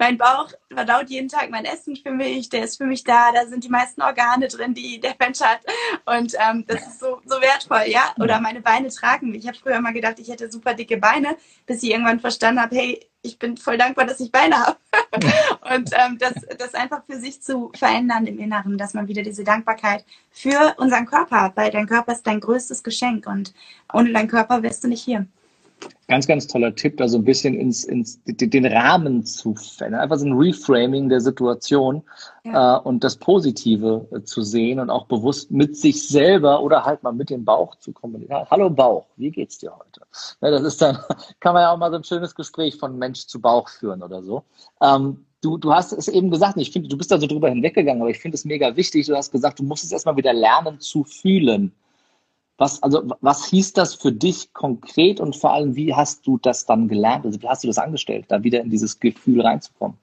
mein 0.00 0.16
Bauch 0.16 0.50
verdaut 0.72 1.10
jeden 1.10 1.28
Tag 1.28 1.50
mein 1.50 1.66
Essen 1.66 1.94
für 1.94 2.10
mich, 2.10 2.48
der 2.48 2.64
ist 2.64 2.78
für 2.78 2.86
mich 2.86 3.04
da, 3.04 3.32
da 3.32 3.46
sind 3.46 3.64
die 3.64 3.68
meisten 3.68 4.00
Organe 4.00 4.48
drin, 4.48 4.72
die 4.72 4.98
der 4.98 5.14
Mensch 5.18 5.40
hat. 5.40 5.60
Und 6.06 6.34
ähm, 6.38 6.64
das 6.66 6.80
ist 6.86 7.00
so, 7.00 7.20
so 7.26 7.40
wertvoll, 7.40 7.84
ja. 7.86 8.14
Oder 8.18 8.40
meine 8.40 8.62
Beine 8.62 8.88
tragen 8.88 9.30
mich. 9.30 9.42
Ich 9.42 9.46
habe 9.46 9.58
früher 9.58 9.76
immer 9.76 9.92
gedacht, 9.92 10.18
ich 10.18 10.28
hätte 10.28 10.50
super 10.50 10.72
dicke 10.72 10.96
Beine, 10.96 11.36
bis 11.66 11.82
ich 11.82 11.90
irgendwann 11.90 12.18
verstanden 12.18 12.62
habe, 12.62 12.74
hey, 12.74 13.06
ich 13.20 13.38
bin 13.38 13.58
voll 13.58 13.76
dankbar, 13.76 14.06
dass 14.06 14.20
ich 14.20 14.32
Beine 14.32 14.58
habe. 14.58 14.78
und 15.74 15.90
ähm, 15.92 16.16
das, 16.18 16.32
das 16.56 16.72
einfach 16.74 17.04
für 17.04 17.18
sich 17.18 17.42
zu 17.42 17.70
verändern 17.74 18.26
im 18.26 18.38
Inneren, 18.38 18.78
dass 18.78 18.94
man 18.94 19.06
wieder 19.06 19.22
diese 19.22 19.44
Dankbarkeit 19.44 20.06
für 20.30 20.76
unseren 20.78 21.04
Körper 21.04 21.42
hat, 21.42 21.56
weil 21.58 21.70
dein 21.70 21.86
Körper 21.86 22.12
ist 22.12 22.26
dein 22.26 22.40
größtes 22.40 22.82
Geschenk 22.82 23.26
und 23.26 23.52
ohne 23.92 24.12
deinen 24.14 24.28
Körper 24.28 24.62
wärst 24.62 24.82
du 24.82 24.88
nicht 24.88 25.04
hier. 25.04 25.26
Ganz, 26.08 26.26
ganz 26.26 26.46
toller 26.46 26.74
Tipp, 26.74 26.96
da 26.96 27.06
so 27.08 27.18
ein 27.18 27.24
bisschen 27.24 27.54
ins, 27.54 27.84
ins 27.84 28.20
den 28.24 28.66
Rahmen 28.66 29.24
zu 29.24 29.54
verändern. 29.54 30.00
Einfach 30.00 30.18
so 30.18 30.26
ein 30.26 30.32
Reframing 30.32 31.08
der 31.08 31.20
Situation 31.20 32.02
ja. 32.44 32.78
äh, 32.78 32.80
und 32.80 33.04
das 33.04 33.16
Positive 33.16 34.08
äh, 34.12 34.22
zu 34.22 34.42
sehen 34.42 34.80
und 34.80 34.90
auch 34.90 35.06
bewusst 35.06 35.50
mit 35.52 35.76
sich 35.76 36.08
selber 36.08 36.62
oder 36.62 36.84
halt 36.84 37.02
mal 37.02 37.12
mit 37.12 37.30
dem 37.30 37.44
Bauch 37.44 37.76
zu 37.76 37.92
kommunizieren. 37.92 38.44
Hallo 38.50 38.68
Bauch, 38.68 39.06
wie 39.16 39.30
geht's 39.30 39.58
dir 39.58 39.72
heute? 39.72 40.00
Ja, 40.40 40.50
das 40.50 40.62
ist 40.62 40.82
dann, 40.82 40.98
kann 41.40 41.54
man 41.54 41.62
ja 41.62 41.72
auch 41.72 41.78
mal 41.78 41.90
so 41.90 41.96
ein 41.98 42.04
schönes 42.04 42.34
Gespräch 42.34 42.76
von 42.76 42.98
Mensch 42.98 43.26
zu 43.26 43.40
Bauch 43.40 43.68
führen 43.68 44.02
oder 44.02 44.22
so. 44.22 44.42
Ähm, 44.82 45.24
du, 45.42 45.58
du 45.58 45.72
hast 45.72 45.92
es 45.92 46.08
eben 46.08 46.30
gesagt, 46.30 46.56
ich 46.56 46.70
finde, 46.70 46.88
du 46.88 46.96
bist 46.96 47.10
da 47.10 47.18
so 47.18 47.26
drüber 47.26 47.48
hinweggegangen, 47.48 48.02
aber 48.02 48.10
ich 48.10 48.18
finde 48.18 48.34
es 48.34 48.44
mega 48.44 48.74
wichtig. 48.76 49.06
Du 49.06 49.16
hast 49.16 49.30
gesagt, 49.30 49.58
du 49.58 49.62
musst 49.62 49.84
es 49.84 49.92
erstmal 49.92 50.16
wieder 50.16 50.32
lernen 50.32 50.80
zu 50.80 51.04
fühlen. 51.04 51.72
Was, 52.60 52.82
also, 52.82 53.02
was 53.22 53.46
hieß 53.46 53.72
das 53.72 53.94
für 53.94 54.12
dich 54.12 54.52
konkret 54.52 55.18
und 55.18 55.34
vor 55.34 55.54
allem, 55.54 55.76
wie 55.76 55.94
hast 55.94 56.26
du 56.26 56.36
das 56.36 56.66
dann 56.66 56.88
gelernt? 56.88 57.24
Also, 57.24 57.40
wie 57.40 57.48
hast 57.48 57.64
du 57.64 57.68
das 57.68 57.78
angestellt, 57.78 58.26
da 58.28 58.42
wieder 58.42 58.60
in 58.60 58.68
dieses 58.68 59.00
Gefühl 59.00 59.40
reinzukommen? 59.40 59.96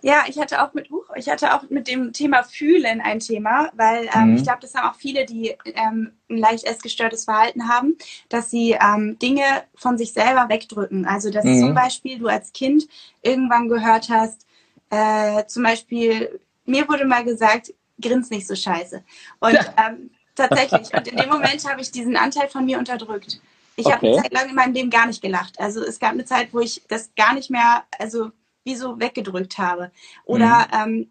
Ja, 0.00 0.22
ich 0.28 0.38
hatte 0.38 0.62
auch 0.62 0.74
mit 0.74 0.88
ich 1.16 1.28
hatte 1.28 1.54
auch 1.54 1.68
mit 1.70 1.88
dem 1.88 2.12
Thema 2.12 2.44
Fühlen 2.44 3.00
ein 3.00 3.18
Thema, 3.18 3.70
weil 3.74 4.08
ähm, 4.14 4.30
mhm. 4.30 4.36
ich 4.36 4.44
glaube, 4.44 4.60
das 4.60 4.74
haben 4.74 4.90
auch 4.90 4.94
viele, 4.96 5.24
die 5.24 5.56
ähm, 5.64 6.12
ein 6.30 6.38
leicht 6.38 6.64
essgestörtes 6.64 7.24
Verhalten 7.24 7.68
haben, 7.68 7.96
dass 8.28 8.48
sie 8.48 8.76
ähm, 8.80 9.18
Dinge 9.18 9.42
von 9.74 9.98
sich 9.98 10.12
selber 10.12 10.48
wegdrücken. 10.48 11.06
Also 11.06 11.30
dass 11.30 11.44
mhm. 11.44 11.58
zum 11.58 11.74
Beispiel 11.74 12.20
du 12.20 12.28
als 12.28 12.52
Kind 12.52 12.86
irgendwann 13.22 13.68
gehört 13.68 14.08
hast, 14.08 14.46
äh, 14.90 15.46
zum 15.46 15.64
Beispiel 15.64 16.38
mir 16.64 16.88
wurde 16.88 17.06
mal 17.06 17.24
gesagt, 17.24 17.74
grins 18.00 18.30
nicht 18.30 18.46
so 18.46 18.54
scheiße. 18.54 19.02
Und 19.40 19.58
ähm, 19.84 20.10
Tatsächlich. 20.34 20.92
Und 20.92 21.06
in 21.06 21.16
dem 21.16 21.28
Moment 21.28 21.68
habe 21.68 21.80
ich 21.80 21.90
diesen 21.90 22.16
Anteil 22.16 22.48
von 22.48 22.64
mir 22.64 22.78
unterdrückt. 22.78 23.40
Ich 23.76 23.86
okay. 23.86 23.94
habe 23.94 24.06
eine 24.06 24.22
Zeit 24.22 24.32
lang 24.32 24.48
in 24.48 24.54
meinem 24.54 24.74
Leben 24.74 24.90
gar 24.90 25.06
nicht 25.06 25.22
gelacht. 25.22 25.58
Also 25.58 25.82
es 25.82 25.98
gab 25.98 26.12
eine 26.12 26.24
Zeit, 26.24 26.52
wo 26.52 26.60
ich 26.60 26.82
das 26.88 27.10
gar 27.16 27.34
nicht 27.34 27.50
mehr, 27.50 27.84
also 27.98 28.30
wie 28.64 28.76
so 28.76 28.98
weggedrückt 28.98 29.58
habe. 29.58 29.90
Oder 30.24 30.68
mhm. 30.72 31.10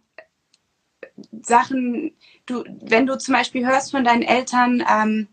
ähm, 1.21 1.41
Sachen, 1.43 2.11
du, 2.45 2.63
wenn 2.81 3.05
du 3.05 3.17
zum 3.17 3.33
Beispiel 3.33 3.65
hörst 3.65 3.91
von 3.91 4.03
deinen 4.03 4.23
Eltern, 4.23 4.83
ähm, 4.89 5.27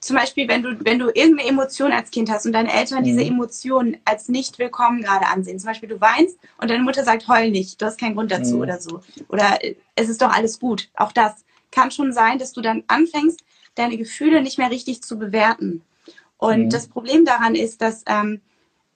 zum 0.00 0.16
Beispiel, 0.16 0.46
wenn 0.46 0.62
du, 0.62 0.84
wenn 0.84 1.00
du 1.00 1.06
irgendeine 1.06 1.48
Emotion 1.48 1.90
als 1.90 2.10
Kind 2.10 2.30
hast 2.30 2.46
und 2.46 2.52
deine 2.52 2.72
Eltern 2.72 3.00
mhm. 3.00 3.04
diese 3.04 3.24
Emotion 3.24 3.96
als 4.04 4.28
nicht 4.28 4.58
willkommen 4.58 5.02
gerade 5.02 5.26
ansehen. 5.26 5.58
Zum 5.58 5.68
Beispiel, 5.68 5.88
du 5.88 6.00
weinst 6.00 6.38
und 6.58 6.70
deine 6.70 6.84
Mutter 6.84 7.02
sagt, 7.04 7.26
heul 7.26 7.50
nicht, 7.50 7.80
du 7.80 7.86
hast 7.86 7.98
keinen 7.98 8.14
Grund 8.14 8.30
dazu 8.30 8.56
mhm. 8.56 8.60
oder 8.62 8.80
so. 8.80 9.00
Oder 9.28 9.58
es 9.96 10.08
ist 10.08 10.22
doch 10.22 10.30
alles 10.30 10.60
gut. 10.60 10.88
Auch 10.94 11.12
das 11.12 11.45
kann 11.76 11.90
schon 11.90 12.12
sein, 12.12 12.38
dass 12.38 12.52
du 12.52 12.62
dann 12.62 12.82
anfängst, 12.86 13.44
deine 13.74 13.98
Gefühle 13.98 14.42
nicht 14.42 14.56
mehr 14.58 14.70
richtig 14.70 15.02
zu 15.02 15.18
bewerten. 15.18 15.82
Und 16.38 16.64
mhm. 16.64 16.70
das 16.70 16.88
Problem 16.88 17.24
daran 17.26 17.54
ist, 17.54 17.82
dass 17.82 18.02
ähm, 18.06 18.40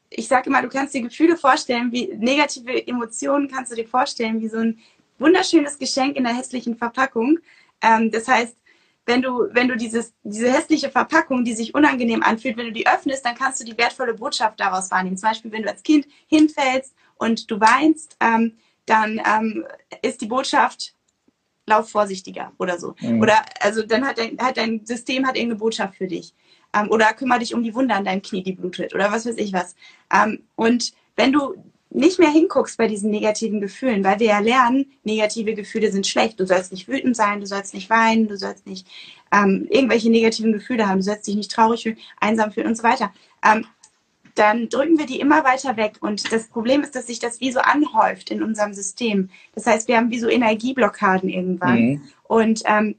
ich 0.09 0.29
sage 0.29 0.49
immer, 0.49 0.63
du 0.63 0.69
kannst 0.69 0.95
dir 0.95 1.03
Gefühle 1.03 1.37
vorstellen, 1.37 1.93
wie 1.93 2.09
negative 2.17 2.87
Emotionen 2.87 3.49
kannst 3.49 3.71
du 3.71 3.77
dir 3.77 3.87
vorstellen, 3.87 4.41
wie 4.41 4.49
so 4.49 4.59
ein 4.59 4.79
wunderschönes 5.19 5.79
Geschenk 5.79 6.17
in 6.17 6.25
der 6.25 6.35
hässlichen 6.35 6.77
Verpackung. 6.77 7.39
Ähm, 7.83 8.11
das 8.11 8.27
heißt, 8.27 8.57
wenn 9.05 9.21
du, 9.21 9.49
wenn 9.53 9.69
du 9.69 9.77
dieses, 9.77 10.15
diese 10.23 10.51
hässliche 10.51 10.91
Verpackung, 10.91 11.45
die 11.45 11.55
sich 11.55 11.75
unangenehm 11.75 12.23
anfühlt, 12.23 12.57
wenn 12.57 12.67
du 12.67 12.73
die 12.73 12.87
öffnest, 12.87 13.27
dann 13.27 13.35
kannst 13.35 13.61
du 13.61 13.65
die 13.65 13.77
wertvolle 13.77 14.15
Botschaft 14.15 14.59
daraus 14.59 14.91
wahrnehmen. 14.91 15.19
Zum 15.19 15.29
Beispiel, 15.29 15.53
wenn 15.53 15.63
du 15.65 15.69
als 15.71 15.83
Kind 15.83 16.07
hinfällst 16.29 16.95
und 17.17 17.51
du 17.51 17.61
weinst, 17.61 18.17
ähm, 18.21 18.57
dann 18.87 19.21
ähm, 19.25 19.65
ist 20.03 20.21
die 20.21 20.27
Botschaft, 20.27 20.95
lauf 21.71 21.91
vorsichtiger 21.91 22.53
oder 22.59 22.79
so. 22.79 22.95
Mhm. 23.01 23.21
Oder 23.21 23.45
also 23.61 23.83
dann 23.83 24.07
hat 24.07 24.19
dein, 24.19 24.39
hat 24.39 24.57
dein 24.57 24.85
System 24.85 25.27
hat 25.27 25.37
irgendeine 25.37 25.59
Botschaft 25.59 25.97
für 25.97 26.07
dich. 26.07 26.35
Ähm, 26.75 26.91
oder 26.91 27.13
kümmere 27.15 27.41
dich 27.41 27.55
um 27.55 27.63
die 27.63 27.75
Wunde 27.75 27.95
an 27.95 28.05
deinem 28.05 28.23
Knie, 28.23 28.43
die 28.43 28.53
blutet 28.53 28.95
oder 28.95 29.11
was 29.11 29.27
weiß 29.27 29.37
ich 29.39 29.53
was. 29.53 29.75
Ähm, 30.13 30.43
und 30.55 30.93
wenn 31.17 31.33
du 31.33 31.55
nicht 31.91 32.21
mehr 32.21 32.31
hinguckst 32.31 32.79
bei 32.79 32.87
diesen 32.87 33.11
negativen 33.11 33.61
Gefühlen, 33.61 34.05
weil 34.05 34.21
wir 34.21 34.29
ja 34.29 34.39
lernen, 34.39 34.87
negative 35.03 35.55
Gefühle 35.55 35.91
sind 35.91 36.07
schlecht. 36.07 36.39
Du 36.39 36.47
sollst 36.47 36.71
nicht 36.71 36.87
wütend 36.87 37.17
sein, 37.17 37.41
du 37.41 37.47
sollst 37.47 37.75
nicht 37.75 37.91
weinen, 37.91 38.29
du 38.29 38.37
sollst 38.37 38.67
nicht 38.67 38.87
ähm, 39.33 39.67
irgendwelche 39.71 40.09
negativen 40.09 40.53
Gefühle 40.53 40.89
haben, 40.89 40.99
du 40.99 41.03
sollst 41.03 41.27
dich 41.27 41.35
nicht 41.35 41.51
traurig 41.51 41.83
fühlen, 41.83 41.99
einsam 42.21 42.53
fühlen 42.53 42.69
und 42.69 42.77
so 42.77 42.85
weiter. 42.85 43.13
Dann 44.35 44.69
drücken 44.69 44.99
wir 44.99 45.07
die 45.07 45.21
immer 45.21 45.45
weiter 45.45 45.77
weg. 45.77 45.99
Und 46.01 46.33
das 46.33 46.49
Problem 46.49 46.83
ist, 46.83 46.95
dass 46.95 47.07
sich 47.07 47.19
das 47.19 47.41
wie 47.41 47.53
so 47.53 47.61
anhäuft 47.61 48.31
in 48.31 48.43
unserem 48.43 48.75
System. 48.75 49.31
Das 49.55 49.67
heißt, 49.67 49.89
wir 49.89 49.97
haben 49.97 50.11
wie 50.11 50.19
so 50.19 50.29
Energieblockaden 50.29 51.29
irgendwann. 51.29 51.81
Mhm. 51.81 52.03
Und 52.25 52.63
ähm, 52.67 52.97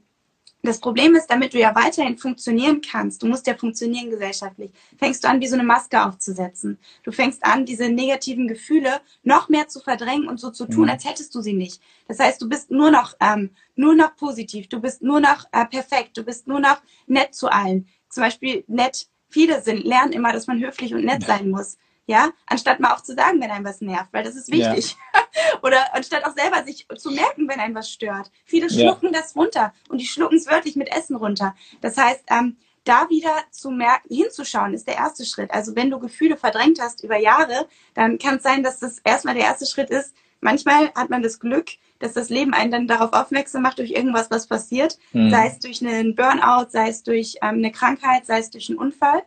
das 0.64 0.78
Problem 0.78 1.16
ist, 1.16 1.26
damit 1.26 1.54
du 1.54 1.58
ja 1.58 1.74
weiterhin 1.74 2.16
funktionieren 2.16 2.80
kannst, 2.80 3.22
du 3.22 3.26
musst 3.26 3.48
ja 3.48 3.56
funktionieren 3.56 4.10
gesellschaftlich, 4.10 4.70
fängst 4.96 5.24
du 5.24 5.28
an, 5.28 5.40
wie 5.40 5.48
so 5.48 5.54
eine 5.54 5.64
Maske 5.64 6.04
aufzusetzen. 6.04 6.78
Du 7.02 7.10
fängst 7.10 7.44
an, 7.44 7.66
diese 7.66 7.88
negativen 7.88 8.46
Gefühle 8.46 9.00
noch 9.24 9.48
mehr 9.48 9.66
zu 9.66 9.80
verdrängen 9.80 10.28
und 10.28 10.38
so 10.38 10.50
zu 10.50 10.66
tun, 10.66 10.84
mhm. 10.84 10.90
als 10.90 11.04
hättest 11.04 11.34
du 11.34 11.40
sie 11.40 11.52
nicht. 11.52 11.82
Das 12.06 12.20
heißt, 12.20 12.40
du 12.40 12.48
bist 12.48 12.70
nur 12.70 12.92
noch, 12.92 13.14
ähm, 13.20 13.50
nur 13.74 13.96
noch 13.96 14.14
positiv, 14.14 14.68
du 14.68 14.80
bist 14.80 15.02
nur 15.02 15.18
noch 15.18 15.46
äh, 15.50 15.66
perfekt, 15.66 16.16
du 16.16 16.22
bist 16.22 16.46
nur 16.46 16.60
noch 16.60 16.80
nett 17.08 17.34
zu 17.34 17.48
allen. 17.48 17.88
Zum 18.08 18.22
Beispiel 18.22 18.62
nett 18.68 19.08
viele 19.32 19.62
sind, 19.62 19.84
lernen 19.84 20.12
immer, 20.12 20.32
dass 20.32 20.46
man 20.46 20.60
höflich 20.60 20.94
und 20.94 21.04
nett 21.04 21.24
sein 21.24 21.50
muss. 21.50 21.78
Ja, 22.06 22.30
anstatt 22.46 22.80
mal 22.80 22.92
auch 22.92 23.00
zu 23.00 23.14
sagen, 23.14 23.40
wenn 23.40 23.50
einem 23.50 23.64
was 23.64 23.80
nervt, 23.80 24.12
weil 24.12 24.24
das 24.24 24.34
ist 24.34 24.50
wichtig. 24.50 24.96
Ja. 25.14 25.22
Oder 25.62 25.94
anstatt 25.94 26.24
auch 26.24 26.34
selber 26.34 26.64
sich 26.64 26.86
zu 26.96 27.10
merken, 27.12 27.48
wenn 27.48 27.60
einem 27.60 27.76
was 27.76 27.90
stört. 27.90 28.30
Viele 28.44 28.68
schlucken 28.68 29.12
ja. 29.12 29.20
das 29.20 29.36
runter 29.36 29.72
und 29.88 29.98
die 29.98 30.06
schlucken 30.06 30.36
es 30.36 30.48
wörtlich 30.48 30.74
mit 30.74 30.90
Essen 30.94 31.14
runter. 31.14 31.54
Das 31.80 31.96
heißt, 31.96 32.24
ähm, 32.28 32.56
da 32.84 33.08
wieder 33.08 33.32
zu 33.50 33.70
merken, 33.70 34.12
hinzuschauen, 34.12 34.74
ist 34.74 34.88
der 34.88 34.96
erste 34.96 35.24
Schritt. 35.24 35.52
Also 35.52 35.76
wenn 35.76 35.90
du 35.90 36.00
Gefühle 36.00 36.36
verdrängt 36.36 36.80
hast 36.80 37.04
über 37.04 37.16
Jahre, 37.16 37.68
dann 37.94 38.18
kann 38.18 38.36
es 38.36 38.42
sein, 38.42 38.64
dass 38.64 38.80
das 38.80 38.98
erstmal 38.98 39.34
der 39.34 39.44
erste 39.44 39.66
Schritt 39.66 39.90
ist. 39.90 40.14
Manchmal 40.40 40.92
hat 40.94 41.08
man 41.08 41.22
das 41.22 41.38
Glück, 41.38 41.70
dass 42.02 42.14
das 42.14 42.30
Leben 42.30 42.52
einen 42.52 42.72
dann 42.72 42.88
darauf 42.88 43.12
aufmerksam 43.12 43.62
macht 43.62 43.78
durch 43.78 43.92
irgendwas, 43.92 44.30
was 44.30 44.48
passiert, 44.48 44.98
mhm. 45.12 45.30
sei 45.30 45.46
es 45.46 45.60
durch 45.60 45.80
einen 45.86 46.16
Burnout, 46.16 46.70
sei 46.70 46.88
es 46.88 47.04
durch 47.04 47.36
ähm, 47.42 47.56
eine 47.56 47.70
Krankheit, 47.70 48.26
sei 48.26 48.40
es 48.40 48.50
durch 48.50 48.68
einen 48.68 48.78
Unfall. 48.78 49.22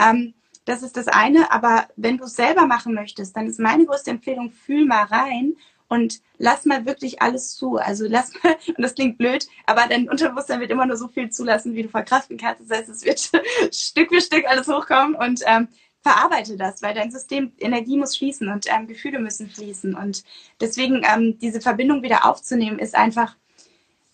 Ähm, 0.00 0.34
das 0.64 0.82
ist 0.82 0.96
das 0.96 1.08
eine, 1.08 1.50
aber 1.50 1.88
wenn 1.96 2.18
du 2.18 2.24
es 2.24 2.36
selber 2.36 2.66
machen 2.66 2.94
möchtest, 2.94 3.36
dann 3.36 3.48
ist 3.48 3.58
meine 3.58 3.84
größte 3.84 4.12
Empfehlung, 4.12 4.52
fühl 4.52 4.86
mal 4.86 5.02
rein 5.04 5.56
und 5.88 6.20
lass 6.38 6.66
mal 6.66 6.86
wirklich 6.86 7.20
alles 7.20 7.56
zu. 7.56 7.78
Also 7.78 8.06
lass 8.08 8.32
mal, 8.44 8.56
und 8.68 8.80
das 8.80 8.94
klingt 8.94 9.18
blöd, 9.18 9.48
aber 9.66 9.86
dein 9.88 10.08
Unterbewusstsein 10.08 10.60
wird 10.60 10.70
immer 10.70 10.86
nur 10.86 10.96
so 10.96 11.08
viel 11.08 11.30
zulassen, 11.30 11.74
wie 11.74 11.82
du 11.82 11.88
verkraften 11.88 12.38
kannst. 12.38 12.70
Das 12.70 12.78
heißt, 12.78 12.88
es 12.88 13.04
wird 13.04 13.30
Stück 13.74 14.10
für 14.10 14.20
Stück 14.20 14.46
alles 14.46 14.68
hochkommen 14.68 15.16
und 15.16 15.42
ähm, 15.46 15.66
verarbeite 16.02 16.56
das, 16.56 16.82
weil 16.82 16.94
dein 16.94 17.10
System, 17.10 17.52
Energie 17.58 17.96
muss 17.98 18.16
fließen 18.16 18.48
und 18.48 18.66
ähm, 18.72 18.86
Gefühle 18.86 19.18
müssen 19.18 19.50
fließen. 19.50 19.94
Und 19.94 20.24
deswegen 20.60 21.02
ähm, 21.04 21.38
diese 21.38 21.60
Verbindung 21.60 22.02
wieder 22.02 22.24
aufzunehmen, 22.24 22.78
ist 22.78 22.94
einfach 22.94 23.36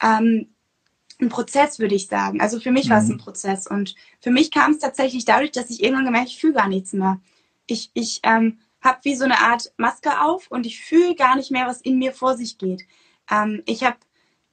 ähm, 0.02 0.48
ein 1.20 1.28
Prozess, 1.28 1.78
würde 1.78 1.94
ich 1.94 2.08
sagen. 2.08 2.40
Also 2.40 2.60
für 2.60 2.72
mich 2.72 2.86
mhm. 2.86 2.90
war 2.90 2.98
es 3.02 3.08
ein 3.08 3.18
Prozess. 3.18 3.66
Und 3.66 3.94
für 4.20 4.30
mich 4.30 4.50
kam 4.50 4.72
es 4.72 4.78
tatsächlich 4.78 5.24
dadurch, 5.24 5.52
dass 5.52 5.70
ich 5.70 5.82
irgendwann 5.82 6.04
gemerkt 6.04 6.28
ich 6.28 6.40
fühle 6.40 6.54
gar 6.54 6.68
nichts 6.68 6.92
mehr. 6.92 7.20
Ich, 7.66 7.90
ich 7.94 8.20
ähm, 8.22 8.58
habe 8.80 8.98
wie 9.02 9.16
so 9.16 9.24
eine 9.24 9.38
Art 9.38 9.72
Maske 9.76 10.20
auf 10.20 10.50
und 10.50 10.66
ich 10.66 10.80
fühle 10.80 11.14
gar 11.14 11.36
nicht 11.36 11.50
mehr, 11.50 11.66
was 11.66 11.80
in 11.80 11.98
mir 11.98 12.12
vor 12.12 12.36
sich 12.36 12.58
geht. 12.58 12.82
Ähm, 13.30 13.62
ich 13.66 13.84
habe 13.84 13.96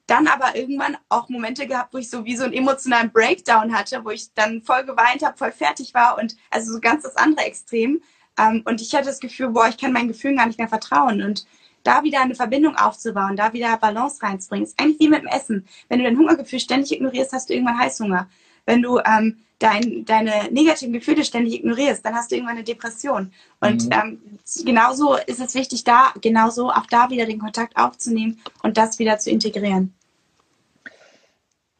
dann 0.06 0.26
aber 0.26 0.56
irgendwann 0.56 0.96
auch 1.08 1.28
Momente 1.28 1.66
gehabt, 1.66 1.94
wo 1.94 1.98
ich 1.98 2.10
so 2.10 2.24
wie 2.24 2.36
so 2.36 2.44
einen 2.44 2.52
emotionalen 2.52 3.10
Breakdown 3.10 3.74
hatte, 3.74 4.04
wo 4.04 4.10
ich 4.10 4.32
dann 4.34 4.62
voll 4.62 4.84
geweint 4.84 5.22
habe, 5.24 5.36
voll 5.36 5.52
fertig 5.52 5.94
war 5.94 6.18
und 6.18 6.36
also 6.50 6.72
so 6.72 6.80
ganz 6.80 7.04
das 7.04 7.16
andere 7.16 7.46
Extrem. 7.46 8.02
Ähm, 8.38 8.62
und 8.64 8.80
ich 8.80 8.94
hatte 8.94 9.06
das 9.06 9.20
Gefühl, 9.20 9.50
boah, 9.50 9.68
ich 9.68 9.78
kann 9.78 9.92
meinen 9.92 10.08
Gefühlen 10.08 10.36
gar 10.36 10.46
nicht 10.46 10.58
mehr 10.58 10.68
vertrauen. 10.68 11.22
Und 11.22 11.46
da 11.84 12.02
wieder 12.02 12.20
eine 12.20 12.34
Verbindung 12.34 12.76
aufzubauen, 12.76 13.36
da 13.36 13.52
wieder 13.52 13.76
Balance 13.76 14.22
reinzubringen, 14.22 14.66
ist 14.66 14.78
eigentlich 14.80 15.00
wie 15.00 15.08
mit 15.08 15.22
dem 15.22 15.28
Essen. 15.28 15.66
Wenn 15.88 15.98
du 15.98 16.04
dein 16.04 16.18
Hungergefühl 16.18 16.60
ständig 16.60 16.92
ignorierst, 16.92 17.32
hast 17.32 17.48
du 17.48 17.54
irgendwann 17.54 17.78
Heißhunger. 17.78 18.28
Wenn 18.66 18.82
du 18.82 18.98
ähm, 18.98 19.38
dein, 19.64 20.04
deine 20.04 20.50
negativen 20.50 20.92
Gefühle 20.92 21.24
ständig 21.24 21.54
ignorierst, 21.54 22.04
dann 22.04 22.14
hast 22.14 22.30
du 22.30 22.34
irgendwann 22.36 22.56
eine 22.56 22.64
Depression. 22.64 23.32
Und 23.60 23.86
mhm. 23.86 23.90
ähm, 23.92 24.18
genauso 24.64 25.16
ist 25.16 25.40
es 25.40 25.54
wichtig, 25.54 25.84
da 25.84 26.12
genauso 26.20 26.70
auch 26.70 26.86
da 26.86 27.08
wieder 27.08 27.24
den 27.24 27.38
Kontakt 27.38 27.76
aufzunehmen 27.76 28.40
und 28.62 28.76
das 28.76 28.98
wieder 28.98 29.18
zu 29.18 29.30
integrieren. 29.30 29.94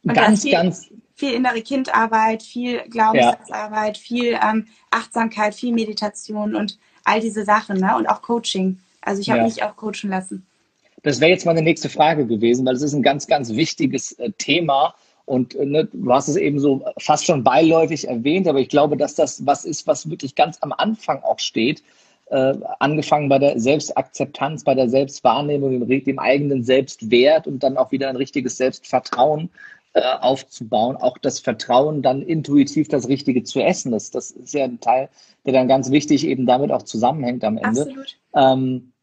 Und 0.03 0.15
ganz, 0.15 0.43
viel, 0.43 0.53
ganz 0.53 0.89
viel 1.15 1.35
innere 1.35 1.61
Kindarbeit, 1.61 2.43
viel 2.43 2.83
Glaubenssatzarbeit, 2.89 3.99
ja. 3.99 4.03
viel 4.03 4.39
ähm, 4.43 4.67
Achtsamkeit, 4.91 5.55
viel 5.55 5.73
Meditation 5.73 6.55
und 6.55 6.79
all 7.05 7.21
diese 7.21 7.45
Sachen, 7.45 7.79
ne? 7.79 7.97
Und 7.97 8.07
auch 8.07 8.23
Coaching. 8.23 8.79
Also 9.03 9.21
ich 9.21 9.29
habe 9.29 9.41
ja. 9.41 9.45
mich 9.45 9.63
auch 9.63 9.77
coachen 9.77 10.09
lassen. 10.09 10.47
Das 11.03 11.21
wäre 11.21 11.31
jetzt 11.31 11.45
meine 11.45 11.61
nächste 11.61 11.91
Frage 11.91 12.27
gewesen, 12.27 12.65
weil 12.65 12.77
es 12.77 12.83
ist 12.83 12.95
ein 12.95 13.03
ganz, 13.03 13.27
ganz 13.27 13.51
wichtiges 13.51 14.13
äh, 14.13 14.31
Thema. 14.39 14.95
Und 15.27 15.55
äh, 15.55 15.65
ne, 15.65 15.89
du 15.91 16.13
hast 16.13 16.29
es 16.29 16.37
eben 16.37 16.59
so 16.59 16.85
fast 16.99 17.25
schon 17.25 17.45
beiläufig 17.45 18.07
erwähnt, 18.07 18.47
aber 18.49 18.61
ich 18.61 18.69
glaube, 18.69 18.97
dass 18.97 19.15
das 19.15 19.47
was 19.47 19.65
ist, 19.65 19.87
was 19.87 20.11
wirklich 20.11 20.35
ganz 20.35 20.59
am 20.61 20.73
Anfang 20.73 21.23
auch 21.23 21.39
steht. 21.39 21.83
Äh, 22.27 22.55
angefangen 22.79 23.29
bei 23.29 23.39
der 23.39 23.61
Selbstakzeptanz, 23.61 24.65
bei 24.65 24.75
der 24.75 24.89
Selbstwahrnehmung, 24.89 25.87
dem, 25.87 26.05
dem 26.05 26.19
eigenen 26.19 26.65
Selbstwert 26.65 27.47
und 27.47 27.63
dann 27.63 27.77
auch 27.77 27.93
wieder 27.93 28.09
ein 28.09 28.17
richtiges 28.17 28.57
Selbstvertrauen 28.57 29.51
äh, 29.93 30.01
aufzubauen, 30.21 30.97
auch 30.97 31.19
das 31.19 31.39
Vertrauen, 31.39 32.03
dann 32.03 32.23
intuitiv 32.23 32.89
das 32.89 33.09
Richtige 33.09 33.45
zu 33.45 33.61
essen. 33.61 33.93
Das, 33.93 34.11
das 34.11 34.31
ist 34.31 34.55
ja 34.55 34.65
ein 34.65 34.81
Teil, 34.81 35.11
der 35.45 35.53
dann 35.53 35.69
ganz 35.69 35.91
wichtig 35.91 36.27
eben 36.27 36.47
damit 36.47 36.73
auch 36.73 36.83
zusammenhängt 36.83 37.45
am 37.45 37.59
Ende. 37.59 37.83
Absolut. 37.83 38.17
Ähm, 38.35 38.94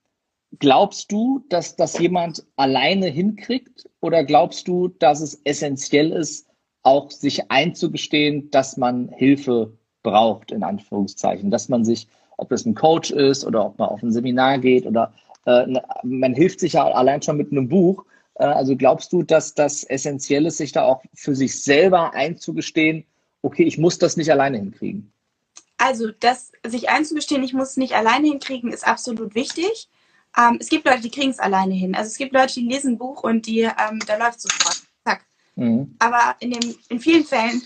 Glaubst 0.60 1.12
du, 1.12 1.44
dass 1.50 1.76
das 1.76 1.98
jemand 1.98 2.46
alleine 2.56 3.08
hinkriegt 3.08 3.90
oder 4.02 4.24
glaubst 4.24 4.68
du, 4.68 4.90
dass 4.90 5.22
es 5.22 5.42
essentiell 5.46 6.12
ist, 6.12 6.48
auch 6.84 7.10
sich 7.12 7.50
einzugestehen, 7.50 8.50
dass 8.52 8.76
man 8.78 9.10
Hilfe 9.10 9.72
braucht, 10.04 10.52
in 10.52 10.64
Anführungszeichen, 10.64 11.52
dass 11.52 11.70
man 11.70 11.86
sich, 11.86 12.08
ob 12.38 12.50
das 12.50 12.66
ein 12.66 12.76
Coach 12.76 13.12
ist 13.12 13.46
oder 13.46 13.66
ob 13.66 13.80
man 13.80 13.90
auf 13.90 14.02
ein 14.04 14.12
Seminar 14.12 14.58
geht 14.58 14.86
oder 14.86 15.14
äh, 15.46 15.68
ne, 15.68 15.84
man 16.04 16.34
hilft 16.34 16.60
sich 16.60 16.74
ja 16.74 16.86
allein 16.86 17.22
schon 17.22 17.38
mit 17.38 17.52
einem 17.52 17.70
Buch. 17.70 18.04
Äh, 18.36 18.46
also 18.46 18.76
glaubst 18.76 19.14
du, 19.14 19.24
dass 19.24 19.54
das 19.54 19.84
essentiell 19.84 20.46
ist, 20.46 20.58
sich 20.58 20.72
da 20.72 20.84
auch 20.84 21.04
für 21.14 21.36
sich 21.36 21.64
selber 21.64 22.14
einzugestehen, 22.14 23.06
okay, 23.42 23.64
ich 23.64 23.78
muss 23.78 24.00
das 24.00 24.18
nicht 24.18 24.32
alleine 24.32 24.58
hinkriegen? 24.58 25.12
Also, 25.78 26.12
das 26.12 26.52
sich 26.66 26.90
einzugestehen, 26.90 27.44
ich 27.44 27.54
muss 27.54 27.72
es 27.72 27.78
nicht 27.78 27.96
alleine 27.96 28.28
hinkriegen, 28.28 28.72
ist 28.72 28.86
absolut 28.86 29.34
wichtig. 29.34 29.90
Ähm, 30.38 30.58
es 30.60 30.70
gibt 30.70 30.86
Leute, 30.86 31.02
die 31.02 31.12
kriegen 31.12 31.32
es 31.32 31.40
alleine 31.40 31.74
hin. 31.74 31.96
Also 31.96 32.08
es 32.08 32.18
gibt 32.18 32.34
Leute, 32.34 32.54
die 32.54 32.68
lesen 32.68 32.94
ein 32.94 32.98
Buch 32.98 33.24
und 33.24 33.46
die, 33.46 33.62
ähm, 33.62 34.00
da 34.08 34.18
läuft 34.18 34.42
sofort. 34.42 34.82
Zack. 35.04 35.26
Mhm. 35.56 35.96
Aber 36.00 36.36
in, 36.40 36.52
dem, 36.52 36.76
in 36.90 37.00
vielen 37.00 37.26
Fällen, 37.26 37.62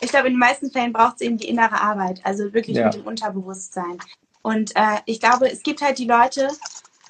ich 0.00 0.10
glaube, 0.10 0.26
in 0.26 0.34
den 0.34 0.40
meisten 0.40 0.70
Fällen 0.70 0.92
braucht 0.92 1.16
es 1.16 1.20
eben 1.22 1.38
die 1.38 1.48
innere 1.48 1.80
Arbeit, 1.80 2.20
also 2.24 2.52
wirklich 2.52 2.76
ja. 2.76 2.86
mit 2.86 2.94
dem 2.94 3.06
Unterbewusstsein. 3.06 3.98
Und 4.42 4.74
äh, 4.74 4.98
ich 5.06 5.20
glaube, 5.20 5.50
es 5.50 5.62
gibt 5.62 5.82
halt 5.82 5.98
die 5.98 6.06
Leute, 6.06 6.48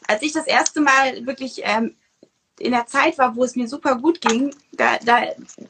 als 0.06 0.22
ich 0.22 0.32
das 0.32 0.46
erste 0.46 0.80
Mal 0.80 1.26
wirklich 1.26 1.62
ähm, 1.64 1.96
in 2.60 2.72
der 2.72 2.86
Zeit 2.86 3.16
war, 3.18 3.34
wo 3.34 3.42
es 3.42 3.56
mir 3.56 3.66
super 3.66 3.96
gut 3.96 4.20
ging, 4.20 4.54
da, 4.72 4.98
da 4.98 5.22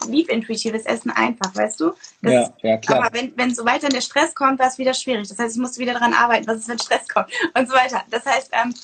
lief 0.09 0.29
intuitives 0.29 0.85
Essen 0.85 1.11
einfach, 1.11 1.55
weißt 1.55 1.79
du? 1.81 1.93
Das, 2.21 2.33
ja, 2.33 2.55
ja, 2.63 2.77
klar. 2.79 3.05
Aber 3.05 3.15
wenn, 3.17 3.33
wenn 3.37 3.55
so 3.55 3.65
weiter 3.65 3.89
der 3.89 4.01
Stress 4.01 4.35
kommt, 4.35 4.59
war 4.59 4.67
es 4.67 4.79
wieder 4.79 4.93
schwierig. 4.93 5.29
Das 5.29 5.39
heißt, 5.39 5.55
ich 5.55 5.61
musste 5.61 5.81
wieder 5.81 5.93
daran 5.93 6.13
arbeiten, 6.13 6.49
was 6.49 6.59
ist, 6.59 6.69
wenn 6.69 6.79
Stress 6.81 7.09
kommt 7.09 7.29
und 7.57 7.69
so 7.69 7.75
weiter. 7.75 8.03
Das 8.11 8.27
heißt, 8.27 8.51
ähm, 8.53 8.75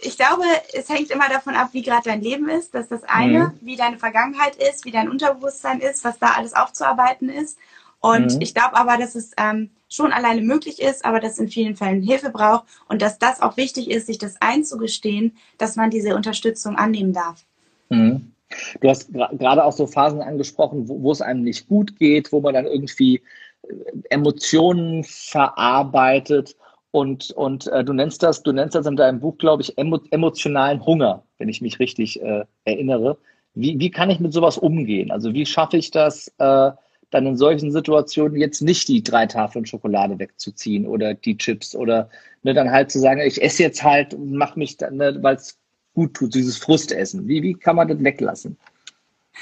ich 0.00 0.16
glaube, 0.16 0.44
es 0.72 0.88
hängt 0.88 1.10
immer 1.10 1.28
davon 1.28 1.54
ab, 1.54 1.70
wie 1.72 1.82
gerade 1.82 2.08
dein 2.08 2.22
Leben 2.22 2.48
ist. 2.48 2.74
Das 2.74 2.84
ist 2.84 2.92
das 2.92 3.04
eine, 3.04 3.48
mhm. 3.48 3.52
wie 3.60 3.76
deine 3.76 3.98
Vergangenheit 3.98 4.56
ist, 4.56 4.84
wie 4.84 4.90
dein 4.90 5.10
Unterbewusstsein 5.10 5.80
ist, 5.80 6.04
was 6.04 6.18
da 6.18 6.32
alles 6.36 6.54
aufzuarbeiten 6.54 7.28
ist. 7.28 7.58
Und 8.00 8.34
mhm. 8.34 8.40
ich 8.40 8.54
glaube 8.54 8.76
aber, 8.76 8.96
dass 8.96 9.14
es 9.14 9.32
ähm, 9.36 9.70
schon 9.88 10.12
alleine 10.12 10.40
möglich 10.40 10.80
ist, 10.80 11.04
aber 11.04 11.20
dass 11.20 11.32
es 11.32 11.38
in 11.38 11.48
vielen 11.48 11.76
Fällen 11.76 12.02
Hilfe 12.02 12.30
braucht 12.30 12.64
und 12.88 13.02
dass 13.02 13.18
das 13.18 13.40
auch 13.42 13.56
wichtig 13.56 13.90
ist, 13.90 14.06
sich 14.06 14.18
das 14.18 14.40
einzugestehen, 14.40 15.36
dass 15.58 15.76
man 15.76 15.90
diese 15.90 16.16
Unterstützung 16.16 16.76
annehmen 16.76 17.12
darf. 17.12 17.44
Mhm. 17.90 18.32
Du 18.80 18.88
hast 18.88 19.12
gerade 19.12 19.64
auch 19.64 19.72
so 19.72 19.86
Phasen 19.86 20.20
angesprochen, 20.20 20.88
wo, 20.88 21.02
wo 21.02 21.12
es 21.12 21.22
einem 21.22 21.42
nicht 21.42 21.68
gut 21.68 21.98
geht, 21.98 22.32
wo 22.32 22.40
man 22.40 22.54
dann 22.54 22.66
irgendwie 22.66 23.22
äh, 23.62 23.74
Emotionen 24.10 25.04
verarbeitet. 25.04 26.56
Und, 26.92 27.30
und 27.30 27.66
äh, 27.68 27.82
du 27.82 27.94
nennst 27.94 28.22
das, 28.22 28.42
du 28.42 28.52
nennst 28.52 28.74
das 28.74 28.86
in 28.86 28.96
deinem 28.96 29.18
Buch, 29.18 29.38
glaube 29.38 29.62
ich, 29.62 29.76
emo, 29.78 29.98
emotionalen 30.10 30.84
Hunger, 30.84 31.24
wenn 31.38 31.48
ich 31.48 31.62
mich 31.62 31.80
richtig 31.80 32.22
äh, 32.22 32.44
erinnere. 32.64 33.18
Wie, 33.54 33.80
wie 33.80 33.90
kann 33.90 34.10
ich 34.10 34.20
mit 34.20 34.34
sowas 34.34 34.58
umgehen? 34.58 35.10
Also 35.10 35.32
wie 35.32 35.46
schaffe 35.46 35.78
ich 35.78 35.90
das, 35.90 36.28
äh, 36.36 36.70
dann 37.10 37.26
in 37.26 37.36
solchen 37.38 37.72
Situationen 37.72 38.36
jetzt 38.36 38.60
nicht 38.60 38.88
die 38.88 39.02
drei 39.02 39.26
Tafeln 39.26 39.64
Schokolade 39.64 40.18
wegzuziehen 40.18 40.86
oder 40.86 41.14
die 41.14 41.36
Chips 41.36 41.74
oder 41.74 42.10
ne, 42.42 42.52
dann 42.52 42.70
halt 42.70 42.90
zu 42.90 42.98
sagen, 42.98 43.22
ich 43.22 43.42
esse 43.42 43.62
jetzt 43.62 43.82
halt 43.82 44.12
und 44.12 44.32
mache 44.32 44.58
mich 44.58 44.76
dann, 44.76 44.96
ne, 44.96 45.16
weil 45.22 45.36
es 45.36 45.58
gut 45.94 46.14
tut, 46.14 46.34
dieses 46.34 46.58
Frustessen. 46.58 47.26
Wie, 47.26 47.42
wie 47.42 47.54
kann 47.54 47.76
man 47.76 47.88
das 47.88 48.02
weglassen? 48.02 48.58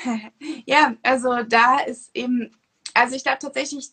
Ja, 0.67 0.95
also 1.03 1.43
da 1.49 1.81
ist 1.81 2.11
eben, 2.15 2.53
also 2.95 3.17
ich 3.17 3.25
glaube 3.25 3.39
tatsächlich, 3.41 3.89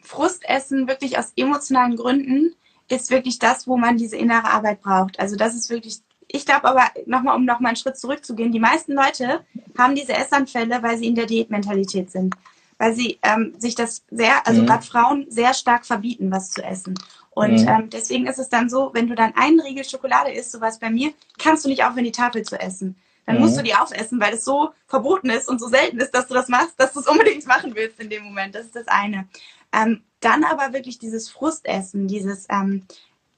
Frustessen 0.00 0.86
wirklich 0.88 1.18
aus 1.18 1.32
emotionalen 1.36 1.96
Gründen 1.96 2.54
ist 2.88 3.10
wirklich 3.10 3.38
das, 3.38 3.66
wo 3.66 3.76
man 3.76 3.96
diese 3.96 4.16
innere 4.16 4.44
Arbeit 4.44 4.80
braucht. 4.80 5.20
Also 5.20 5.36
das 5.36 5.54
ist 5.54 5.70
wirklich, 5.70 5.98
ich 6.26 6.46
glaube 6.46 6.64
aber 6.68 6.84
nochmal, 7.06 7.36
um 7.36 7.44
nochmal 7.44 7.70
einen 7.70 7.76
Schritt 7.76 7.98
zurückzugehen, 7.98 8.52
die 8.52 8.60
meisten 8.60 8.92
Leute 8.92 9.44
haben 9.76 9.94
diese 9.94 10.14
Essanfälle, 10.14 10.82
weil 10.82 10.98
sie 10.98 11.06
in 11.06 11.14
der 11.14 11.26
Diätmentalität 11.26 12.10
sind. 12.10 12.34
Weil 12.78 12.94
sie 12.94 13.18
ähm, 13.22 13.54
sich 13.58 13.74
das 13.74 14.04
sehr, 14.10 14.46
also 14.46 14.62
mhm. 14.62 14.66
gerade 14.66 14.86
Frauen 14.86 15.26
sehr 15.28 15.52
stark 15.52 15.84
verbieten, 15.84 16.30
was 16.30 16.50
zu 16.50 16.62
essen. 16.62 16.94
Und 17.30 17.60
mhm. 17.62 17.68
ähm, 17.68 17.90
deswegen 17.90 18.26
ist 18.26 18.38
es 18.38 18.48
dann 18.48 18.70
so, 18.70 18.90
wenn 18.94 19.08
du 19.08 19.14
dann 19.14 19.34
einen 19.36 19.60
Riegel 19.60 19.84
Schokolade 19.84 20.30
isst, 20.30 20.52
sowas 20.52 20.78
bei 20.78 20.90
mir, 20.90 21.12
kannst 21.38 21.64
du 21.64 21.68
nicht 21.68 21.84
aufhören, 21.84 22.04
die 22.04 22.12
Tafel 22.12 22.42
zu 22.42 22.58
essen. 22.60 22.96
Dann 23.26 23.36
mhm. 23.36 23.42
musst 23.42 23.58
du 23.58 23.62
die 23.62 23.74
aufessen, 23.74 24.20
weil 24.20 24.34
es 24.34 24.44
so 24.44 24.70
verboten 24.86 25.28
ist 25.30 25.48
und 25.48 25.60
so 25.60 25.68
selten 25.68 25.98
ist, 25.98 26.12
dass 26.12 26.28
du 26.28 26.34
das 26.34 26.48
machst, 26.48 26.74
dass 26.78 26.92
du 26.94 27.00
es 27.00 27.06
unbedingt 27.06 27.46
machen 27.46 27.74
willst 27.74 28.00
in 28.00 28.08
dem 28.08 28.24
Moment. 28.24 28.54
Das 28.54 28.64
ist 28.64 28.74
das 28.76 28.88
eine. 28.88 29.28
Ähm, 29.72 30.02
dann 30.20 30.44
aber 30.44 30.72
wirklich 30.72 30.98
dieses 30.98 31.28
Frustessen, 31.28 32.08
dieses 32.08 32.46
ähm, 32.50 32.84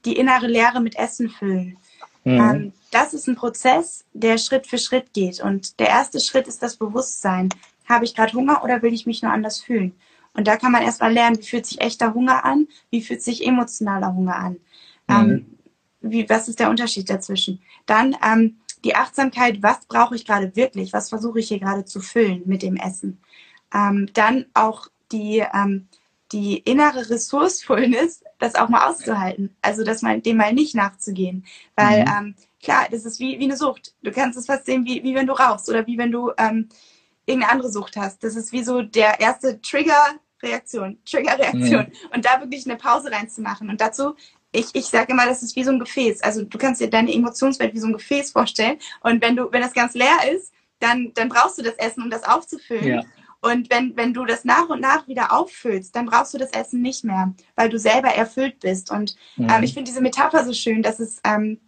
die 0.05 0.17
innere 0.17 0.47
Leere 0.47 0.81
mit 0.81 0.95
Essen 0.97 1.29
füllen. 1.29 1.77
Mhm. 2.23 2.39
Ähm, 2.39 2.73
das 2.91 3.13
ist 3.13 3.27
ein 3.27 3.35
Prozess, 3.35 4.05
der 4.13 4.37
Schritt 4.37 4.67
für 4.67 4.77
Schritt 4.77 5.13
geht. 5.13 5.41
Und 5.41 5.79
der 5.79 5.87
erste 5.87 6.19
Schritt 6.19 6.47
ist 6.47 6.61
das 6.61 6.75
Bewusstsein. 6.75 7.49
Habe 7.87 8.05
ich 8.05 8.15
gerade 8.15 8.33
Hunger 8.33 8.63
oder 8.63 8.81
will 8.81 8.93
ich 8.93 9.05
mich 9.05 9.21
nur 9.21 9.31
anders 9.31 9.61
fühlen? 9.61 9.93
Und 10.33 10.47
da 10.47 10.57
kann 10.57 10.71
man 10.71 10.83
erstmal 10.83 11.13
lernen, 11.13 11.37
wie 11.39 11.45
fühlt 11.45 11.65
sich 11.65 11.81
echter 11.81 12.13
Hunger 12.13 12.45
an, 12.45 12.67
wie 12.89 13.01
fühlt 13.01 13.21
sich 13.21 13.45
emotionaler 13.45 14.13
Hunger 14.13 14.35
an. 14.35 14.53
Mhm. 14.53 14.59
Ähm, 15.09 15.57
wie, 16.01 16.29
was 16.29 16.47
ist 16.47 16.59
der 16.59 16.69
Unterschied 16.69 17.09
dazwischen? 17.09 17.61
Dann 17.85 18.15
ähm, 18.25 18.57
die 18.83 18.95
Achtsamkeit, 18.95 19.61
was 19.61 19.85
brauche 19.85 20.15
ich 20.15 20.25
gerade 20.25 20.55
wirklich? 20.55 20.93
Was 20.93 21.09
versuche 21.09 21.39
ich 21.39 21.49
hier 21.49 21.59
gerade 21.59 21.85
zu 21.85 21.99
füllen 21.99 22.41
mit 22.45 22.63
dem 22.63 22.75
Essen? 22.75 23.19
Ähm, 23.73 24.09
dann 24.13 24.45
auch 24.53 24.87
die, 25.11 25.43
ähm, 25.53 25.87
die 26.31 26.57
innere 26.57 27.09
Ressourcefulness, 27.09 28.23
das 28.39 28.55
auch 28.55 28.69
mal 28.69 28.89
auszuhalten. 28.89 29.55
Also 29.61 29.83
das 29.83 30.01
mal, 30.01 30.21
dem 30.21 30.37
mal 30.37 30.53
nicht 30.53 30.75
nachzugehen. 30.75 31.45
Weil 31.75 32.01
mhm. 32.01 32.11
ähm, 32.17 32.35
klar, 32.61 32.87
das 32.89 33.05
ist 33.05 33.19
wie, 33.19 33.39
wie 33.39 33.45
eine 33.45 33.57
Sucht. 33.57 33.93
Du 34.01 34.11
kannst 34.11 34.37
es 34.37 34.45
fast 34.45 34.65
sehen, 34.65 34.85
wie, 34.85 35.03
wie 35.03 35.15
wenn 35.15 35.27
du 35.27 35.33
rauchst 35.33 35.69
oder 35.69 35.85
wie 35.87 35.97
wenn 35.97 36.11
du 36.11 36.31
ähm, 36.37 36.69
irgendeine 37.25 37.51
andere 37.51 37.71
Sucht 37.71 37.97
hast. 37.97 38.23
Das 38.23 38.35
ist 38.35 38.51
wie 38.51 38.63
so 38.63 38.81
der 38.81 39.19
erste 39.19 39.61
Trigger-Reaktion, 39.61 40.99
Trigger-Reaktion. 41.05 41.87
Mhm. 41.87 42.13
Und 42.15 42.25
da 42.25 42.39
wirklich 42.39 42.65
eine 42.65 42.77
Pause 42.77 43.11
reinzumachen. 43.11 43.69
Und 43.69 43.81
dazu, 43.81 44.15
ich, 44.51 44.67
ich 44.73 44.85
sage 44.85 45.13
immer, 45.13 45.25
das 45.25 45.43
ist 45.43 45.55
wie 45.55 45.63
so 45.63 45.71
ein 45.71 45.79
Gefäß. 45.79 46.23
Also 46.23 46.43
du 46.43 46.57
kannst 46.57 46.81
dir 46.81 46.89
deine 46.89 47.13
Emotionswelt 47.13 47.73
wie 47.73 47.79
so 47.79 47.87
ein 47.87 47.93
Gefäß 47.93 48.31
vorstellen. 48.31 48.79
Und 49.01 49.21
wenn 49.21 49.35
du, 49.35 49.51
wenn 49.51 49.61
das 49.61 49.73
ganz 49.73 49.93
leer 49.93 50.31
ist, 50.33 50.53
dann, 50.79 51.11
dann 51.13 51.29
brauchst 51.29 51.57
du 51.57 51.61
das 51.61 51.75
Essen, 51.75 52.03
um 52.03 52.09
das 52.09 52.23
aufzufüllen. 52.23 52.87
Ja. 52.87 53.03
Und 53.41 53.71
wenn, 53.71 53.97
wenn 53.97 54.13
du 54.13 54.25
das 54.25 54.45
nach 54.45 54.69
und 54.69 54.81
nach 54.81 55.07
wieder 55.07 55.31
auffüllst, 55.31 55.95
dann 55.95 56.05
brauchst 56.05 56.33
du 56.33 56.37
das 56.37 56.51
Essen 56.51 56.81
nicht 56.81 57.03
mehr, 57.03 57.33
weil 57.55 57.69
du 57.69 57.79
selber 57.79 58.09
erfüllt 58.09 58.59
bist. 58.59 58.91
Und 58.91 59.15
ähm, 59.37 59.45
mhm. 59.45 59.51
ähm, 59.51 59.63
ich 59.63 59.73
finde 59.73 59.89
diese 59.89 60.01
Metapher 60.01 60.45
so 60.45 60.53
schön, 60.53 60.83
dass 60.83 60.99
es, 60.99 61.19
ähm, 61.23 61.59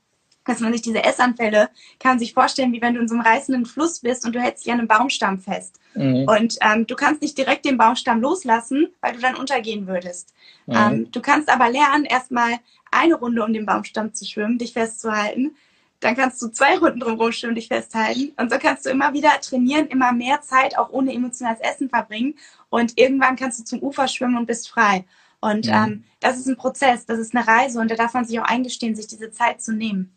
dass 0.45 0.59
man 0.59 0.71
sich 0.71 0.83
diese 0.83 1.03
Essanfälle 1.03 1.69
kann 1.99 2.19
sich 2.19 2.33
vorstellen, 2.33 2.73
wie 2.73 2.81
wenn 2.81 2.93
du 2.93 3.01
in 3.01 3.07
so 3.07 3.15
einem 3.15 3.23
reißenden 3.23 3.65
Fluss 3.65 4.01
bist 4.01 4.25
und 4.25 4.35
du 4.35 4.39
hältst 4.39 4.65
dich 4.65 4.71
an 4.71 4.79
einem 4.79 4.87
Baumstamm 4.87 5.39
fest. 5.39 5.79
Mhm. 5.95 6.27
Und 6.27 6.57
ähm, 6.61 6.85
du 6.85 6.95
kannst 6.95 7.21
nicht 7.23 7.37
direkt 7.37 7.65
den 7.65 7.77
Baumstamm 7.77 8.21
loslassen, 8.21 8.89
weil 9.01 9.13
du 9.13 9.19
dann 9.19 9.35
untergehen 9.35 9.87
würdest. 9.87 10.33
Mhm. 10.67 10.75
Ähm, 10.75 11.11
du 11.11 11.21
kannst 11.21 11.49
aber 11.49 11.69
lernen, 11.69 12.05
erstmal 12.05 12.59
eine 12.91 13.15
Runde 13.15 13.43
um 13.43 13.51
den 13.51 13.65
Baumstamm 13.65 14.13
zu 14.13 14.25
schwimmen, 14.25 14.59
dich 14.59 14.73
festzuhalten. 14.73 15.55
Dann 16.03 16.15
kannst 16.15 16.41
du 16.41 16.49
zwei 16.49 16.77
Runden 16.77 16.99
drumherum 16.99 17.31
schwimmen, 17.31 17.55
dich 17.55 17.69
festhalten. 17.69 18.33
Und 18.37 18.51
so 18.51 18.57
kannst 18.59 18.85
du 18.85 18.89
immer 18.89 19.13
wieder 19.13 19.31
trainieren, 19.41 19.87
immer 19.87 20.11
mehr 20.11 20.41
Zeit 20.41 20.77
auch 20.77 20.89
ohne 20.91 21.13
emotionales 21.13 21.61
Essen 21.61 21.89
verbringen. 21.89 22.35
Und 22.69 22.97
irgendwann 22.97 23.37
kannst 23.37 23.59
du 23.59 23.63
zum 23.63 23.81
Ufer 23.81 24.07
schwimmen 24.07 24.37
und 24.37 24.45
bist 24.45 24.69
frei. 24.69 25.05
Und 25.39 25.67
mhm. 25.67 25.73
ähm, 25.73 26.03
das 26.19 26.37
ist 26.37 26.47
ein 26.47 26.57
Prozess, 26.57 27.05
das 27.05 27.19
ist 27.19 27.35
eine 27.35 27.47
Reise 27.47 27.79
und 27.79 27.91
da 27.91 27.95
darf 27.95 28.13
man 28.13 28.25
sich 28.25 28.39
auch 28.39 28.45
eingestehen, 28.45 28.95
sich 28.95 29.07
diese 29.07 29.31
Zeit 29.31 29.61
zu 29.61 29.73
nehmen. 29.73 30.11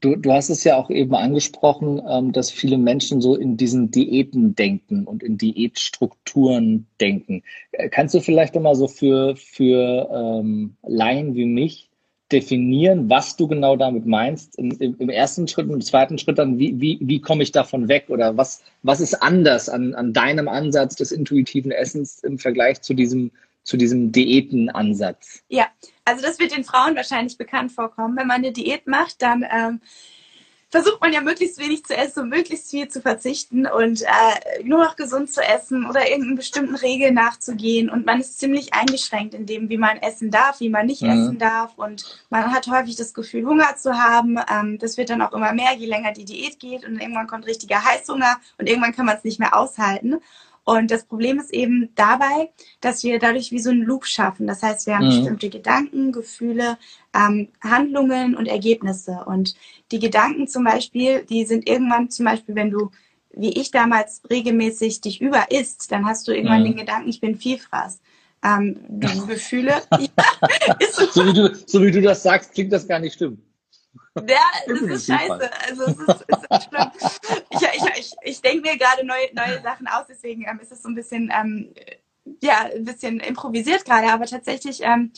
Du, 0.00 0.14
du 0.14 0.32
hast 0.32 0.50
es 0.50 0.62
ja 0.62 0.76
auch 0.76 0.90
eben 0.90 1.14
angesprochen, 1.14 2.00
ähm, 2.08 2.32
dass 2.32 2.50
viele 2.50 2.78
Menschen 2.78 3.20
so 3.20 3.34
in 3.34 3.56
diesen 3.56 3.90
Diäten 3.90 4.54
denken 4.54 5.04
und 5.04 5.22
in 5.22 5.38
Diätstrukturen 5.38 6.86
denken. 7.00 7.42
Äh, 7.72 7.88
kannst 7.88 8.14
du 8.14 8.20
vielleicht 8.20 8.54
nochmal 8.54 8.76
so 8.76 8.88
für, 8.88 9.36
für 9.36 10.08
ähm, 10.12 10.76
Laien 10.82 11.34
wie 11.34 11.46
mich 11.46 11.90
definieren, 12.32 13.08
was 13.08 13.36
du 13.36 13.46
genau 13.46 13.76
damit 13.76 14.06
meinst? 14.06 14.58
Im, 14.58 14.72
im 14.80 15.08
ersten 15.08 15.46
Schritt 15.46 15.66
und 15.68 15.74
im 15.74 15.80
zweiten 15.80 16.18
Schritt 16.18 16.38
dann, 16.38 16.58
wie, 16.58 16.80
wie, 16.80 16.98
wie 17.00 17.20
komme 17.20 17.42
ich 17.42 17.52
davon 17.52 17.88
weg? 17.88 18.06
Oder 18.08 18.36
was, 18.36 18.62
was 18.82 19.00
ist 19.00 19.14
anders 19.14 19.68
an, 19.68 19.94
an 19.94 20.12
deinem 20.12 20.48
Ansatz 20.48 20.96
des 20.96 21.12
intuitiven 21.12 21.70
Essens 21.70 22.22
im 22.24 22.38
Vergleich 22.38 22.82
zu 22.82 22.94
diesem 22.94 23.30
zu 23.66 23.76
diesem 23.76 24.12
Diätenansatz? 24.12 25.42
Ja, 25.48 25.66
also 26.04 26.22
das 26.22 26.38
wird 26.38 26.56
den 26.56 26.62
Frauen 26.62 26.94
wahrscheinlich 26.94 27.36
bekannt 27.36 27.72
vorkommen. 27.72 28.16
Wenn 28.16 28.28
man 28.28 28.36
eine 28.36 28.52
Diät 28.52 28.86
macht, 28.86 29.20
dann 29.20 29.44
ähm, 29.52 29.80
versucht 30.76 31.00
man 31.00 31.10
ja 31.10 31.22
möglichst 31.22 31.58
wenig 31.58 31.86
zu 31.86 31.96
essen 31.96 32.24
und 32.24 32.28
möglichst 32.28 32.70
viel 32.70 32.86
zu 32.88 33.00
verzichten 33.00 33.66
und 33.66 34.02
äh, 34.02 34.62
nur 34.62 34.84
noch 34.84 34.96
gesund 34.96 35.32
zu 35.32 35.40
essen 35.40 35.86
oder 35.86 36.06
irgendeinen 36.06 36.36
bestimmten 36.36 36.74
Regeln 36.74 37.14
nachzugehen. 37.14 37.88
Und 37.88 38.04
man 38.04 38.20
ist 38.20 38.38
ziemlich 38.38 38.74
eingeschränkt 38.74 39.32
in 39.32 39.46
dem, 39.46 39.70
wie 39.70 39.78
man 39.78 39.96
essen 39.96 40.30
darf, 40.30 40.60
wie 40.60 40.68
man 40.68 40.84
nicht 40.84 41.00
mhm. 41.00 41.08
essen 41.08 41.38
darf. 41.38 41.72
Und 41.78 42.20
man 42.28 42.52
hat 42.52 42.66
häufig 42.66 42.94
das 42.94 43.14
Gefühl, 43.14 43.46
Hunger 43.46 43.74
zu 43.76 43.98
haben. 43.98 44.36
Ähm, 44.52 44.78
das 44.78 44.98
wird 44.98 45.08
dann 45.08 45.22
auch 45.22 45.32
immer 45.32 45.54
mehr, 45.54 45.72
je 45.72 45.86
länger 45.86 46.12
die 46.12 46.26
Diät 46.26 46.60
geht. 46.60 46.84
Und 46.84 47.00
irgendwann 47.00 47.26
kommt 47.26 47.46
richtiger 47.46 47.82
Heißhunger 47.82 48.36
und 48.58 48.68
irgendwann 48.68 48.94
kann 48.94 49.06
man 49.06 49.16
es 49.16 49.24
nicht 49.24 49.40
mehr 49.40 49.56
aushalten. 49.56 50.20
Und 50.66 50.90
das 50.90 51.04
Problem 51.04 51.38
ist 51.38 51.54
eben 51.54 51.90
dabei, 51.94 52.50
dass 52.80 53.04
wir 53.04 53.20
dadurch 53.20 53.52
wie 53.52 53.60
so 53.60 53.70
einen 53.70 53.82
Loop 53.82 54.04
schaffen. 54.04 54.48
Das 54.48 54.64
heißt, 54.64 54.88
wir 54.88 54.96
haben 54.96 55.06
mhm. 55.06 55.10
bestimmte 55.10 55.48
Gedanken, 55.48 56.10
Gefühle, 56.10 56.76
ähm, 57.14 57.50
Handlungen 57.62 58.34
und 58.34 58.46
Ergebnisse. 58.46 59.24
Und 59.26 59.54
die 59.92 60.00
Gedanken 60.00 60.48
zum 60.48 60.64
Beispiel, 60.64 61.22
die 61.22 61.44
sind 61.44 61.68
irgendwann 61.68 62.10
zum 62.10 62.26
Beispiel, 62.26 62.56
wenn 62.56 62.72
du, 62.72 62.90
wie 63.30 63.50
ich 63.50 63.70
damals, 63.70 64.22
regelmäßig 64.28 65.00
dich 65.00 65.20
über 65.20 65.52
isst, 65.52 65.92
dann 65.92 66.04
hast 66.04 66.26
du 66.26 66.32
irgendwann 66.32 66.62
mhm. 66.62 66.66
den 66.66 66.76
Gedanken, 66.78 67.10
ich 67.10 67.20
bin 67.20 67.36
Vielfraß. 67.36 68.00
Ähm, 68.42 68.76
Gefühle. 69.28 69.74
ja, 69.92 71.08
so, 71.12 71.24
wie 71.26 71.32
du, 71.32 71.54
so 71.64 71.80
wie 71.80 71.92
du 71.92 72.02
das 72.02 72.24
sagst, 72.24 72.54
klingt 72.54 72.72
das 72.72 72.88
gar 72.88 72.98
nicht 72.98 73.14
stimmt. 73.14 73.38
Ja, 74.28 74.40
das 74.66 74.80
ist 74.80 75.06
scheiße. 75.06 75.50
Also 75.68 75.82
es 75.84 75.98
ist, 75.98 76.24
es 76.28 76.58
ist 76.58 76.68
schlimm. 76.68 76.90
Ich, 77.50 77.62
ich, 77.62 77.98
ich, 77.98 78.14
ich 78.22 78.42
denke 78.42 78.68
mir 78.68 78.76
gerade 78.76 79.04
neue, 79.06 79.32
neue 79.34 79.62
Sachen 79.62 79.86
aus, 79.86 80.04
deswegen 80.08 80.46
ähm, 80.48 80.58
ist 80.60 80.72
es 80.72 80.82
so 80.82 80.88
ein 80.88 80.94
bisschen, 80.94 81.32
ähm, 81.34 81.72
ja, 82.42 82.68
ein 82.74 82.84
bisschen 82.84 83.20
improvisiert 83.20 83.84
gerade, 83.84 84.12
aber 84.12 84.26
tatsächlich 84.26 84.80
ähm, 84.82 85.12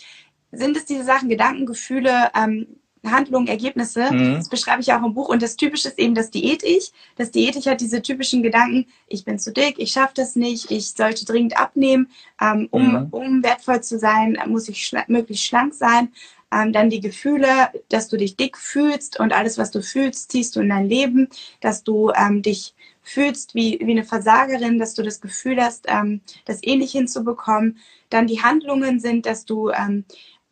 sind 0.53 0.76
es 0.76 0.84
diese 0.84 1.05
Sachen, 1.05 1.28
Gedanken, 1.28 1.66
Gefühle, 1.66 2.30
ähm, 2.34 2.78
Handlungen, 3.05 3.46
Ergebnisse. 3.46 4.12
Mhm. 4.12 4.34
Das 4.34 4.49
beschreibe 4.49 4.80
ich 4.80 4.92
auch 4.92 5.05
im 5.05 5.14
Buch. 5.14 5.28
Und 5.28 5.42
das 5.42 5.57
Typische 5.57 5.88
ist 5.88 5.99
eben 5.99 6.14
das 6.14 6.30
Diät-Ich. 6.30 6.92
Das 7.16 7.30
Diät-Ich 7.30 7.68
hat 7.68 7.80
diese 7.80 8.03
typischen 8.03 8.42
Gedanken, 8.42 8.86
ich 9.07 9.24
bin 9.24 9.38
zu 9.38 9.53
dick, 9.53 9.78
ich 9.78 9.92
schaffe 9.92 10.14
das 10.14 10.36
nicht, 10.36 10.70
ich 10.70 10.90
sollte 10.90 11.24
dringend 11.24 11.57
abnehmen. 11.59 12.11
Ähm, 12.40 12.68
um, 12.70 12.92
mhm. 12.92 13.09
um 13.11 13.42
wertvoll 13.42 13.82
zu 13.82 13.99
sein, 13.99 14.38
muss 14.46 14.68
ich 14.68 14.86
schla 14.86 15.05
möglichst 15.09 15.44
schlank 15.44 15.74
sein. 15.74 16.12
Ähm, 16.53 16.72
dann 16.72 16.90
die 16.90 17.01
Gefühle, 17.01 17.70
dass 17.88 18.09
du 18.09 18.16
dich 18.16 18.36
dick 18.36 18.57
fühlst 18.57 19.20
und 19.20 19.32
alles, 19.32 19.59
was 19.59 19.70
du 19.70 19.82
fühlst, 19.82 20.32
ziehst 20.32 20.57
du 20.57 20.61
in 20.61 20.70
dein 20.70 20.88
Leben, 20.88 21.28
dass 21.61 21.84
du 21.84 22.11
ähm, 22.16 22.42
dich 22.42 22.74
fühlst 23.03 23.55
wie, 23.55 23.78
wie 23.82 23.90
eine 23.92 24.05
Versagerin, 24.05 24.78
dass 24.78 24.94
du 24.94 25.03
das 25.03 25.20
Gefühl 25.20 25.62
hast, 25.62 25.86
ähm, 25.88 26.20
das 26.44 26.62
eh 26.62 26.76
nicht 26.76 26.92
hinzubekommen. 26.92 27.78
Dann 28.11 28.26
die 28.26 28.42
Handlungen 28.42 29.01
sind, 29.01 29.26
dass 29.26 29.44
du 29.44 29.70
ähm, 29.70 30.05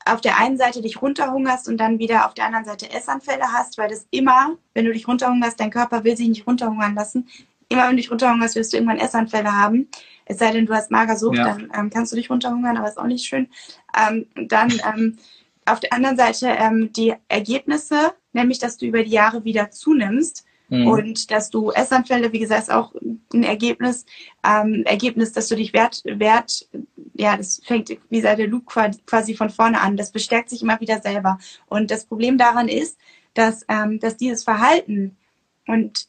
auf 0.07 0.20
der 0.20 0.38
einen 0.38 0.57
Seite 0.57 0.82
dich 0.82 1.03
runterhungerst 1.03 1.68
und 1.68 1.78
dann 1.78 1.99
wieder 1.99 2.26
auf 2.26 2.34
der 2.34 2.47
anderen 2.47 2.64
Seite 2.64 2.90
Essanfälle 2.90 3.53
hast, 3.53 3.76
weil 3.76 3.88
das 3.88 4.07
immer, 4.11 4.57
wenn 4.72 4.84
du 4.84 4.92
dich 4.92 5.09
runterhungerst, 5.09 5.59
dein 5.59 5.70
Körper 5.70 6.05
will 6.05 6.16
sich 6.16 6.28
nicht 6.28 6.47
runterhungern 6.47 6.94
lassen. 6.94 7.28
Immer 7.68 7.84
wenn 7.84 7.90
du 7.90 7.97
dich 7.97 8.11
runterhungerst, 8.11 8.55
wirst 8.55 8.72
du 8.72 8.76
irgendwann 8.76 9.01
Essanfälle 9.01 9.53
haben. 9.53 9.88
Es 10.24 10.38
sei 10.38 10.53
denn, 10.53 10.66
du 10.66 10.74
hast 10.74 10.90
Magersucht, 10.90 11.36
ja. 11.36 11.44
dann 11.44 11.70
ähm, 11.76 11.90
kannst 11.90 12.12
du 12.12 12.16
dich 12.16 12.30
runterhungern, 12.30 12.76
aber 12.76 12.88
ist 12.88 12.99
auch 12.99 13.07
nicht 13.07 13.26
schön. 13.26 13.49
Ähm, 13.97 14.26
dann 14.49 14.72
ähm, 14.94 15.18
auf 15.66 15.80
der 15.80 15.92
anderen 15.92 16.16
Seite 16.16 16.48
ähm, 16.48 16.92
die 16.92 17.14
Ergebnisse, 17.28 18.14
nämlich 18.32 18.58
dass 18.58 18.76
du 18.76 18.86
über 18.86 19.02
die 19.02 19.10
Jahre 19.10 19.44
wieder 19.44 19.70
zunimmst 19.70 20.44
mhm. 20.68 20.86
und 20.86 21.30
dass 21.30 21.50
du 21.50 21.70
Essanfälle, 21.70 22.32
wie 22.32 22.38
gesagt, 22.38 22.62
ist 22.62 22.72
auch 22.72 22.94
ein 23.32 23.42
Ergebnis, 23.42 24.06
ähm, 24.44 24.84
Ergebnis, 24.84 25.32
dass 25.32 25.48
du 25.48 25.56
dich 25.56 25.72
wert, 25.72 26.02
wert, 26.04 26.68
ja, 27.14 27.36
das 27.36 27.60
fängt 27.64 27.96
wie 28.08 28.20
sei 28.20 28.34
der 28.34 28.46
Loop 28.46 28.66
quasi 28.66 29.34
von 29.34 29.50
vorne 29.50 29.80
an. 29.80 29.96
Das 29.96 30.12
bestärkt 30.12 30.50
sich 30.50 30.62
immer 30.62 30.80
wieder 30.80 31.00
selber. 31.00 31.38
Und 31.66 31.90
das 31.90 32.06
Problem 32.06 32.38
daran 32.38 32.68
ist, 32.68 32.98
dass, 33.34 33.64
ähm, 33.68 34.00
dass 34.00 34.16
dieses 34.16 34.44
Verhalten 34.44 35.16
und 35.66 36.08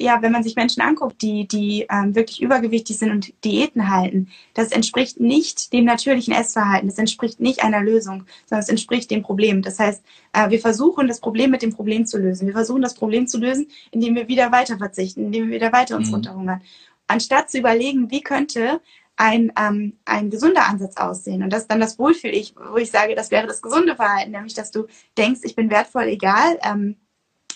ja, 0.00 0.22
wenn 0.22 0.32
man 0.32 0.42
sich 0.42 0.56
Menschen 0.56 0.82
anguckt, 0.82 1.22
die, 1.22 1.46
die 1.46 1.86
ähm, 1.90 2.14
wirklich 2.14 2.40
übergewichtig 2.42 2.98
sind 2.98 3.10
und 3.10 3.32
Diäten 3.44 3.90
halten, 3.90 4.28
das 4.54 4.72
entspricht 4.72 5.20
nicht 5.20 5.72
dem 5.72 5.84
natürlichen 5.84 6.34
Essverhalten, 6.34 6.88
das 6.88 6.98
entspricht 6.98 7.40
nicht 7.40 7.62
einer 7.62 7.80
Lösung, 7.80 8.24
sondern 8.46 8.62
es 8.62 8.68
entspricht 8.68 9.10
dem 9.10 9.22
Problem. 9.22 9.62
Das 9.62 9.78
heißt, 9.78 10.02
äh, 10.32 10.50
wir 10.50 10.60
versuchen, 10.60 11.08
das 11.08 11.20
Problem 11.20 11.50
mit 11.50 11.62
dem 11.62 11.72
Problem 11.72 12.06
zu 12.06 12.18
lösen. 12.18 12.46
Wir 12.46 12.54
versuchen, 12.54 12.82
das 12.82 12.94
Problem 12.94 13.26
zu 13.26 13.38
lösen, 13.38 13.68
indem 13.90 14.14
wir 14.14 14.28
wieder 14.28 14.52
weiter 14.52 14.78
verzichten, 14.78 15.26
indem 15.26 15.48
wir 15.48 15.56
wieder 15.56 15.72
weiter 15.72 15.96
uns 15.96 16.08
mhm. 16.08 16.14
runterhungern. 16.14 16.62
Anstatt 17.06 17.50
zu 17.50 17.58
überlegen, 17.58 18.10
wie 18.10 18.20
könnte 18.20 18.80
ein, 19.18 19.52
ähm, 19.58 19.94
ein 20.04 20.30
gesunder 20.30 20.66
Ansatz 20.66 20.96
aussehen. 20.96 21.42
Und 21.42 21.52
das 21.52 21.62
ist 21.62 21.70
dann 21.70 21.80
das 21.80 21.98
Wohlfühl-Ich, 21.98 22.54
wo 22.56 22.76
ich 22.76 22.90
sage, 22.90 23.16
das 23.16 23.30
wäre 23.30 23.46
das 23.46 23.62
gesunde 23.62 23.96
Verhalten, 23.96 24.30
nämlich 24.30 24.54
dass 24.54 24.70
du 24.70 24.86
denkst, 25.16 25.40
ich 25.42 25.56
bin 25.56 25.70
wertvoll, 25.70 26.04
egal, 26.04 26.58
ähm, 26.62 26.96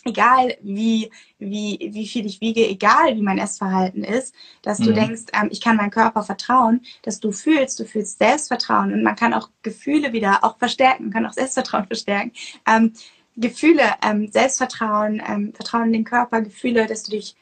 egal 0.05 0.57
wie, 0.63 1.11
wie, 1.39 1.91
wie 1.93 2.07
viel 2.07 2.27
ich 2.27 2.41
wiege, 2.41 2.67
egal 2.67 3.17
wie 3.17 3.23
mein 3.23 3.39
Essverhalten 3.39 4.05
ist, 4.05 4.35
dass 4.63 4.79
du 4.79 4.91
mhm. 4.91 4.95
denkst, 4.95 5.23
ähm, 5.33 5.49
ich 5.51 5.61
kann 5.61 5.77
meinem 5.77 5.91
Körper 5.91 6.23
vertrauen, 6.23 6.83
dass 7.03 7.21
du 7.21 7.33
fühlst, 7.33 7.79
du 7.81 7.85
fühlst 7.85 8.19
Selbstvertrauen 8.19 8.93
und 8.93 9.03
man 9.03 9.17
kann 9.17 9.35
auch 9.35 9.51
Gefühle 9.63 10.13
wieder 10.13 10.45
auch 10.45 10.59
verstärken, 10.59 11.05
man 11.05 11.13
kann 11.13 11.27
auch 11.27 11.33
Selbstvertrauen 11.33 11.87
verstärken. 11.89 12.33
Ähm, 12.67 12.93
Gefühle, 13.37 13.85
ähm, 14.05 14.29
Selbstvertrauen, 14.31 15.23
ähm, 15.27 15.55
Vertrauen 15.55 15.87
in 15.87 15.93
den 15.93 16.05
Körper, 16.05 16.43
Gefühle, 16.43 16.87
dass 16.87 17.05
du 17.05 17.13
dich 17.13 17.35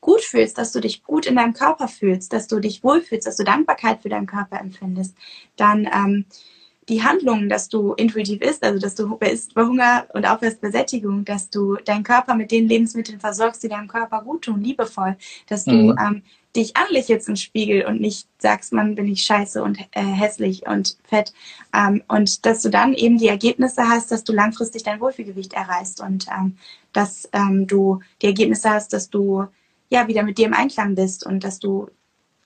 gut 0.00 0.20
fühlst, 0.20 0.58
dass 0.58 0.72
du 0.72 0.80
dich 0.80 1.02
gut 1.02 1.26
in 1.26 1.36
deinem 1.36 1.54
Körper 1.54 1.88
fühlst, 1.88 2.32
dass 2.32 2.46
du 2.46 2.60
dich 2.60 2.84
wohlfühlst, 2.84 3.26
dass 3.26 3.36
du 3.36 3.44
Dankbarkeit 3.44 4.02
für 4.02 4.08
deinen 4.08 4.26
Körper 4.26 4.60
empfindest, 4.60 5.16
dann 5.56 5.88
ähm, 5.92 6.26
die 6.88 7.02
Handlungen, 7.02 7.48
dass 7.48 7.68
du 7.68 7.92
intuitiv 7.94 8.40
isst, 8.40 8.64
also 8.64 8.78
dass 8.78 8.94
du 8.94 9.14
isst 9.16 9.54
bei 9.54 9.64
Hunger 9.64 10.06
und 10.14 10.26
aufhörst 10.26 10.60
bei 10.60 10.70
Sättigung, 10.70 11.24
dass 11.24 11.50
du 11.50 11.76
deinen 11.76 12.02
Körper 12.02 12.34
mit 12.34 12.50
den 12.50 12.66
Lebensmitteln 12.66 13.20
versorgst, 13.20 13.62
die 13.62 13.68
deinem 13.68 13.88
Körper 13.88 14.22
gut 14.22 14.42
tun, 14.42 14.62
liebevoll, 14.62 15.16
dass 15.48 15.64
du 15.64 15.72
mhm. 15.72 15.98
ähm, 16.00 16.22
dich 16.56 16.76
anlächelst 16.76 17.28
im 17.28 17.36
Spiegel 17.36 17.84
und 17.84 18.00
nicht 18.00 18.26
sagst, 18.38 18.72
man 18.72 18.94
bin 18.94 19.06
ich 19.06 19.22
scheiße 19.22 19.62
und 19.62 19.78
äh, 19.92 20.02
hässlich 20.02 20.66
und 20.66 20.96
fett. 21.04 21.32
Ähm, 21.74 22.02
und 22.08 22.46
dass 22.46 22.62
du 22.62 22.70
dann 22.70 22.94
eben 22.94 23.18
die 23.18 23.28
Ergebnisse 23.28 23.88
hast, 23.88 24.10
dass 24.10 24.24
du 24.24 24.32
langfristig 24.32 24.82
dein 24.82 25.00
Wohlfühlgewicht 25.00 25.52
erreichst 25.52 26.00
und 26.00 26.26
ähm, 26.28 26.56
dass 26.92 27.28
ähm, 27.32 27.66
du 27.66 28.00
die 28.22 28.26
Ergebnisse 28.26 28.70
hast, 28.70 28.92
dass 28.92 29.10
du 29.10 29.46
ja 29.90 30.08
wieder 30.08 30.22
mit 30.22 30.38
dir 30.38 30.46
im 30.46 30.54
Einklang 30.54 30.94
bist 30.94 31.24
und 31.24 31.44
dass 31.44 31.58
du 31.58 31.88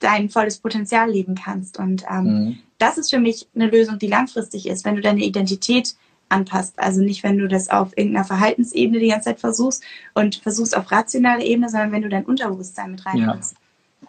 dein 0.02 0.28
volles 0.28 0.58
Potenzial 0.58 1.10
leben 1.10 1.34
kannst. 1.34 1.78
Und 1.78 2.04
ähm, 2.10 2.24
mhm. 2.24 2.58
das 2.78 2.98
ist 2.98 3.10
für 3.10 3.18
mich 3.18 3.48
eine 3.54 3.68
Lösung, 3.68 3.98
die 3.98 4.08
langfristig 4.08 4.68
ist, 4.68 4.84
wenn 4.84 4.96
du 4.96 5.02
deine 5.02 5.24
Identität 5.24 5.94
anpasst. 6.28 6.78
Also 6.78 7.00
nicht, 7.02 7.22
wenn 7.22 7.38
du 7.38 7.46
das 7.46 7.68
auf 7.68 7.96
irgendeiner 7.96 8.24
Verhaltensebene 8.24 8.98
die 8.98 9.08
ganze 9.08 9.26
Zeit 9.26 9.40
versuchst 9.40 9.82
und 10.14 10.36
versuchst 10.36 10.76
auf 10.76 10.90
rationaler 10.90 11.44
Ebene, 11.44 11.68
sondern 11.68 11.92
wenn 11.92 12.02
du 12.02 12.08
dein 12.08 12.24
Unterbewusstsein 12.24 12.92
mit 12.92 13.06
reinbringst. 13.06 13.52
Ja. 13.52 13.58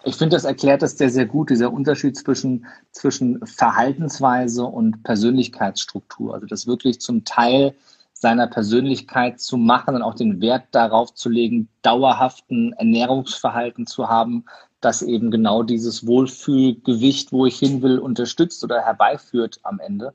Ich 0.05 0.15
finde, 0.15 0.35
das 0.35 0.43
erklärt 0.43 0.81
das 0.81 0.97
sehr, 0.97 1.09
sehr 1.09 1.25
gut, 1.25 1.49
dieser 1.49 1.71
Unterschied 1.71 2.17
zwischen, 2.17 2.65
zwischen 2.91 3.45
Verhaltensweise 3.45 4.65
und 4.65 5.03
Persönlichkeitsstruktur. 5.03 6.33
Also 6.33 6.47
das 6.47 6.67
wirklich 6.67 6.99
zum 6.99 7.23
Teil 7.23 7.75
seiner 8.13 8.47
Persönlichkeit 8.47 9.39
zu 9.39 9.57
machen 9.57 9.95
und 9.95 10.01
auch 10.01 10.15
den 10.15 10.41
Wert 10.41 10.63
darauf 10.71 11.13
zu 11.13 11.29
legen, 11.29 11.67
dauerhaften 11.83 12.73
Ernährungsverhalten 12.73 13.85
zu 13.85 14.09
haben, 14.09 14.45
das 14.85 15.01
eben 15.01 15.31
genau 15.31 15.63
dieses 15.63 16.05
Wohlfühlgewicht, 16.05 17.31
wo 17.31 17.45
ich 17.45 17.57
hin 17.57 17.81
will, 17.81 17.99
unterstützt 17.99 18.63
oder 18.63 18.81
herbeiführt 18.81 19.59
am 19.63 19.79
Ende. 19.79 20.13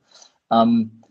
Ähm, 0.51 1.03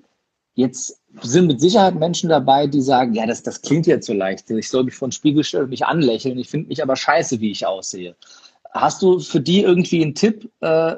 jetzt 0.56 1.00
sind 1.22 1.48
mit 1.48 1.62
Sicherheit 1.62 1.96
Menschen 1.96 2.30
dabei, 2.30 2.68
die 2.68 2.82
sagen, 2.82 3.14
ja, 3.14 3.26
das, 3.26 3.44
das 3.44 3.62
klingt 3.62 3.88
jetzt 3.88 4.08
so 4.08 4.14
leicht. 4.14 4.50
Ich 4.50 4.70
soll 4.70 4.84
mich 4.84 4.96
vor 4.96 5.08
den 5.08 5.14
Spiegel 5.14 5.44
stellen 5.44 5.66
und 5.66 5.70
mich 5.70 5.86
anlächeln. 5.86 6.38
Ich 6.38 6.50
finde 6.50 6.68
mich 6.68 6.82
aber 6.82 6.96
scheiße, 6.96 7.40
wie 7.40 7.52
ich 7.52 7.66
aussehe. 7.66 8.16
Hast 8.72 9.02
du 9.02 9.20
für 9.20 9.40
die 9.40 9.62
irgendwie 9.62 10.04
einen 10.04 10.16
Tipp 10.16 10.50
äh, 10.62 10.96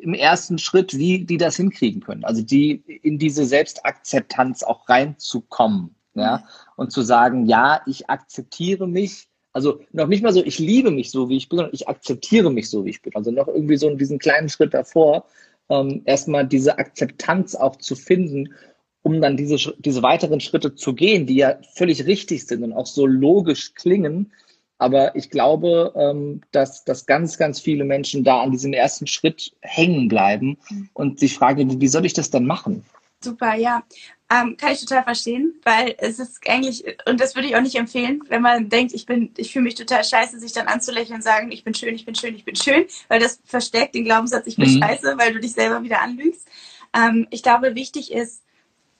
im 0.00 0.14
ersten 0.14 0.58
Schritt, 0.58 0.96
wie 0.96 1.24
die 1.24 1.36
das 1.36 1.56
hinkriegen 1.56 2.00
können? 2.00 2.24
Also 2.24 2.42
die 2.42 2.82
in 3.02 3.18
diese 3.18 3.44
Selbstakzeptanz 3.44 4.62
auch 4.62 4.88
reinzukommen, 4.88 5.94
ja, 6.14 6.38
mhm. 6.38 6.42
und 6.76 6.92
zu 6.92 7.02
sagen, 7.02 7.46
ja, 7.46 7.80
ich 7.86 8.10
akzeptiere 8.10 8.86
mich. 8.86 9.28
Also 9.52 9.80
noch 9.92 10.06
nicht 10.06 10.22
mal 10.22 10.32
so, 10.32 10.42
ich 10.42 10.58
liebe 10.58 10.90
mich 10.90 11.10
so, 11.10 11.28
wie 11.28 11.36
ich 11.36 11.48
bin, 11.48 11.58
sondern 11.58 11.74
ich 11.74 11.88
akzeptiere 11.88 12.50
mich 12.50 12.70
so, 12.70 12.84
wie 12.84 12.90
ich 12.90 13.02
bin. 13.02 13.14
Also 13.14 13.30
noch 13.30 13.48
irgendwie 13.48 13.76
so 13.76 13.94
diesen 13.94 14.18
kleinen 14.18 14.48
Schritt 14.48 14.72
davor, 14.72 15.26
ähm, 15.68 16.02
erstmal 16.04 16.46
diese 16.46 16.78
Akzeptanz 16.78 17.54
auch 17.54 17.76
zu 17.76 17.94
finden, 17.94 18.54
um 19.02 19.20
dann 19.20 19.36
diese, 19.36 19.74
diese 19.78 20.02
weiteren 20.02 20.40
Schritte 20.40 20.74
zu 20.74 20.94
gehen, 20.94 21.26
die 21.26 21.36
ja 21.36 21.58
völlig 21.74 22.06
richtig 22.06 22.46
sind 22.46 22.62
und 22.62 22.72
auch 22.72 22.86
so 22.86 23.06
logisch 23.06 23.74
klingen. 23.74 24.32
Aber 24.78 25.14
ich 25.14 25.30
glaube, 25.30 25.92
ähm, 25.96 26.40
dass, 26.50 26.84
dass 26.84 27.06
ganz, 27.06 27.38
ganz 27.38 27.60
viele 27.60 27.84
Menschen 27.84 28.24
da 28.24 28.40
an 28.40 28.50
diesem 28.50 28.72
ersten 28.72 29.06
Schritt 29.06 29.52
hängen 29.60 30.08
bleiben 30.08 30.58
mhm. 30.70 30.88
und 30.94 31.20
sich 31.20 31.34
fragen, 31.34 31.80
wie 31.80 31.88
soll 31.88 32.06
ich 32.06 32.14
das 32.14 32.30
denn 32.30 32.46
machen? 32.46 32.84
Super, 33.22 33.54
ja. 33.54 33.82
Ähm, 34.30 34.56
kann 34.56 34.72
ich 34.72 34.80
total 34.80 35.04
verstehen, 35.04 35.60
weil 35.62 35.94
es 35.98 36.18
ist 36.18 36.40
eigentlich, 36.48 36.84
und 37.06 37.20
das 37.20 37.34
würde 37.34 37.48
ich 37.48 37.56
auch 37.56 37.60
nicht 37.60 37.74
empfehlen, 37.74 38.22
wenn 38.28 38.40
man 38.40 38.70
denkt, 38.70 38.94
ich 38.94 39.04
bin, 39.04 39.30
ich 39.36 39.52
fühle 39.52 39.64
mich 39.64 39.74
total 39.74 40.02
scheiße, 40.02 40.38
sich 40.38 40.52
dann 40.52 40.68
anzulächeln 40.68 41.16
und 41.16 41.22
sagen, 41.22 41.52
ich 41.52 41.64
bin 41.64 41.74
schön, 41.74 41.94
ich 41.94 42.06
bin 42.06 42.14
schön, 42.14 42.34
ich 42.34 42.44
bin 42.44 42.56
schön, 42.56 42.86
weil 43.08 43.20
das 43.20 43.40
verstärkt 43.44 43.94
den 43.94 44.04
Glaubenssatz, 44.04 44.46
ich 44.46 44.56
bin 44.56 44.72
mhm. 44.72 44.82
scheiße, 44.82 45.18
weil 45.18 45.34
du 45.34 45.40
dich 45.40 45.52
selber 45.52 45.82
wieder 45.82 46.00
anlügst. 46.00 46.48
Ähm, 46.94 47.26
ich 47.30 47.42
glaube, 47.42 47.74
wichtig 47.74 48.10
ist, 48.10 48.42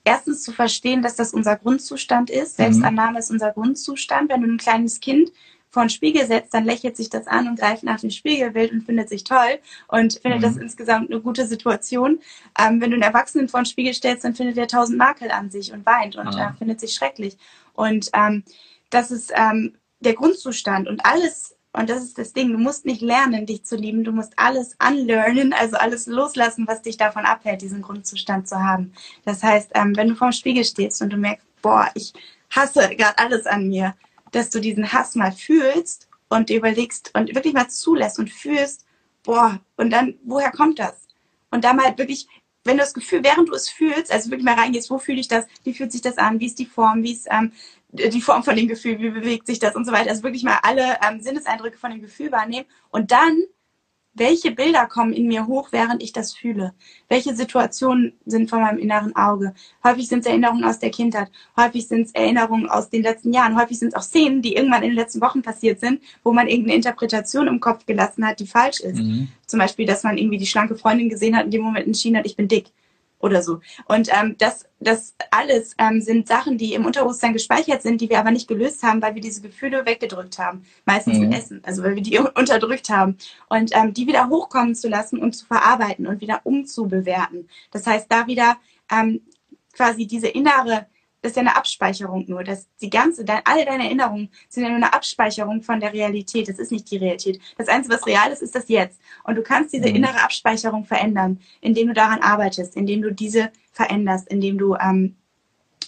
erstens 0.03 0.43
zu 0.43 0.51
verstehen, 0.51 1.01
dass 1.01 1.15
das 1.15 1.33
unser 1.33 1.55
Grundzustand 1.55 2.29
ist. 2.29 2.59
Mhm. 2.59 2.63
Selbstannahme 2.63 3.19
ist 3.19 3.31
unser 3.31 3.51
Grundzustand. 3.51 4.29
Wenn 4.29 4.41
du 4.41 4.47
ein 4.47 4.57
kleines 4.57 4.99
Kind 4.99 5.31
vor 5.73 5.81
einen 5.81 5.89
Spiegel 5.89 6.27
setzt, 6.27 6.53
dann 6.53 6.65
lächelt 6.65 6.95
sich 6.95 7.09
das 7.09 7.25
an 7.25 7.47
und 7.47 7.59
greift 7.59 7.81
nach 7.81 7.99
dem 7.99 8.11
Spiegelbild 8.11 8.71
und 8.71 8.83
findet 8.83 9.09
sich 9.09 9.23
toll 9.23 9.57
und 9.87 10.19
findet 10.21 10.41
mhm. 10.41 10.43
das 10.43 10.57
insgesamt 10.57 11.09
eine 11.09 11.19
gute 11.19 11.47
Situation. 11.47 12.19
Ähm, 12.59 12.79
wenn 12.79 12.91
du 12.91 12.95
einen 12.95 13.01
Erwachsenen 13.01 13.49
vor 13.49 13.57
einen 13.57 13.65
Spiegel 13.65 13.95
stellst, 13.95 14.23
dann 14.23 14.35
findet 14.35 14.55
er 14.59 14.67
tausend 14.67 14.99
Makel 14.99 15.31
an 15.31 15.49
sich 15.49 15.73
und 15.73 15.83
weint 15.83 16.15
und 16.15 16.27
ah. 16.27 16.51
äh, 16.51 16.57
findet 16.59 16.79
sich 16.79 16.93
schrecklich. 16.93 17.37
Und 17.73 18.11
ähm, 18.13 18.43
das 18.91 19.09
ist 19.09 19.33
ähm, 19.35 19.73
der 19.99 20.13
Grundzustand 20.13 20.87
und 20.87 21.03
alles 21.07 21.55
und 21.75 21.89
das 21.89 22.03
ist 22.03 22.19
das 22.19 22.33
Ding, 22.33 22.51
du 22.51 22.59
musst 22.59 22.85
nicht 22.85 23.01
lernen, 23.01 23.47
dich 23.47 23.63
zu 23.65 23.75
lieben, 23.75 24.03
du 24.03 24.11
musst 24.11 24.33
alles 24.35 24.77
unlearnen, 24.87 25.53
also 25.53 25.75
alles 25.75 26.05
loslassen, 26.05 26.67
was 26.67 26.83
dich 26.83 26.97
davon 26.97 27.25
abhält, 27.25 27.63
diesen 27.63 27.81
Grundzustand 27.81 28.47
zu 28.47 28.63
haben. 28.63 28.93
Das 29.25 29.41
heißt, 29.41 29.71
ähm, 29.73 29.97
wenn 29.97 30.09
du 30.09 30.15
vorm 30.15 30.33
Spiegel 30.33 30.65
stehst 30.65 31.01
und 31.01 31.11
du 31.11 31.17
merkst, 31.17 31.47
boah, 31.63 31.89
ich 31.95 32.13
hasse 32.51 32.95
gerade 32.95 33.17
alles 33.17 33.47
an 33.47 33.69
mir, 33.69 33.95
dass 34.33 34.49
du 34.49 34.59
diesen 34.59 34.91
Hass 34.91 35.15
mal 35.15 35.31
fühlst 35.31 36.09
und 36.29 36.49
dir 36.49 36.57
überlegst 36.57 37.11
und 37.13 37.33
wirklich 37.33 37.53
mal 37.53 37.69
zulässt 37.69 38.19
und 38.19 38.29
fühlst, 38.29 38.85
boah, 39.23 39.59
und 39.77 39.91
dann, 39.91 40.15
woher 40.23 40.51
kommt 40.51 40.79
das? 40.79 41.07
Und 41.51 41.63
da 41.63 41.73
mal 41.73 41.97
wirklich, 41.97 42.27
wenn 42.63 42.77
du 42.77 42.83
das 42.83 42.93
Gefühl, 42.93 43.23
während 43.23 43.49
du 43.49 43.53
es 43.53 43.69
fühlst, 43.69 44.11
also 44.11 44.29
wirklich 44.29 44.45
mal 44.45 44.55
reingehst, 44.55 44.89
wo 44.89 44.97
fühle 44.97 45.19
ich 45.19 45.27
das, 45.27 45.45
wie 45.63 45.73
fühlt 45.73 45.91
sich 45.91 46.01
das 46.01 46.17
an, 46.17 46.39
wie 46.39 46.47
ist 46.47 46.59
die 46.59 46.65
Form, 46.65 47.03
wie 47.03 47.13
ist 47.13 47.27
ähm, 47.29 47.51
die 47.91 48.21
Form 48.21 48.43
von 48.43 48.55
dem 48.55 48.67
Gefühl, 48.67 48.99
wie 48.99 49.11
bewegt 49.11 49.45
sich 49.45 49.59
das? 49.59 49.75
Und 49.75 49.85
so 49.85 49.91
weiter. 49.91 50.09
Also 50.09 50.23
wirklich 50.23 50.43
mal 50.43 50.59
alle 50.63 50.97
ähm, 51.07 51.21
Sinneseindrücke 51.21 51.77
von 51.77 51.91
dem 51.91 52.01
Gefühl 52.01 52.31
wahrnehmen 52.31 52.65
und 52.89 53.11
dann 53.11 53.43
welche 54.15 54.51
Bilder 54.51 54.85
kommen 54.85 55.13
in 55.13 55.27
mir 55.27 55.47
hoch, 55.47 55.69
während 55.71 56.03
ich 56.03 56.13
das 56.13 56.33
fühle? 56.33 56.73
Welche 57.09 57.35
Situationen 57.35 58.13
sind 58.25 58.49
vor 58.49 58.59
meinem 58.59 58.77
inneren 58.77 59.15
Auge? 59.15 59.53
Häufig 59.83 60.07
sind 60.07 60.19
es 60.19 60.25
Erinnerungen 60.27 60.63
aus 60.63 60.79
der 60.79 60.91
Kindheit, 60.91 61.31
häufig 61.57 61.87
sind 61.87 62.07
es 62.07 62.11
Erinnerungen 62.13 62.69
aus 62.69 62.89
den 62.89 63.01
letzten 63.01 63.33
Jahren, 63.33 63.59
häufig 63.59 63.79
sind 63.79 63.89
es 63.89 63.95
auch 63.95 64.03
Szenen, 64.03 64.41
die 64.41 64.55
irgendwann 64.55 64.83
in 64.83 64.89
den 64.89 64.97
letzten 64.97 65.21
Wochen 65.21 65.41
passiert 65.41 65.79
sind, 65.79 66.01
wo 66.23 66.31
man 66.31 66.47
irgendeine 66.47 66.75
Interpretation 66.75 67.47
im 67.47 67.59
Kopf 67.59 67.85
gelassen 67.85 68.25
hat, 68.25 68.39
die 68.39 68.47
falsch 68.47 68.81
ist. 68.81 68.99
Mhm. 68.99 69.29
Zum 69.47 69.59
Beispiel, 69.59 69.85
dass 69.85 70.03
man 70.03 70.17
irgendwie 70.17 70.37
die 70.37 70.45
schlanke 70.45 70.75
Freundin 70.75 71.09
gesehen 71.09 71.35
hat, 71.35 71.45
in 71.45 71.51
dem 71.51 71.61
Moment 71.61 71.87
entschieden 71.87 72.17
hat, 72.17 72.25
ich 72.25 72.35
bin 72.35 72.47
dick 72.47 72.71
oder 73.23 73.41
so. 73.41 73.61
Und 73.85 74.09
ähm, 74.13 74.35
das, 74.37 74.65
das 74.79 75.15
alles 75.31 75.75
ähm, 75.77 76.01
sind 76.01 76.27
Sachen, 76.27 76.57
die 76.57 76.73
im 76.73 76.85
Unterbewusstsein 76.85 77.31
gespeichert 77.31 77.81
sind, 77.81 78.01
die 78.01 78.09
wir 78.09 78.19
aber 78.19 78.31
nicht 78.31 78.49
gelöst 78.49 78.83
haben, 78.83 79.01
weil 79.01 79.15
wir 79.15 79.21
diese 79.21 79.41
Gefühle 79.41 79.85
weggedrückt 79.85 80.37
haben. 80.37 80.65
Meistens 80.85 81.17
mhm. 81.17 81.29
mit 81.29 81.37
Essen, 81.37 81.61
also 81.63 81.83
weil 81.83 81.95
wir 81.95 82.03
die 82.03 82.19
unterdrückt 82.35 82.89
haben. 82.89 83.17
Und 83.47 83.71
ähm, 83.73 83.93
die 83.93 84.07
wieder 84.07 84.27
hochkommen 84.27 84.75
zu 84.75 84.89
lassen 84.89 85.19
und 85.19 85.33
zu 85.33 85.45
verarbeiten 85.45 86.05
und 86.05 86.19
wieder 86.19 86.41
umzubewerten. 86.43 87.49
Das 87.71 87.87
heißt, 87.87 88.07
da 88.09 88.27
wieder 88.27 88.57
ähm, 88.91 89.21
quasi 89.71 90.05
diese 90.05 90.27
innere 90.27 90.87
das 91.23 91.31
ist 91.31 91.35
ja 91.37 91.41
eine 91.41 91.55
Abspeicherung 91.55 92.25
nur. 92.27 92.43
Das, 92.43 92.67
die 92.81 92.89
ganze, 92.89 93.23
dein, 93.23 93.41
alle 93.45 93.63
deine 93.65 93.85
Erinnerungen 93.85 94.29
sind 94.49 94.63
ja 94.63 94.69
nur 94.69 94.77
eine 94.77 94.93
Abspeicherung 94.93 95.61
von 95.63 95.79
der 95.79 95.93
Realität. 95.93 96.49
Das 96.49 96.59
ist 96.59 96.71
nicht 96.71 96.91
die 96.91 96.97
Realität. 96.97 97.39
Das 97.57 97.69
Einzige, 97.69 97.95
was 97.95 98.05
real 98.05 98.29
ist, 98.29 98.41
ist 98.41 98.53
das 98.53 98.67
Jetzt. 98.67 98.99
Und 99.23 99.35
du 99.35 99.41
kannst 99.41 99.73
diese 99.73 99.87
mhm. 99.87 99.95
innere 99.95 100.21
Abspeicherung 100.21 100.83
verändern, 100.83 101.39
indem 101.61 101.87
du 101.87 101.93
daran 101.93 102.21
arbeitest, 102.21 102.75
indem 102.75 103.01
du 103.01 103.13
diese 103.13 103.51
veränderst, 103.71 104.27
indem 104.27 104.57
du 104.57 104.75
ähm, 104.75 105.15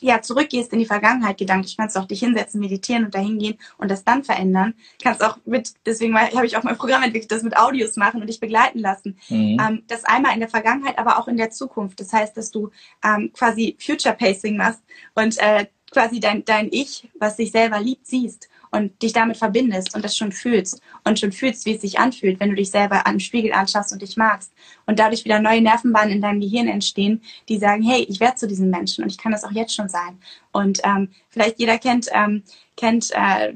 ja, 0.01 0.21
zurückgehst 0.21 0.73
in 0.73 0.79
die 0.79 0.85
Vergangenheit 0.85 1.37
gedanklich, 1.37 1.77
kannst 1.77 1.97
auch 1.97 2.05
dich 2.05 2.19
hinsetzen, 2.19 2.59
meditieren 2.59 3.05
und 3.05 3.15
dahin 3.15 3.39
gehen 3.39 3.57
und 3.77 3.89
das 3.89 4.03
dann 4.03 4.23
verändern. 4.23 4.73
Kannst 5.01 5.23
auch 5.23 5.37
mit, 5.45 5.73
deswegen 5.85 6.15
habe 6.17 6.45
ich 6.45 6.57
auch 6.57 6.63
mein 6.63 6.77
Programm 6.77 7.03
entwickelt, 7.03 7.31
das 7.31 7.43
mit 7.43 7.57
Audios 7.57 7.95
machen 7.95 8.21
und 8.21 8.27
dich 8.27 8.39
begleiten 8.39 8.79
lassen. 8.79 9.17
Mhm. 9.29 9.57
Ähm, 9.59 9.83
das 9.87 10.05
einmal 10.05 10.33
in 10.33 10.39
der 10.39 10.49
Vergangenheit, 10.49 10.97
aber 10.97 11.19
auch 11.19 11.27
in 11.27 11.37
der 11.37 11.51
Zukunft. 11.51 11.99
Das 11.99 12.13
heißt, 12.13 12.35
dass 12.37 12.51
du 12.51 12.71
ähm, 13.03 13.31
quasi 13.33 13.75
Future 13.79 14.15
Pacing 14.15 14.57
machst 14.57 14.81
und 15.15 15.37
äh, 15.39 15.67
quasi 15.91 16.19
dein, 16.19 16.43
dein 16.43 16.69
Ich, 16.71 17.09
was 17.19 17.37
sich 17.37 17.51
selber 17.51 17.79
liebt, 17.79 18.05
siehst 18.05 18.49
und 18.75 19.01
dich 19.01 19.13
damit 19.13 19.37
verbindest 19.37 19.95
und 19.95 20.03
das 20.03 20.17
schon 20.17 20.31
fühlst 20.31 20.81
und 21.03 21.19
schon 21.19 21.31
fühlst, 21.31 21.65
wie 21.65 21.75
es 21.75 21.81
sich 21.81 21.97
anfühlt, 21.97 22.39
wenn 22.39 22.49
du 22.49 22.55
dich 22.55 22.71
selber 22.71 23.07
am 23.07 23.19
Spiegel 23.19 23.53
anschaust 23.53 23.93
und 23.93 24.01
dich 24.01 24.17
magst 24.17 24.53
und 24.85 24.99
dadurch 24.99 25.23
wieder 25.23 25.39
neue 25.39 25.61
Nervenbahnen 25.61 26.11
in 26.11 26.21
deinem 26.21 26.41
Gehirn 26.41 26.67
entstehen, 26.67 27.21
die 27.47 27.57
sagen, 27.57 27.83
hey, 27.83 28.05
ich 28.09 28.19
werde 28.19 28.35
zu 28.35 28.47
diesem 28.47 28.69
Menschen 28.69 29.03
und 29.03 29.09
ich 29.09 29.17
kann 29.17 29.31
das 29.31 29.43
auch 29.43 29.51
jetzt 29.51 29.73
schon 29.73 29.89
sein. 29.89 30.19
Und 30.51 30.81
ähm, 30.83 31.09
vielleicht 31.29 31.59
jeder 31.59 31.77
kennt, 31.77 32.09
ähm, 32.13 32.43
kennt 32.75 33.11
äh, 33.13 33.53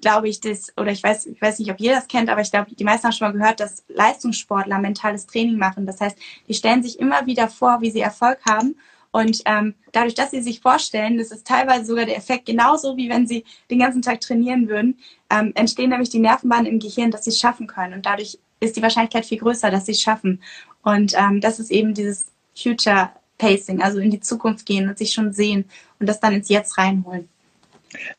glaube 0.00 0.28
ich, 0.28 0.40
das, 0.40 0.72
oder 0.76 0.92
ich 0.92 1.02
weiß, 1.02 1.26
ich 1.26 1.40
weiß 1.40 1.58
nicht, 1.58 1.70
ob 1.70 1.80
jeder 1.80 1.96
das 1.96 2.08
kennt, 2.08 2.28
aber 2.28 2.40
ich 2.40 2.50
glaube, 2.50 2.74
die 2.74 2.84
meisten 2.84 3.06
haben 3.06 3.12
schon 3.12 3.28
mal 3.28 3.38
gehört, 3.38 3.60
dass 3.60 3.84
Leistungssportler 3.88 4.78
mentales 4.78 5.26
Training 5.26 5.56
machen. 5.56 5.86
Das 5.86 6.00
heißt, 6.00 6.16
die 6.46 6.54
stellen 6.54 6.82
sich 6.82 6.98
immer 6.98 7.26
wieder 7.26 7.48
vor, 7.48 7.80
wie 7.80 7.90
sie 7.90 8.00
Erfolg 8.00 8.38
haben 8.48 8.76
und 9.10 9.42
ähm, 9.46 9.74
dadurch, 9.92 10.14
dass 10.14 10.30
sie 10.30 10.42
sich 10.42 10.60
vorstellen, 10.60 11.18
das 11.18 11.30
ist 11.30 11.46
teilweise 11.46 11.86
sogar 11.86 12.04
der 12.04 12.16
Effekt 12.16 12.46
genauso, 12.46 12.96
wie 12.96 13.08
wenn 13.08 13.26
sie 13.26 13.44
den 13.70 13.78
ganzen 13.78 14.02
Tag 14.02 14.20
trainieren 14.20 14.68
würden, 14.68 14.98
ähm, 15.30 15.52
entstehen 15.54 15.90
nämlich 15.90 16.10
die 16.10 16.18
Nervenbahnen 16.18 16.66
im 16.66 16.78
Gehirn, 16.78 17.10
dass 17.10 17.24
sie 17.24 17.30
es 17.30 17.38
schaffen 17.38 17.66
können. 17.66 17.94
Und 17.94 18.06
dadurch 18.06 18.38
ist 18.60 18.76
die 18.76 18.82
Wahrscheinlichkeit 18.82 19.24
viel 19.24 19.38
größer, 19.38 19.70
dass 19.70 19.86
sie 19.86 19.92
es 19.92 20.00
schaffen. 20.00 20.42
Und 20.82 21.14
ähm, 21.16 21.40
das 21.40 21.58
ist 21.58 21.70
eben 21.70 21.94
dieses 21.94 22.26
Future 22.54 23.10
Pacing, 23.38 23.80
also 23.80 23.98
in 23.98 24.10
die 24.10 24.20
Zukunft 24.20 24.66
gehen 24.66 24.88
und 24.88 24.98
sich 24.98 25.12
schon 25.12 25.32
sehen 25.32 25.64
und 26.00 26.08
das 26.08 26.20
dann 26.20 26.34
ins 26.34 26.48
Jetzt 26.48 26.76
reinholen. 26.76 27.28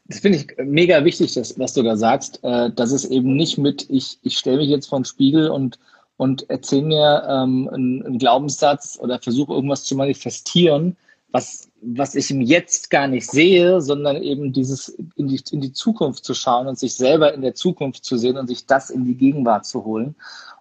Das 0.08 0.20
finde 0.20 0.40
ich 0.40 0.48
mega 0.66 1.04
wichtig, 1.06 1.34
das, 1.34 1.60
was 1.60 1.74
du 1.74 1.84
da 1.84 1.96
sagst, 1.96 2.40
äh, 2.44 2.72
dass 2.72 2.92
es 2.92 3.06
eben 3.06 3.36
nicht 3.36 3.60
mit, 3.60 3.86
ich, 3.90 4.18
ich 4.24 4.38
stelle 4.38 4.58
mich 4.58 4.70
jetzt 4.70 4.88
vor 4.88 5.00
den 5.00 5.06
Spiegel 5.06 5.50
und 5.50 5.78
und 6.20 6.50
erzähl 6.50 6.82
mir 6.82 7.24
ähm, 7.30 7.70
einen, 7.72 8.06
einen 8.06 8.18
Glaubenssatz 8.18 9.00
oder 9.02 9.20
versuche 9.20 9.54
irgendwas 9.54 9.86
zu 9.86 9.96
manifestieren, 9.96 10.98
was, 11.32 11.70
was 11.82 12.14
ich 12.14 12.30
im 12.30 12.42
Jetzt 12.42 12.90
gar 12.90 13.08
nicht 13.08 13.32
sehe, 13.32 13.80
sondern 13.80 14.18
eben 14.18 14.52
dieses 14.52 14.90
in 15.16 15.30
die, 15.30 15.42
in 15.52 15.62
die 15.62 15.72
Zukunft 15.72 16.26
zu 16.26 16.34
schauen 16.34 16.68
und 16.68 16.78
sich 16.78 16.96
selber 16.96 17.34
in 17.34 17.42
der 17.42 17.56
Zukunft 17.56 18.04
zu 18.04 18.18
sehen 18.18 18.36
und 18.36 18.48
sich 18.48 18.66
das 18.66 18.90
in 18.90 19.06
die 19.06 19.16
Gegenwart 19.16 19.66
zu 19.66 19.86
holen 19.86 20.14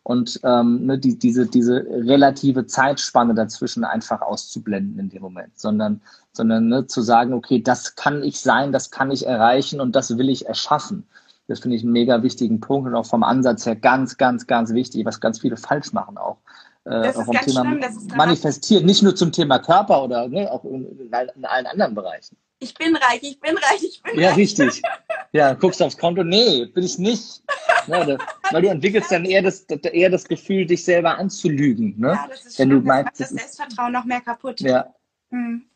und 0.04 0.38
ähm, 0.44 0.86
ne, 0.86 0.96
die, 0.96 1.18
diese, 1.18 1.46
diese 1.46 1.84
relative 1.88 2.66
Zeitspanne 2.66 3.34
dazwischen 3.34 3.82
einfach 3.82 4.20
auszublenden 4.20 5.00
in 5.00 5.08
dem 5.08 5.22
Moment, 5.22 5.58
sondern, 5.58 6.00
sondern 6.30 6.68
ne, 6.68 6.86
zu 6.86 7.02
sagen, 7.02 7.32
okay, 7.32 7.60
das 7.60 7.96
kann 7.96 8.22
ich 8.22 8.38
sein, 8.38 8.70
das 8.70 8.92
kann 8.92 9.10
ich 9.10 9.26
erreichen 9.26 9.80
und 9.80 9.96
das 9.96 10.16
will 10.18 10.28
ich 10.28 10.46
erschaffen. 10.46 11.04
Das 11.48 11.60
finde 11.60 11.76
ich 11.76 11.82
einen 11.82 11.92
mega 11.92 12.22
wichtigen 12.22 12.60
Punkt 12.60 12.88
und 12.88 12.94
auch 12.94 13.06
vom 13.06 13.22
Ansatz 13.22 13.66
her 13.66 13.74
ganz, 13.74 14.16
ganz, 14.18 14.46
ganz 14.46 14.72
wichtig, 14.72 15.04
was 15.06 15.20
ganz 15.20 15.40
viele 15.40 15.56
falsch 15.56 15.92
machen 15.92 16.18
auch. 16.18 16.36
Äh, 16.84 17.08
auch 17.08 17.24
vom 17.24 17.36
Thema 17.36 17.64
schlimm, 17.64 18.16
manifestieren, 18.16 18.86
nicht 18.86 19.02
nur 19.02 19.16
zum 19.16 19.32
Thema 19.32 19.58
Körper 19.58 20.04
oder 20.04 20.28
ne, 20.28 20.50
auch 20.50 20.64
in, 20.64 20.86
in, 21.00 21.44
allen 21.44 21.66
anderen 21.66 21.94
Bereichen. 21.94 22.36
Ich 22.60 22.74
bin 22.74 22.96
reich, 22.96 23.20
ich 23.22 23.40
bin 23.40 23.56
reich, 23.56 23.82
ich 23.82 24.02
bin 24.02 24.18
ja, 24.18 24.28
reich. 24.28 24.30
Ja, 24.30 24.34
richtig. 24.34 24.82
Ja, 25.32 25.52
guckst 25.52 25.82
aufs 25.82 25.98
Konto, 25.98 26.24
nee, 26.24 26.64
bin 26.64 26.82
ich 26.84 26.98
nicht. 26.98 27.42
Ja, 27.86 28.02
da, 28.02 28.16
weil 28.50 28.62
du 28.62 28.68
entwickelst 28.68 29.12
dann 29.12 29.26
eher 29.26 29.42
das, 29.42 29.60
eher 29.64 30.08
das 30.08 30.24
Gefühl, 30.24 30.64
dich 30.64 30.82
selber 30.82 31.18
anzulügen. 31.18 31.94
Ne? 31.98 32.08
Ja, 32.08 32.26
das 32.30 32.46
ist 32.46 32.58
Wenn 32.58 32.70
schlimm, 32.70 32.80
du 32.80 32.86
meinst, 32.86 33.20
das 33.20 33.28
das 33.28 33.38
Selbstvertrauen 33.38 33.92
noch 33.92 34.06
mehr 34.06 34.22
kaputt. 34.22 34.58
Ja. 34.62 34.94
Hm. 35.30 35.68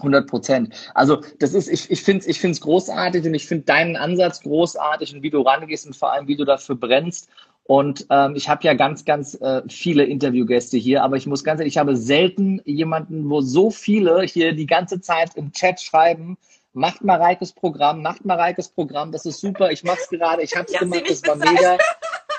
100 0.00 0.28
Prozent. 0.28 0.74
Also 0.94 1.20
das 1.38 1.54
ist, 1.54 1.68
ich, 1.68 1.90
ich 1.90 2.02
finde 2.02 2.20
es 2.20 2.26
ich 2.26 2.40
find's 2.40 2.60
großartig 2.60 3.24
und 3.24 3.34
ich 3.34 3.46
finde 3.46 3.64
deinen 3.64 3.96
Ansatz 3.96 4.40
großartig 4.42 5.14
und 5.14 5.22
wie 5.22 5.30
du 5.30 5.40
rangehst 5.42 5.86
und 5.86 5.96
vor 5.96 6.12
allem, 6.12 6.28
wie 6.28 6.36
du 6.36 6.44
dafür 6.44 6.76
brennst 6.76 7.28
Und 7.64 8.06
ähm, 8.10 8.34
ich 8.36 8.48
habe 8.48 8.62
ja 8.64 8.74
ganz, 8.74 9.04
ganz 9.06 9.34
äh, 9.40 9.62
viele 9.68 10.04
Interviewgäste 10.04 10.76
hier, 10.76 11.02
aber 11.02 11.16
ich 11.16 11.26
muss 11.26 11.44
ganz 11.44 11.60
ehrlich, 11.60 11.74
ich 11.74 11.78
habe 11.78 11.96
selten 11.96 12.60
jemanden, 12.66 13.30
wo 13.30 13.40
so 13.40 13.70
viele 13.70 14.22
hier 14.22 14.52
die 14.52 14.66
ganze 14.66 15.00
Zeit 15.00 15.34
im 15.36 15.50
Chat 15.52 15.80
schreiben, 15.80 16.36
macht 16.74 17.02
mal 17.02 17.20
Reikes 17.20 17.52
Programm, 17.52 18.02
macht 18.02 18.24
mal 18.24 18.38
Reikes 18.38 18.68
Programm, 18.68 19.12
das 19.12 19.24
ist 19.24 19.40
super, 19.40 19.70
ich 19.70 19.82
mache 19.82 19.98
es 20.02 20.08
gerade, 20.10 20.42
ich 20.42 20.54
habe 20.54 20.66
es 20.70 20.78
gemacht, 20.78 21.04
das 21.08 21.26
war 21.26 21.36
mega. 21.36 21.78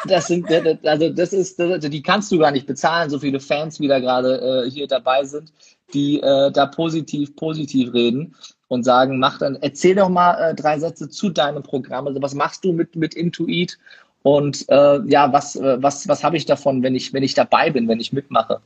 Das 0.08 0.28
sind, 0.28 0.46
also 0.86 1.10
das 1.10 1.34
ist, 1.34 1.58
die 1.58 2.04
kannst 2.04 2.32
du 2.32 2.38
gar 2.38 2.52
nicht 2.52 2.68
bezahlen, 2.68 3.10
so 3.10 3.18
viele 3.18 3.40
Fans, 3.40 3.80
wie 3.80 3.88
da 3.88 4.00
gerade 4.00 4.66
äh, 4.68 4.70
hier 4.70 4.86
dabei 4.86 5.24
sind, 5.24 5.52
die 5.94 6.20
äh, 6.22 6.52
da 6.52 6.66
positiv, 6.66 7.36
positiv 7.36 7.94
reden 7.94 8.36
und 8.68 8.84
sagen, 8.84 9.20
mach 9.20 9.38
dann, 9.40 9.56
erzähl 9.62 9.96
doch 9.96 10.10
mal 10.10 10.34
äh, 10.52 10.56
drei 10.56 10.80
Sätze 10.80 11.10
zu 11.10 11.30
deinem 11.30 11.64
Programm. 11.64 12.08
Also 12.08 12.22
was 12.22 12.34
machst 12.34 12.66
du 12.66 12.74
mit, 12.74 12.96
mit 12.96 13.14
Intuit? 13.14 13.78
Und 14.24 14.66
äh, 14.70 15.02
ja, 15.06 15.32
was, 15.32 15.56
äh, 15.56 15.82
was, 15.82 16.08
was 16.08 16.24
habe 16.24 16.38
ich 16.38 16.46
davon, 16.46 16.82
wenn 16.82 16.96
ich, 16.96 17.14
wenn 17.14 17.24
ich 17.24 17.36
dabei 17.36 17.70
bin, 17.70 17.88
wenn 17.88 18.00
ich 18.00 18.12
mitmache? 18.12 18.60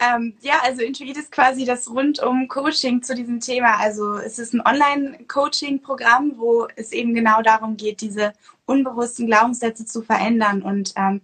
Ähm, 0.00 0.34
ja, 0.40 0.60
also 0.62 0.82
Intuit 0.82 1.16
ist 1.16 1.32
quasi 1.32 1.64
das 1.64 1.90
rundum 1.90 2.46
Coaching 2.46 3.02
zu 3.02 3.16
diesem 3.16 3.40
Thema. 3.40 3.78
Also 3.80 4.14
es 4.18 4.38
ist 4.38 4.54
ein 4.54 4.62
Online-Coaching-Programm, 4.64 6.34
wo 6.36 6.68
es 6.76 6.92
eben 6.92 7.14
genau 7.14 7.42
darum 7.42 7.76
geht, 7.76 8.00
diese 8.00 8.32
unbewussten 8.66 9.26
Glaubenssätze 9.26 9.84
zu 9.84 10.02
verändern. 10.02 10.62
Und 10.62 10.92
ähm, 10.94 11.20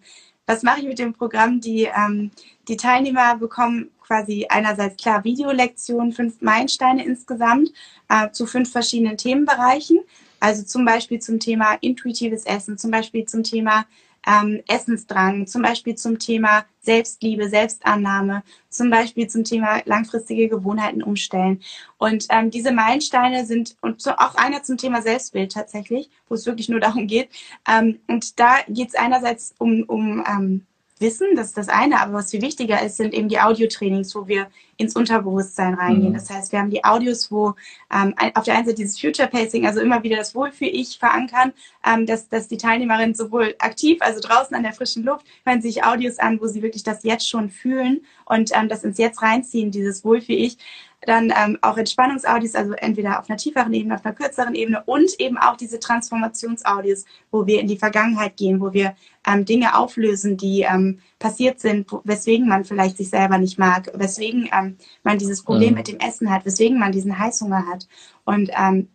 was 0.46 0.62
mache 0.62 0.80
ich 0.80 0.86
mit 0.86 0.98
dem 0.98 1.12
Programm? 1.12 1.60
Die, 1.60 1.84
ähm, 1.84 2.30
die 2.68 2.76
Teilnehmer 2.76 3.36
bekommen 3.36 3.90
quasi 4.00 4.46
einerseits 4.48 5.02
klar 5.02 5.24
Videolektionen, 5.24 6.12
fünf 6.12 6.40
Meilensteine 6.40 7.04
insgesamt 7.04 7.72
äh, 8.08 8.30
zu 8.30 8.46
fünf 8.46 8.70
verschiedenen 8.70 9.16
Themenbereichen. 9.16 10.00
Also 10.40 10.62
zum 10.62 10.84
Beispiel 10.84 11.20
zum 11.20 11.40
Thema 11.40 11.78
intuitives 11.80 12.44
Essen, 12.44 12.76
zum 12.76 12.90
Beispiel 12.90 13.24
zum 13.24 13.42
Thema 13.42 13.86
ähm, 14.26 14.62
Essensdrang, 14.68 15.46
zum 15.46 15.62
Beispiel 15.62 15.94
zum 15.94 16.18
Thema 16.18 16.64
Selbstliebe, 16.80 17.48
Selbstannahme, 17.48 18.42
zum 18.68 18.90
Beispiel 18.90 19.28
zum 19.28 19.44
Thema 19.44 19.80
langfristige 19.84 20.48
Gewohnheiten 20.48 21.02
umstellen. 21.02 21.62
Und 21.98 22.26
ähm, 22.30 22.50
diese 22.50 22.72
Meilensteine 22.72 23.46
sind 23.46 23.76
und 23.80 24.02
so 24.02 24.10
auch 24.12 24.34
einer 24.34 24.62
zum 24.62 24.76
Thema 24.76 25.02
Selbstbild 25.02 25.52
tatsächlich, 25.52 26.10
wo 26.28 26.34
es 26.34 26.46
wirklich 26.46 26.68
nur 26.68 26.80
darum 26.84 27.06
geht. 27.06 27.28
Ähm, 27.68 28.00
und 28.06 28.38
da 28.38 28.58
geht 28.68 28.88
es 28.88 28.94
einerseits 28.94 29.54
um, 29.58 29.82
um 29.84 30.24
ähm, 30.26 30.66
Wissen, 31.00 31.34
das 31.34 31.48
ist 31.48 31.58
das 31.58 31.68
eine, 31.68 32.00
aber 32.00 32.14
was 32.14 32.30
viel 32.30 32.40
wichtiger 32.40 32.80
ist, 32.82 32.96
sind 32.96 33.14
eben 33.14 33.28
die 33.28 33.40
Audiotrainings, 33.40 34.14
wo 34.14 34.28
wir 34.28 34.46
ins 34.76 34.94
Unterbewusstsein 34.94 35.74
reingehen. 35.74 36.10
Mhm. 36.10 36.14
Das 36.14 36.30
heißt, 36.30 36.52
wir 36.52 36.58
haben 36.58 36.70
die 36.70 36.84
Audios, 36.84 37.30
wo 37.30 37.54
ähm, 37.92 38.14
auf 38.34 38.44
der 38.44 38.54
einen 38.54 38.66
Seite 38.66 38.76
dieses 38.76 39.00
Future 39.00 39.28
Pacing, 39.28 39.66
also 39.66 39.80
immer 39.80 40.02
wieder 40.02 40.16
das 40.16 40.34
Wohlfühl-Ich 40.34 40.98
verankern, 40.98 41.52
ähm, 41.86 42.06
dass, 42.06 42.28
dass 42.28 42.48
die 42.48 42.56
Teilnehmerinnen 42.56 43.14
sowohl 43.14 43.54
aktiv, 43.58 43.98
also 44.00 44.20
draußen 44.20 44.56
an 44.56 44.62
der 44.62 44.72
frischen 44.72 45.04
Luft, 45.04 45.26
hören 45.44 45.62
sich 45.62 45.84
Audios 45.84 46.18
an, 46.18 46.40
wo 46.40 46.46
sie 46.46 46.62
wirklich 46.62 46.82
das 46.82 47.04
jetzt 47.04 47.28
schon 47.28 47.50
fühlen 47.50 48.04
und 48.24 48.50
ähm, 48.54 48.68
das 48.68 48.84
ins 48.84 48.98
Jetzt 48.98 49.22
reinziehen, 49.22 49.70
dieses 49.70 50.04
Wohlfühl-Ich, 50.04 50.58
dann 51.06 51.32
ähm, 51.36 51.58
auch 51.60 51.76
Entspannungsaudios, 51.76 52.54
also 52.54 52.72
entweder 52.72 53.20
auf 53.20 53.28
einer 53.28 53.36
tieferen 53.36 53.72
Ebene, 53.72 53.94
auf 53.94 54.04
einer 54.04 54.14
kürzeren 54.14 54.54
Ebene 54.54 54.82
und 54.86 55.18
eben 55.20 55.36
auch 55.36 55.56
diese 55.56 55.78
Transformationsaudios, 55.78 57.04
wo 57.30 57.46
wir 57.46 57.60
in 57.60 57.66
die 57.66 57.76
Vergangenheit 57.76 58.36
gehen, 58.36 58.60
wo 58.60 58.72
wir 58.72 58.94
ähm, 59.26 59.44
Dinge 59.44 59.76
auflösen, 59.76 60.36
die 60.36 60.62
ähm, 60.62 61.00
passiert 61.24 61.58
sind, 61.58 61.90
weswegen 62.04 62.46
man 62.46 62.66
vielleicht 62.66 62.98
sich 62.98 63.08
selber 63.08 63.38
nicht 63.38 63.58
mag, 63.58 63.90
weswegen 63.94 64.50
ähm, 64.52 64.76
man 65.04 65.16
dieses 65.16 65.42
Problem 65.42 65.70
mhm. 65.70 65.76
mit 65.76 65.88
dem 65.88 65.98
Essen 65.98 66.30
hat, 66.30 66.44
weswegen 66.44 66.78
man 66.78 66.92
diesen 66.92 67.18
Heißhunger 67.18 67.66
hat. 67.66 67.88
Und 68.26 68.50
ähm, 68.54 68.88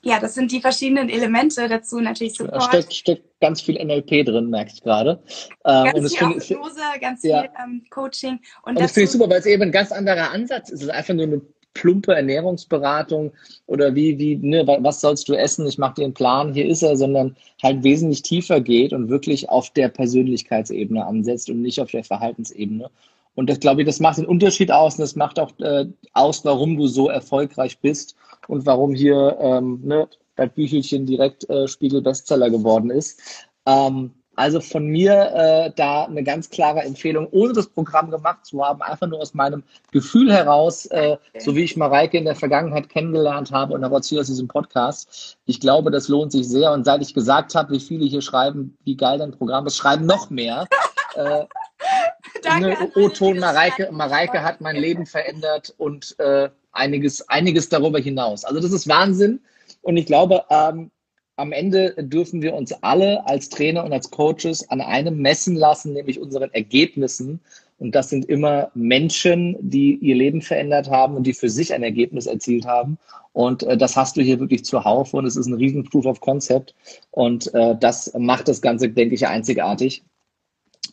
ja, 0.00 0.18
das 0.18 0.32
sind 0.32 0.52
die 0.52 0.62
verschiedenen 0.62 1.10
Elemente 1.10 1.68
dazu 1.68 2.00
natürlich 2.00 2.34
Support. 2.34 2.62
Steckt, 2.62 2.94
steckt 2.94 3.40
ganz 3.40 3.60
viel 3.60 3.74
NLP 3.74 4.24
drin, 4.24 4.48
merkst 4.48 4.82
gerade. 4.84 5.22
Ähm, 5.66 5.84
ganz 5.92 6.16
viel 6.16 6.28
Hypnose, 6.28 6.80
ganz 6.98 7.22
ja. 7.22 7.42
viel 7.42 7.50
ähm, 7.62 7.84
Coaching. 7.90 8.40
Und, 8.62 8.76
und 8.76 8.80
das 8.80 8.92
finde 8.92 9.04
ich 9.04 9.10
super, 9.10 9.28
weil 9.28 9.40
es 9.40 9.46
eben 9.46 9.64
ein 9.64 9.72
ganz 9.72 9.92
anderer 9.92 10.30
Ansatz 10.30 10.70
ist. 10.70 10.80
Es 10.80 10.86
ist 10.86 10.90
einfach 10.90 11.12
nur 11.12 11.24
eine 11.24 11.42
plumpe 11.76 12.14
Ernährungsberatung 12.14 13.32
oder 13.66 13.94
wie, 13.94 14.18
wie, 14.18 14.36
ne, 14.36 14.66
was 14.66 15.00
sollst 15.00 15.28
du 15.28 15.34
essen? 15.34 15.66
Ich 15.66 15.78
mache 15.78 15.94
dir 15.96 16.04
einen 16.04 16.14
Plan, 16.14 16.54
hier 16.54 16.66
ist 16.66 16.82
er, 16.82 16.96
sondern 16.96 17.36
halt 17.62 17.84
wesentlich 17.84 18.22
tiefer 18.22 18.60
geht 18.60 18.92
und 18.92 19.10
wirklich 19.10 19.48
auf 19.50 19.70
der 19.70 19.88
Persönlichkeitsebene 19.88 21.04
ansetzt 21.04 21.50
und 21.50 21.60
nicht 21.62 21.80
auf 21.80 21.90
der 21.90 22.04
Verhaltensebene. 22.04 22.90
Und 23.34 23.50
das 23.50 23.60
glaube 23.60 23.82
ich, 23.82 23.86
das 23.86 24.00
macht 24.00 24.16
den 24.16 24.26
Unterschied 24.26 24.72
aus 24.72 24.94
und 24.94 25.02
das 25.02 25.14
macht 25.14 25.38
auch 25.38 25.52
äh, 25.60 25.86
aus, 26.14 26.44
warum 26.44 26.76
du 26.78 26.86
so 26.86 27.10
erfolgreich 27.10 27.78
bist 27.78 28.16
und 28.48 28.64
warum 28.64 28.94
hier 28.94 29.36
ähm, 29.38 29.80
ne, 29.84 30.08
dein 30.36 30.50
Büchelchen 30.50 31.04
direkt 31.04 31.48
äh, 31.50 31.68
Spiegel 31.68 32.00
Bestseller 32.00 32.48
geworden 32.48 32.90
ist. 32.90 33.20
Ähm, 33.66 34.12
also 34.36 34.60
von 34.60 34.86
mir 34.86 35.12
äh, 35.34 35.72
da 35.74 36.04
eine 36.04 36.22
ganz 36.22 36.50
klare 36.50 36.82
Empfehlung, 36.82 37.26
ohne 37.30 37.54
das 37.54 37.66
Programm 37.66 38.10
gemacht 38.10 38.44
zu 38.44 38.64
haben, 38.64 38.82
einfach 38.82 39.06
nur 39.06 39.20
aus 39.20 39.34
meinem 39.34 39.62
Gefühl 39.90 40.32
heraus, 40.32 40.86
äh, 40.86 41.16
so 41.38 41.56
wie 41.56 41.64
ich 41.64 41.76
Mareike 41.76 42.18
in 42.18 42.26
der 42.26 42.36
Vergangenheit 42.36 42.88
kennengelernt 42.88 43.50
habe 43.50 43.74
und 43.74 43.84
auch 43.84 44.00
hier 44.04 44.20
aus 44.20 44.26
diesem 44.26 44.46
Podcast. 44.46 45.38
Ich 45.46 45.58
glaube, 45.58 45.90
das 45.90 46.08
lohnt 46.08 46.32
sich 46.32 46.48
sehr. 46.48 46.70
Und 46.72 46.84
seit 46.84 47.02
ich 47.02 47.14
gesagt 47.14 47.54
habe, 47.54 47.72
wie 47.72 47.80
viele 47.80 48.04
hier 48.04 48.22
schreiben, 48.22 48.76
wie 48.84 48.96
geil 48.96 49.18
dein 49.18 49.32
Programm 49.32 49.66
ist, 49.66 49.76
schreiben 49.76 50.06
noch 50.06 50.30
mehr. 50.30 50.66
Äh, 51.14 51.44
Danke. 52.42 52.90
O-Ton 52.94 53.38
Mareike, 53.38 53.88
Mareike 53.90 54.42
hat 54.42 54.60
mein 54.60 54.76
Leben 54.76 55.06
verändert 55.06 55.74
und 55.78 56.18
äh, 56.18 56.50
einiges, 56.72 57.28
einiges 57.28 57.68
darüber 57.68 57.98
hinaus. 57.98 58.44
Also 58.44 58.60
das 58.60 58.72
ist 58.72 58.86
Wahnsinn. 58.86 59.40
Und 59.82 59.96
ich 59.96 60.06
glaube, 60.06 60.44
ähm, 60.50 60.90
am 61.36 61.52
Ende 61.52 61.94
dürfen 61.98 62.40
wir 62.40 62.54
uns 62.54 62.72
alle 62.82 63.26
als 63.26 63.50
Trainer 63.50 63.84
und 63.84 63.92
als 63.92 64.10
Coaches 64.10 64.68
an 64.70 64.80
einem 64.80 65.18
messen 65.18 65.54
lassen, 65.54 65.92
nämlich 65.92 66.18
unseren 66.18 66.50
Ergebnissen. 66.52 67.40
Und 67.78 67.94
das 67.94 68.08
sind 68.08 68.24
immer 68.24 68.70
Menschen, 68.74 69.56
die 69.60 69.96
ihr 69.96 70.14
Leben 70.14 70.40
verändert 70.40 70.90
haben 70.90 71.14
und 71.14 71.26
die 71.26 71.34
für 71.34 71.50
sich 71.50 71.74
ein 71.74 71.82
Ergebnis 71.82 72.24
erzielt 72.24 72.64
haben. 72.64 72.96
Und 73.34 73.64
äh, 73.64 73.76
das 73.76 73.96
hast 73.96 74.16
du 74.16 74.22
hier 74.22 74.40
wirklich 74.40 74.64
zuhauf 74.64 75.12
und 75.12 75.26
es 75.26 75.36
ist 75.36 75.46
ein 75.46 75.54
riesen 75.54 75.84
Proof 75.84 76.06
of 76.06 76.20
Concept. 76.20 76.74
Und 77.10 77.52
äh, 77.54 77.76
das 77.78 78.14
macht 78.18 78.48
das 78.48 78.62
Ganze, 78.62 78.88
denke 78.88 79.14
ich, 79.14 79.26
einzigartig. 79.26 80.02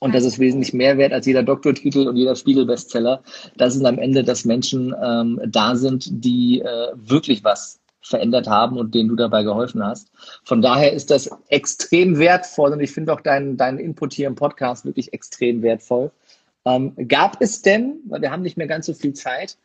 Und 0.01 0.13
das 0.13 0.25
ist 0.25 0.39
wesentlich 0.39 0.73
mehr 0.73 0.97
wert 0.97 1.13
als 1.13 1.25
jeder 1.25 1.43
Doktortitel 1.43 2.09
und 2.09 2.17
jeder 2.17 2.35
Spiegel-Bestseller. 2.35 3.23
Das 3.55 3.77
ist 3.77 3.85
am 3.85 3.97
Ende, 3.97 4.25
dass 4.25 4.43
Menschen 4.43 4.93
ähm, 5.01 5.39
da 5.47 5.77
sind, 5.77 6.09
die 6.11 6.59
äh, 6.59 6.87
wirklich 6.95 7.45
was 7.45 7.79
verändert 8.03 8.47
haben 8.47 8.77
und 8.77 8.93
denen 8.93 9.09
du 9.09 9.15
dabei 9.15 9.43
geholfen 9.43 9.83
hast. 9.83 10.11
Von 10.43 10.61
daher 10.61 10.93
ist 10.93 11.09
das 11.09 11.29
extrem 11.47 12.19
wertvoll 12.19 12.73
und 12.73 12.81
ich 12.81 12.91
finde 12.91 13.13
auch 13.13 13.21
deinen 13.21 13.57
dein 13.57 13.79
Input 13.79 14.13
hier 14.13 14.27
im 14.27 14.35
Podcast 14.35 14.85
wirklich 14.85 15.13
extrem 15.13 15.61
wertvoll. 15.61 16.11
Ähm, 16.65 16.93
gab 17.07 17.41
es 17.41 17.61
denn, 17.61 17.99
weil 18.05 18.21
wir 18.21 18.31
haben 18.31 18.43
nicht 18.43 18.57
mehr 18.57 18.67
ganz 18.67 18.85
so 18.85 18.93
viel 18.93 19.13
Zeit, 19.13 19.57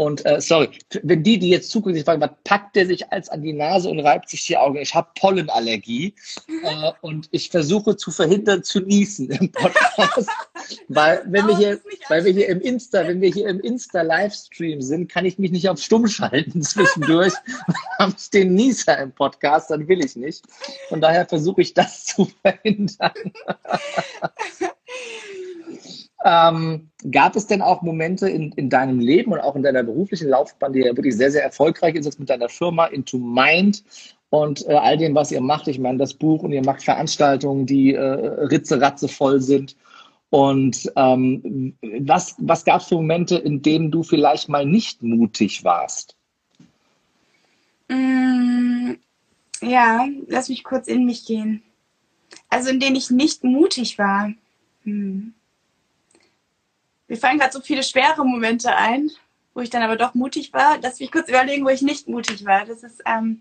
und 0.00 0.24
äh, 0.24 0.40
sorry, 0.40 0.70
wenn 1.02 1.22
die, 1.22 1.38
die 1.38 1.50
jetzt 1.50 1.70
sich 1.70 2.04
fragen, 2.04 2.22
was 2.22 2.30
packt 2.44 2.74
der 2.74 2.86
sich 2.86 3.12
als 3.12 3.28
an 3.28 3.42
die 3.42 3.52
Nase 3.52 3.90
und 3.90 4.00
reibt 4.00 4.30
sich 4.30 4.46
die 4.46 4.56
Augen? 4.56 4.78
Ich 4.78 4.94
habe 4.94 5.08
Pollenallergie 5.14 6.14
äh, 6.64 6.92
und 7.02 7.28
ich 7.32 7.50
versuche 7.50 7.94
zu 7.98 8.10
verhindern 8.10 8.64
zu 8.64 8.80
niesen 8.80 9.28
im 9.28 9.52
Podcast, 9.52 10.30
weil 10.88 11.22
wenn 11.26 11.46
wir 11.46 11.58
hier, 11.58 11.80
weil 12.08 12.24
wir 12.24 12.32
hier 12.32 12.48
im 12.48 12.62
Insta, 12.62 13.06
wenn 13.06 13.20
wir 13.20 13.30
hier 13.30 13.48
im 13.48 13.60
Insta 13.60 14.00
Livestream 14.00 14.80
sind, 14.80 15.10
kann 15.10 15.26
ich 15.26 15.38
mich 15.38 15.50
nicht 15.50 15.68
auf 15.68 15.78
Stumm 15.78 16.06
schalten 16.06 16.62
zwischendurch. 16.62 17.34
Habe 17.98 18.14
ich 18.16 18.30
den 18.30 18.54
Nieser 18.54 18.96
im 19.00 19.12
Podcast, 19.12 19.70
dann 19.70 19.86
will 19.86 20.02
ich 20.02 20.16
nicht. 20.16 20.42
Von 20.88 21.02
daher 21.02 21.26
versuche 21.26 21.60
ich 21.60 21.74
das 21.74 22.06
zu 22.06 22.26
verhindern. 22.40 23.12
Ähm, 26.24 26.90
gab 27.10 27.34
es 27.34 27.46
denn 27.46 27.62
auch 27.62 27.80
Momente 27.80 28.28
in, 28.28 28.52
in 28.52 28.68
deinem 28.68 29.00
Leben 29.00 29.32
und 29.32 29.40
auch 29.40 29.56
in 29.56 29.62
deiner 29.62 29.82
beruflichen 29.82 30.28
Laufbahn, 30.28 30.72
die 30.72 30.80
ja 30.80 30.96
wirklich 30.96 31.16
sehr, 31.16 31.30
sehr 31.30 31.42
erfolgreich 31.42 31.94
ist, 31.94 32.04
jetzt 32.04 32.20
mit 32.20 32.28
deiner 32.28 32.48
Firma 32.48 32.86
Into 32.86 33.18
Mind 33.18 33.82
und 34.28 34.66
äh, 34.68 34.74
all 34.74 34.96
dem, 34.96 35.14
was 35.14 35.32
ihr 35.32 35.40
macht? 35.40 35.66
Ich 35.68 35.78
meine, 35.78 35.98
das 35.98 36.14
Buch 36.14 36.42
und 36.42 36.52
ihr 36.52 36.64
macht 36.64 36.82
Veranstaltungen, 36.82 37.66
die 37.66 37.94
äh, 37.94 38.00
ritze-ratze 38.02 39.08
voll 39.08 39.40
sind. 39.40 39.76
Und 40.30 40.92
ähm, 40.94 41.74
was, 42.00 42.36
was 42.38 42.64
gab 42.64 42.80
es 42.80 42.86
für 42.86 42.94
Momente, 42.94 43.36
in 43.36 43.62
denen 43.62 43.90
du 43.90 44.04
vielleicht 44.04 44.48
mal 44.48 44.64
nicht 44.64 45.02
mutig 45.02 45.64
warst? 45.64 46.14
Mm, 47.88 48.92
ja, 49.60 50.06
lass 50.28 50.48
mich 50.48 50.62
kurz 50.62 50.86
in 50.86 51.04
mich 51.04 51.26
gehen. 51.26 51.62
Also 52.48 52.70
in 52.70 52.78
denen 52.78 52.94
ich 52.94 53.10
nicht 53.10 53.42
mutig 53.42 53.98
war. 53.98 54.32
Hm. 54.84 55.34
Mir 57.10 57.16
fallen 57.16 57.40
gerade 57.40 57.52
so 57.52 57.60
viele 57.60 57.82
schwere 57.82 58.24
Momente 58.24 58.74
ein, 58.74 59.10
wo 59.52 59.60
ich 59.60 59.68
dann 59.68 59.82
aber 59.82 59.96
doch 59.96 60.14
mutig 60.14 60.52
war. 60.52 60.78
Lass 60.80 61.00
mich 61.00 61.10
kurz 61.10 61.28
überlegen, 61.28 61.64
wo 61.64 61.68
ich 61.68 61.82
nicht 61.82 62.08
mutig 62.08 62.46
war. 62.46 62.64
Das 62.64 62.84
ist. 62.84 63.02
Ähm, 63.04 63.40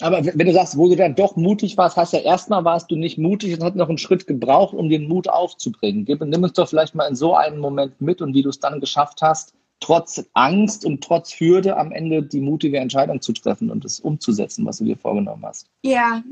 aber 0.00 0.24
wenn 0.24 0.46
du 0.46 0.52
sagst, 0.54 0.78
wo 0.78 0.88
du 0.88 0.96
dann 0.96 1.14
doch 1.14 1.36
mutig 1.36 1.76
warst, 1.76 1.98
heißt 1.98 2.14
ja 2.14 2.20
erstmal 2.20 2.64
warst 2.64 2.90
du 2.90 2.96
nicht 2.96 3.18
mutig 3.18 3.52
und 3.52 3.62
hat 3.62 3.76
noch 3.76 3.90
einen 3.90 3.98
Schritt 3.98 4.26
gebraucht, 4.26 4.72
um 4.72 4.88
den 4.88 5.08
Mut 5.08 5.28
aufzubringen. 5.28 6.06
Gib, 6.06 6.22
nimm 6.22 6.42
uns 6.42 6.54
doch 6.54 6.70
vielleicht 6.70 6.94
mal 6.94 7.06
in 7.06 7.16
so 7.16 7.34
einen 7.34 7.58
Moment 7.58 8.00
mit 8.00 8.22
und 8.22 8.32
wie 8.32 8.42
du 8.42 8.48
es 8.48 8.60
dann 8.60 8.80
geschafft 8.80 9.20
hast, 9.20 9.52
trotz 9.80 10.24
Angst 10.32 10.86
und 10.86 11.04
trotz 11.04 11.38
Hürde 11.38 11.76
am 11.76 11.92
Ende 11.92 12.22
die 12.22 12.40
mutige 12.40 12.78
Entscheidung 12.78 13.20
zu 13.20 13.34
treffen 13.34 13.70
und 13.70 13.84
es 13.84 14.00
umzusetzen, 14.00 14.64
was 14.64 14.78
du 14.78 14.84
dir 14.84 14.96
vorgenommen 14.96 15.44
hast. 15.44 15.66
Ja, 15.82 16.22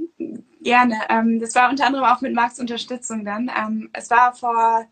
Gerne. 0.60 0.96
Ähm, 1.08 1.38
das 1.40 1.54
war 1.54 1.70
unter 1.70 1.86
anderem 1.86 2.04
auch 2.04 2.20
mit 2.20 2.34
Marks 2.34 2.58
Unterstützung 2.58 3.24
dann. 3.24 3.50
Ähm, 3.56 3.90
es 3.92 4.10
war 4.10 4.34
vor 4.34 4.86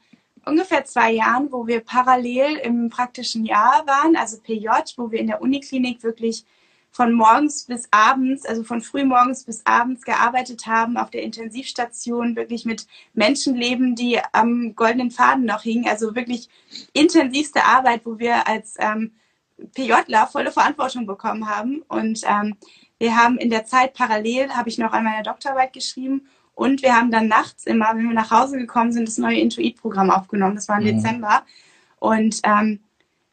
ungefähr 0.47 0.85
zwei 0.85 1.13
Jahren, 1.13 1.53
wo 1.53 1.67
wir 1.67 1.81
parallel 1.81 2.57
im 2.57 2.89
praktischen 2.89 3.45
Jahr 3.45 3.87
waren, 3.87 4.17
also 4.17 4.39
PJ, 4.41 4.69
wo 4.97 5.11
wir 5.11 5.19
in 5.19 5.27
der 5.27 5.43
Uniklinik 5.43 6.03
wirklich 6.03 6.45
von 6.91 7.13
morgens 7.13 7.65
bis 7.65 7.89
abends, 7.91 8.47
also 8.47 8.63
von 8.63 8.81
frühmorgens 8.81 9.45
bis 9.45 9.67
abends 9.67 10.03
gearbeitet 10.03 10.67
haben, 10.67 10.97
auf 10.97 11.11
der 11.11 11.23
Intensivstation 11.23 12.37
wirklich 12.37 12.65
mit 12.65 12.87
Menschenleben, 13.13 13.95
die 13.97 14.19
am 14.33 14.75
goldenen 14.75 15.11
Faden 15.11 15.45
noch 15.45 15.63
hingen. 15.63 15.87
Also 15.87 16.15
wirklich 16.15 16.49
intensivste 16.95 17.65
Arbeit, 17.65 18.07
wo 18.07 18.19
wir 18.19 18.49
als 18.49 18.77
ähm, 18.79 19.13
PJler 19.75 20.27
volle 20.27 20.53
Verantwortung 20.53 21.05
bekommen 21.05 21.51
haben. 21.51 21.83
Und 21.83 22.23
ähm, 22.25 22.57
wir 22.99 23.15
haben 23.15 23.37
in 23.37 23.51
der 23.51 23.67
Zeit 23.67 23.93
parallel, 23.93 24.55
habe 24.55 24.71
ich 24.71 24.79
noch 24.79 24.93
an 24.93 25.05
meiner 25.05 25.23
Doktorarbeit 25.23 25.75
geschrieben 25.75 26.27
und 26.57 26.83
wir 26.83 26.97
haben 26.97 27.11
dann 27.11 27.29
nachts 27.29 27.67
immer, 27.67 27.91
wenn 27.95 28.09
wir 28.09 28.15
nach 28.15 28.31
Hause 28.31 28.57
gekommen 28.57 28.91
sind, 28.91 29.07
das 29.07 29.19
neue 29.19 29.39
Intuit-Programm 29.39 30.11
aufgenommen. 30.11 30.55
Das 30.55 30.69
war 30.69 30.79
im 30.79 30.85
mhm. 30.85 30.97
Dezember. 30.97 31.45
Und 31.99 32.41
ähm, 32.45 32.81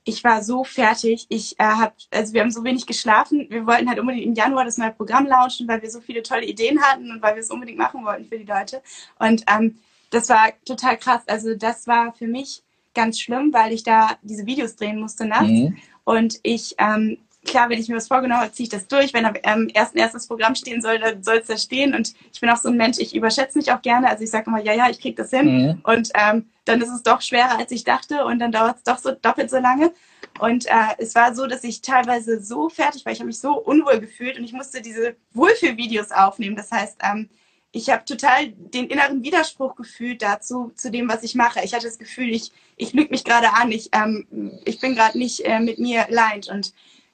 ich 0.03 0.25
war 0.25 0.43
so 0.43 0.65
fertig. 0.65 1.25
Ich 1.29 1.57
äh, 1.57 1.63
habe, 1.63 1.93
also 2.11 2.33
wir 2.33 2.41
haben 2.41 2.51
so 2.51 2.65
wenig 2.65 2.85
geschlafen. 2.85 3.47
Wir 3.49 3.65
wollten 3.65 3.87
halt 3.87 3.99
unbedingt 3.99 4.25
im 4.25 4.33
Januar 4.33 4.65
das 4.65 4.77
neue 4.77 4.91
Programm 4.91 5.25
launchen, 5.25 5.69
weil 5.69 5.81
wir 5.81 5.89
so 5.89 6.01
viele 6.01 6.21
tolle 6.21 6.45
Ideen 6.45 6.81
hatten 6.81 7.11
und 7.11 7.21
weil 7.21 7.35
wir 7.35 7.41
es 7.41 7.49
unbedingt 7.49 7.77
machen 7.77 8.03
wollten 8.03 8.25
für 8.25 8.37
die 8.37 8.43
Leute. 8.43 8.81
Und 9.19 9.45
ähm, 9.47 9.79
das 10.09 10.27
war 10.27 10.49
total 10.65 10.97
krass. 10.97 11.21
Also 11.25 11.55
das 11.55 11.87
war 11.87 12.11
für 12.11 12.27
mich 12.27 12.61
ganz 12.93 13.21
schlimm, 13.21 13.53
weil 13.53 13.71
ich 13.71 13.83
da 13.83 14.17
diese 14.21 14.45
Videos 14.45 14.75
drehen 14.75 14.99
musste 14.99 15.25
nachts. 15.25 15.47
Mhm. 15.47 15.77
Und 16.03 16.41
ich 16.43 16.75
ähm, 16.77 17.19
klar, 17.45 17.69
wenn 17.69 17.79
ich 17.79 17.89
mir 17.89 17.95
was 17.95 18.07
vorgenommen 18.07 18.41
habe, 18.41 18.51
ziehe 18.51 18.65
ich 18.65 18.69
das 18.69 18.87
durch. 18.87 19.13
Wenn 19.13 19.25
am 19.25 19.35
ähm, 19.43 19.69
ersten 19.73 19.97
erstes 19.97 20.27
Programm 20.27 20.55
stehen 20.55 20.81
soll, 20.81 20.99
dann 20.99 21.23
soll 21.23 21.37
es 21.37 21.47
da 21.47 21.57
stehen. 21.57 21.93
Und 21.93 22.13
ich 22.31 22.39
bin 22.39 22.49
auch 22.49 22.57
so 22.57 22.69
ein 22.69 22.77
Mensch, 22.77 22.97
ich 22.99 23.15
überschätze 23.15 23.57
mich 23.57 23.71
auch 23.71 23.81
gerne. 23.81 24.09
Also 24.09 24.23
ich 24.23 24.31
sage 24.31 24.45
immer, 24.47 24.61
ja, 24.61 24.73
ja, 24.73 24.89
ich 24.89 24.99
kriege 24.99 25.15
das 25.15 25.29
hin. 25.29 25.67
Mhm. 25.67 25.81
Und 25.83 26.09
ähm, 26.15 26.49
dann 26.65 26.81
ist 26.81 26.89
es 26.89 27.03
doch 27.03 27.21
schwerer, 27.21 27.57
als 27.57 27.71
ich 27.71 27.83
dachte. 27.83 28.25
Und 28.25 28.39
dann 28.39 28.51
dauert 28.51 28.77
es 28.77 28.83
doch 28.83 28.97
so 28.97 29.11
doppelt 29.11 29.49
so 29.49 29.57
lange. 29.57 29.91
Und 30.39 30.65
äh, 30.65 30.95
es 30.97 31.15
war 31.15 31.35
so, 31.35 31.47
dass 31.47 31.63
ich 31.63 31.81
teilweise 31.81 32.41
so 32.41 32.69
fertig 32.69 33.05
war. 33.05 33.11
Ich 33.11 33.19
habe 33.19 33.27
mich 33.27 33.39
so 33.39 33.53
unwohl 33.59 33.99
gefühlt 33.99 34.37
und 34.37 34.43
ich 34.43 34.53
musste 34.53 34.81
diese 34.81 35.15
Wohlfühlvideos 35.33 36.11
aufnehmen. 36.11 36.55
Das 36.55 36.71
heißt, 36.71 36.97
ähm, 37.03 37.29
ich 37.71 37.89
habe 37.89 38.05
total 38.05 38.49
den 38.49 38.87
inneren 38.87 39.23
Widerspruch 39.23 39.75
gefühlt 39.75 40.21
dazu, 40.21 40.71
zu 40.75 40.91
dem, 40.91 41.09
was 41.09 41.23
ich 41.23 41.35
mache. 41.35 41.61
Ich 41.63 41.73
hatte 41.73 41.87
das 41.87 41.97
Gefühl, 41.97 42.29
ich, 42.29 42.51
ich 42.77 42.93
lüge 42.93 43.09
mich 43.09 43.23
gerade 43.23 43.53
an. 43.53 43.71
Ich, 43.71 43.89
ähm, 43.93 44.59
ich 44.63 44.79
bin 44.79 44.95
gerade 44.95 45.17
nicht 45.17 45.41
äh, 45.41 45.59
mit 45.59 45.79
mir 45.79 46.05
leid. 46.09 46.49
Und 46.49 46.73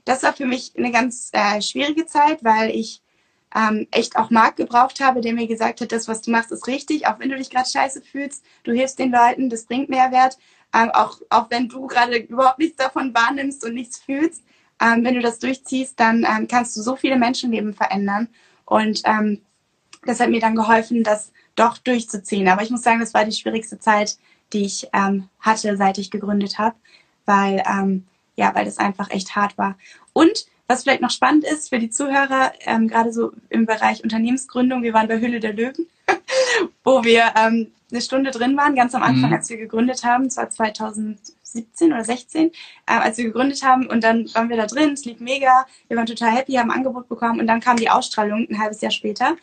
das 0.09 0.23
war 0.23 0.33
für 0.33 0.47
mich 0.47 0.73
eine 0.75 0.91
ganz 0.91 1.29
äh, 1.33 1.61
schwierige 1.61 2.07
Zeit, 2.07 2.43
weil 2.43 2.71
ich 2.71 3.03
ähm, 3.55 3.87
echt 3.91 4.17
auch 4.17 4.31
Marc 4.31 4.55
gebraucht 4.55 4.99
habe, 5.01 5.21
der 5.21 5.33
mir 5.33 5.47
gesagt 5.47 5.81
hat, 5.81 5.91
das, 5.91 6.07
was 6.07 6.21
du 6.21 6.31
machst, 6.31 6.51
ist 6.51 6.65
richtig, 6.65 7.05
auch 7.05 7.19
wenn 7.19 7.29
du 7.29 7.37
dich 7.37 7.51
gerade 7.51 7.69
scheiße 7.69 8.01
fühlst, 8.01 8.43
du 8.63 8.71
hilfst 8.71 8.97
den 8.97 9.11
Leuten, 9.11 9.51
das 9.51 9.65
bringt 9.65 9.87
Mehrwert, 9.89 10.39
ähm, 10.73 10.89
auch, 10.91 11.19
auch 11.29 11.51
wenn 11.51 11.69
du 11.69 11.85
gerade 11.85 12.17
überhaupt 12.17 12.57
nichts 12.57 12.77
davon 12.77 13.13
wahrnimmst 13.13 13.63
und 13.63 13.75
nichts 13.75 13.99
fühlst, 13.99 14.43
ähm, 14.81 15.03
wenn 15.03 15.13
du 15.13 15.21
das 15.21 15.37
durchziehst, 15.37 15.99
dann 15.99 16.25
ähm, 16.27 16.47
kannst 16.47 16.75
du 16.75 16.81
so 16.81 16.95
viele 16.95 17.17
Menschenleben 17.17 17.75
verändern. 17.75 18.29
Und 18.65 19.01
ähm, 19.05 19.41
das 20.05 20.19
hat 20.19 20.29
mir 20.29 20.39
dann 20.39 20.55
geholfen, 20.55 21.03
das 21.03 21.31
doch 21.55 21.77
durchzuziehen. 21.77 22.47
Aber 22.47 22.63
ich 22.63 22.71
muss 22.71 22.81
sagen, 22.81 22.99
das 22.99 23.13
war 23.13 23.25
die 23.25 23.31
schwierigste 23.31 23.77
Zeit, 23.77 24.17
die 24.53 24.65
ich 24.65 24.87
ähm, 24.93 25.29
hatte, 25.39 25.77
seit 25.77 25.99
ich 25.99 26.09
gegründet 26.09 26.57
habe, 26.57 26.75
weil 27.25 27.61
ja, 28.39 28.55
weil 28.55 28.65
das 28.65 28.77
einfach 28.77 29.11
echt 29.11 29.35
hart 29.35 29.57
war. 29.57 29.77
Und 30.13 30.45
was 30.67 30.83
vielleicht 30.83 31.01
noch 31.01 31.11
spannend 31.11 31.43
ist 31.43 31.69
für 31.69 31.77
die 31.77 31.89
Zuhörer, 31.89 32.53
ähm, 32.61 32.87
gerade 32.87 33.11
so 33.11 33.31
im 33.49 33.65
Bereich 33.65 34.01
Unternehmensgründung, 34.03 34.81
wir 34.81 34.93
waren 34.93 35.09
bei 35.09 35.19
Hülle 35.19 35.41
der 35.41 35.53
Löwen, 35.53 35.87
wo 36.83 37.03
wir 37.03 37.33
ähm, 37.35 37.71
eine 37.91 38.01
Stunde 38.01 38.31
drin 38.31 38.55
waren, 38.55 38.75
ganz 38.75 38.95
am 38.95 39.03
Anfang, 39.03 39.29
mhm. 39.29 39.35
als 39.35 39.49
wir 39.49 39.57
gegründet 39.57 40.03
haben, 40.05 40.25
es 40.25 40.37
war 40.37 40.49
2017 40.49 41.91
oder 41.91 42.05
16, 42.05 42.47
äh, 42.47 42.51
als 42.85 43.17
wir 43.17 43.25
gegründet 43.25 43.61
haben. 43.63 43.87
Und 43.87 44.03
dann 44.05 44.33
waren 44.33 44.47
wir 44.47 44.57
da 44.57 44.67
drin, 44.67 44.93
es 44.93 45.03
lief 45.03 45.19
mega, 45.19 45.65
wir 45.89 45.97
waren 45.97 46.05
total 46.05 46.31
happy, 46.31 46.53
haben 46.53 46.71
ein 46.71 46.77
Angebot 46.77 47.09
bekommen. 47.09 47.41
Und 47.41 47.47
dann 47.47 47.59
kam 47.59 47.75
die 47.75 47.89
Ausstrahlung 47.89 48.47
ein 48.49 48.59
halbes 48.59 48.79
Jahr 48.79 48.91
später 48.91 49.35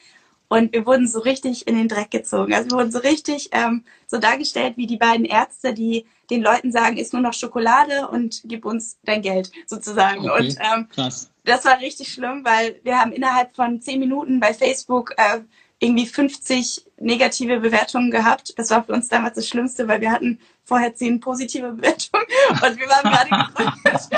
und 0.49 0.73
wir 0.73 0.87
wurden 0.87 1.09
so 1.09 1.21
richtig 1.21 1.67
in 1.67 1.77
den 1.77 1.89
Dreck 1.89 2.11
gezogen. 2.11 2.55
Also 2.55 2.71
wir 2.71 2.79
wurden 2.79 2.93
so 2.93 2.99
richtig 2.99 3.51
ähm, 3.53 3.85
so 4.07 4.19
dargestellt 4.19 4.77
wie 4.77 4.87
die 4.87 4.97
beiden 4.97 5.25
Ärzte, 5.25 5.75
die 5.75 6.07
den 6.31 6.43
Leuten 6.43 6.73
sagen, 6.73 6.97
isst 6.97 7.13
nur 7.13 7.23
noch 7.23 7.33
Schokolade 7.33 8.09
und 8.09 8.43
gib 8.45 8.65
uns 8.65 8.99
dein 9.05 9.23
Geld 9.23 9.51
sozusagen. 9.67 10.29
Okay, 10.29 10.49
und 10.49 10.57
ähm, 10.61 10.89
krass. 10.89 11.31
das 11.45 11.65
war 11.65 11.81
richtig 11.81 12.13
schlimm, 12.13 12.45
weil 12.45 12.81
wir 12.83 12.99
haben 12.99 13.13
innerhalb 13.13 13.55
von 13.55 13.81
zehn 13.81 14.01
Minuten 14.01 14.41
bei 14.41 14.55
Facebook 14.55 15.15
äh, 15.17 15.41
irgendwie 15.79 16.07
50 16.07 16.87
negative 16.99 17.61
Bewertungen 17.61 18.11
gehabt. 18.11 18.55
Das 18.57 18.71
war 18.71 18.85
für 18.85 18.93
uns 18.93 19.09
damals 19.09 19.35
das 19.35 19.49
Schlimmste, 19.49 19.89
weil 19.89 20.01
wir 20.01 20.11
hatten 20.11 20.41
vorher 20.67 20.95
zehn 20.95 21.21
positive 21.21 21.73
Bewertungen 21.73 22.27
und 22.51 22.79
wir 22.79 22.89
waren 22.89 23.11
gerade 23.11 23.31
gegründet 23.31 24.09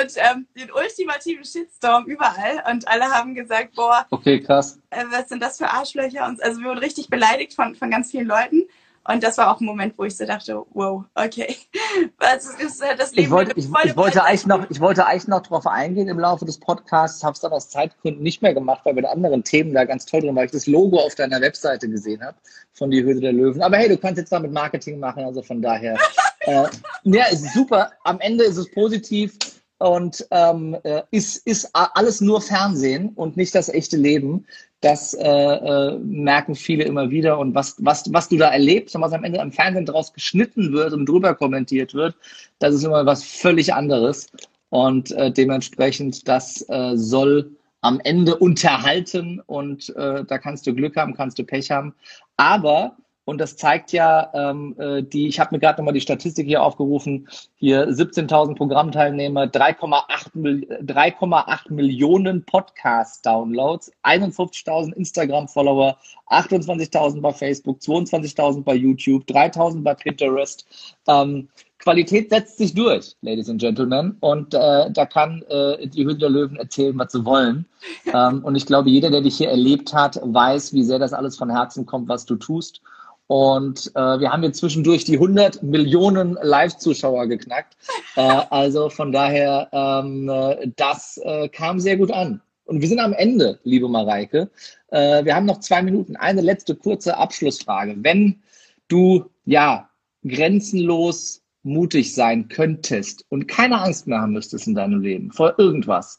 und 0.00 0.12
ähm, 0.16 0.46
den 0.56 0.72
ultimativen 0.72 1.44
Shitstorm 1.44 2.06
überall 2.06 2.64
und 2.70 2.88
alle 2.88 3.04
haben 3.04 3.34
gesagt, 3.34 3.74
boah, 3.76 4.06
okay, 4.10 4.40
krass. 4.40 4.80
Äh, 4.90 5.04
was 5.10 5.28
sind 5.28 5.42
das 5.42 5.58
für 5.58 5.68
Arschlöcher? 5.68 6.26
Und, 6.26 6.42
also 6.42 6.60
wir 6.60 6.70
wurden 6.70 6.78
richtig 6.78 7.08
beleidigt 7.08 7.52
von, 7.54 7.74
von 7.74 7.90
ganz 7.90 8.10
vielen 8.10 8.26
Leuten 8.26 8.64
und 9.08 9.22
das 9.22 9.38
war 9.38 9.50
auch 9.50 9.60
ein 9.60 9.64
Moment, 9.64 9.94
wo 9.96 10.04
ich 10.04 10.16
so 10.16 10.26
dachte, 10.26 10.62
wow, 10.74 11.02
okay, 11.14 11.56
was 12.18 12.54
ist 12.60 12.82
das 12.98 13.12
Leben? 13.12 13.24
Ich 13.24 13.30
wollte, 13.30 13.52
ich, 13.56 13.66
ich 13.84 13.96
wollte 13.96 14.22
eigentlich 14.22 14.46
noch, 14.46 14.68
ich 14.70 14.80
wollte 14.80 15.06
eigentlich 15.06 15.28
noch 15.28 15.42
darauf 15.42 15.66
eingehen 15.66 16.08
im 16.08 16.18
Laufe 16.18 16.44
des 16.44 16.58
Podcasts, 16.58 17.24
habe 17.24 17.32
es 17.32 17.40
dann 17.40 17.52
aus 17.52 17.70
Zeitgründen 17.70 18.22
nicht 18.22 18.42
mehr 18.42 18.52
gemacht, 18.52 18.82
weil 18.84 18.94
wir 18.94 19.02
mit 19.02 19.10
anderen 19.10 19.42
Themen 19.44 19.72
da 19.72 19.84
ganz 19.84 20.04
toll 20.04 20.20
drin 20.20 20.36
weil 20.36 20.46
ich 20.46 20.52
das 20.52 20.66
Logo 20.66 20.98
auf 20.98 21.14
deiner 21.14 21.40
Webseite 21.40 21.88
gesehen 21.88 22.22
habe 22.22 22.36
von 22.74 22.90
die 22.90 23.02
Höhle 23.02 23.20
der 23.20 23.32
Löwen. 23.32 23.62
Aber 23.62 23.78
hey, 23.78 23.88
du 23.88 23.96
kannst 23.96 24.18
jetzt 24.18 24.30
damit 24.30 24.52
Marketing 24.52 24.98
machen, 24.98 25.24
also 25.24 25.42
von 25.42 25.62
daher. 25.62 25.96
äh, 26.40 26.66
ja, 27.04 27.24
ist 27.30 27.54
super. 27.54 27.92
Am 28.04 28.20
Ende 28.20 28.44
ist 28.44 28.58
es 28.58 28.70
positiv 28.70 29.38
und 29.78 30.26
ähm, 30.32 30.76
äh, 30.82 31.02
ist, 31.10 31.46
ist 31.46 31.70
alles 31.72 32.20
nur 32.20 32.40
Fernsehen 32.40 33.10
und 33.14 33.36
nicht 33.36 33.54
das 33.54 33.68
echte 33.68 33.96
Leben. 33.96 34.44
Das 34.80 35.14
äh, 35.14 35.24
äh, 35.24 35.98
merken 35.98 36.54
viele 36.54 36.84
immer 36.84 37.10
wieder. 37.10 37.38
Und 37.38 37.54
was, 37.54 37.76
was, 37.78 38.12
was 38.12 38.28
du 38.28 38.36
da 38.36 38.50
erlebst 38.50 38.94
und 38.94 39.02
was 39.02 39.12
am 39.12 39.24
Ende 39.24 39.40
am 39.40 39.52
Fernsehen 39.52 39.86
draus 39.86 40.12
geschnitten 40.12 40.72
wird 40.72 40.92
und 40.92 41.06
drüber 41.06 41.34
kommentiert 41.34 41.94
wird, 41.94 42.16
das 42.58 42.74
ist 42.74 42.84
immer 42.84 43.06
was 43.06 43.24
völlig 43.24 43.72
anderes. 43.72 44.28
Und 44.70 45.12
äh, 45.12 45.32
dementsprechend, 45.32 46.28
das 46.28 46.68
äh, 46.68 46.96
soll 46.96 47.52
am 47.80 48.00
Ende 48.00 48.36
unterhalten 48.36 49.40
und 49.46 49.94
äh, 49.96 50.24
da 50.24 50.38
kannst 50.38 50.66
du 50.66 50.74
Glück 50.74 50.96
haben, 50.96 51.14
kannst 51.14 51.38
du 51.38 51.44
Pech 51.44 51.70
haben. 51.70 51.94
Aber 52.36 52.96
und 53.28 53.36
das 53.36 53.58
zeigt 53.58 53.92
ja, 53.92 54.30
ähm, 54.32 54.74
äh, 54.78 55.02
die, 55.02 55.28
ich 55.28 55.38
habe 55.38 55.54
mir 55.54 55.58
gerade 55.58 55.78
nochmal 55.78 55.92
die 55.92 56.00
Statistik 56.00 56.46
hier 56.46 56.62
aufgerufen, 56.62 57.28
hier 57.56 57.86
17.000 57.86 58.54
Programmteilnehmer, 58.54 59.44
3,8 59.44 61.70
Millionen 61.70 62.42
Podcast-Downloads, 62.46 63.92
51.000 64.02 64.94
Instagram-Follower, 64.94 65.98
28.000 66.30 67.20
bei 67.20 67.34
Facebook, 67.34 67.80
22.000 67.80 68.64
bei 68.64 68.74
YouTube, 68.74 69.24
3.000 69.24 69.82
bei 69.82 69.92
Pinterest. 69.92 70.66
Ähm, 71.06 71.50
Qualität 71.80 72.30
setzt 72.30 72.56
sich 72.56 72.72
durch, 72.72 73.14
Ladies 73.20 73.50
and 73.50 73.60
Gentlemen. 73.60 74.16
Und 74.20 74.54
äh, 74.54 74.90
da 74.90 75.04
kann 75.04 75.42
äh, 75.50 75.86
die 75.86 76.06
Hütte 76.06 76.20
der 76.20 76.30
Löwen 76.30 76.56
erzählen, 76.56 76.98
was 76.98 77.12
sie 77.12 77.26
wollen. 77.26 77.66
Ähm, 78.12 78.42
und 78.42 78.56
ich 78.56 78.64
glaube, 78.64 78.88
jeder, 78.88 79.10
der 79.10 79.20
dich 79.20 79.36
hier 79.36 79.50
erlebt 79.50 79.92
hat, 79.92 80.18
weiß, 80.24 80.72
wie 80.72 80.82
sehr 80.82 80.98
das 80.98 81.12
alles 81.12 81.36
von 81.36 81.50
Herzen 81.50 81.84
kommt, 81.84 82.08
was 82.08 82.24
du 82.24 82.36
tust. 82.36 82.80
Und 83.28 83.92
äh, 83.94 84.20
wir 84.20 84.32
haben 84.32 84.42
jetzt 84.42 84.58
zwischendurch 84.58 85.04
die 85.04 85.14
100 85.14 85.62
Millionen 85.62 86.38
Live-Zuschauer 86.42 87.26
geknackt. 87.26 87.76
Äh, 88.16 88.22
also 88.50 88.88
von 88.88 89.12
daher, 89.12 89.68
ähm, 89.72 90.28
äh, 90.28 90.68
das 90.76 91.20
äh, 91.22 91.48
kam 91.48 91.78
sehr 91.78 91.98
gut 91.98 92.10
an. 92.10 92.40
Und 92.64 92.80
wir 92.80 92.88
sind 92.88 93.00
am 93.00 93.12
Ende, 93.12 93.58
liebe 93.64 93.88
Mareike. 93.88 94.50
Äh, 94.88 95.24
wir 95.24 95.34
haben 95.34 95.46
noch 95.46 95.60
zwei 95.60 95.82
Minuten. 95.82 96.16
Eine 96.16 96.40
letzte 96.40 96.74
kurze 96.74 97.16
Abschlussfrage. 97.16 97.96
Wenn 97.98 98.42
du 98.88 99.26
ja 99.44 99.88
grenzenlos 100.26 101.42
mutig 101.62 102.14
sein 102.14 102.48
könntest 102.48 103.26
und 103.28 103.46
keine 103.46 103.80
Angst 103.80 104.06
mehr 104.06 104.22
haben 104.22 104.32
müsstest 104.32 104.66
in 104.66 104.74
deinem 104.74 105.02
Leben 105.02 105.32
vor 105.32 105.58
irgendwas, 105.58 106.18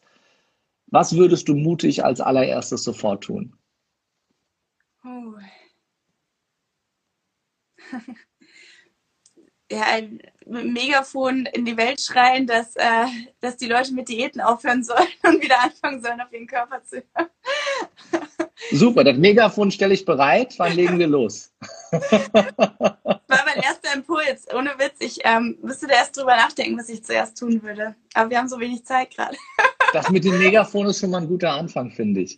was 0.87 1.15
würdest 1.15 1.47
du 1.47 1.55
mutig 1.55 2.03
als 2.03 2.21
allererstes 2.21 2.83
sofort 2.83 3.23
tun? 3.23 3.53
Oh 5.03 5.33
ja, 9.71 9.81
ein 9.83 10.19
Megafon 10.45 11.45
in 11.45 11.65
die 11.65 11.77
Welt 11.77 12.01
schreien, 12.01 12.47
dass, 12.47 12.75
äh, 12.75 13.05
dass 13.39 13.57
die 13.57 13.67
Leute 13.67 13.93
mit 13.93 14.09
Diäten 14.09 14.41
aufhören 14.41 14.83
sollen 14.83 15.07
und 15.23 15.41
wieder 15.41 15.61
anfangen 15.61 16.01
sollen, 16.01 16.21
auf 16.21 16.31
ihren 16.31 16.47
Körper 16.47 16.83
zu 16.83 17.03
hören. 17.13 17.29
Super, 18.71 19.03
das 19.03 19.17
Megafon 19.17 19.71
stelle 19.71 19.93
ich 19.93 20.05
bereit, 20.05 20.55
wann 20.57 20.73
legen 20.73 20.99
wir 20.99 21.07
los? 21.07 21.51
das 21.91 22.11
war 22.33 23.45
mein 23.45 23.63
erster 23.63 23.93
Impuls, 23.95 24.47
ohne 24.53 24.71
Witz. 24.77 24.95
Ich 24.99 25.19
ähm, 25.23 25.57
müsste 25.61 25.87
da 25.87 25.95
erst 25.95 26.17
drüber 26.17 26.35
nachdenken, 26.35 26.77
was 26.77 26.89
ich 26.89 27.03
zuerst 27.03 27.37
tun 27.37 27.63
würde. 27.63 27.95
Aber 28.13 28.29
wir 28.29 28.37
haben 28.37 28.49
so 28.49 28.59
wenig 28.59 28.85
Zeit 28.85 29.11
gerade. 29.15 29.37
das 29.93 30.09
mit 30.09 30.23
dem 30.23 30.37
Megafon 30.37 30.87
ist 30.87 30.99
schon 30.99 31.11
mal 31.11 31.21
ein 31.21 31.27
guter 31.27 31.51
Anfang, 31.51 31.91
finde 31.91 32.21
ich. 32.21 32.37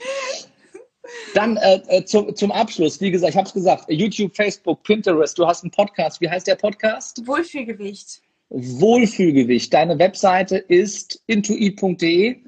Dann 1.34 1.58
äh, 1.58 1.82
äh 1.88 2.06
zum, 2.06 2.36
zum 2.36 2.52
Abschluss, 2.52 3.00
wie 3.02 3.12
gesagt, 3.12 3.32
ich 3.32 3.38
habe 3.38 3.48
es 3.48 3.54
gesagt, 3.54 3.86
YouTube, 3.88 4.36
Facebook, 4.36 4.84
Pinterest, 4.84 5.38
du 5.38 5.48
hast 5.48 5.64
einen 5.64 5.72
Podcast. 5.72 6.22
Wie 6.22 6.30
heißt 6.30 6.48
der 6.48 6.56
Podcast? 6.56 7.26
Wohlfühlgewicht. 7.26 8.22
Wohlfühlgewicht. 8.50 9.74
Deine 9.74 9.98
Webseite 9.98 10.58
ist 10.58 11.24
intuit.de. 11.28 12.42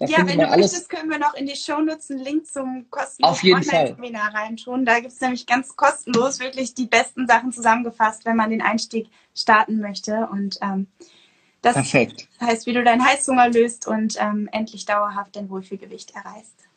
ja, 0.00 0.26
wenn 0.26 0.38
du 0.38 0.48
alles 0.48 0.72
möchtest, 0.72 0.88
können 0.88 1.10
wir 1.10 1.18
noch 1.18 1.34
in 1.34 1.46
die 1.46 1.56
Show 1.56 1.80
nutzen, 1.80 2.18
Link 2.18 2.46
zum 2.46 2.86
kostenlosen 2.90 3.54
Online-Seminar 3.54 4.34
reintun. 4.34 4.84
Da 4.84 5.00
gibt 5.00 5.12
es 5.12 5.20
nämlich 5.20 5.46
ganz 5.46 5.74
kostenlos 5.74 6.38
wirklich 6.38 6.74
die 6.74 6.86
besten 6.86 7.26
Sachen 7.26 7.50
zusammengefasst, 7.50 8.24
wenn 8.24 8.36
man 8.36 8.50
den 8.50 8.62
Einstieg 8.62 9.08
starten 9.34 9.80
möchte. 9.80 10.28
Und 10.30 10.58
ähm, 10.62 10.86
das 11.62 11.74
Perfekt. 11.74 12.28
heißt, 12.40 12.66
wie 12.66 12.72
du 12.72 12.84
deinen 12.84 13.04
Heißhunger 13.04 13.48
löst 13.48 13.88
und 13.88 14.14
ähm, 14.20 14.48
endlich 14.52 14.84
dauerhaft 14.86 15.34
dein 15.34 15.50
Wohlfühlgewicht 15.50 16.14
erreichst. 16.14 16.67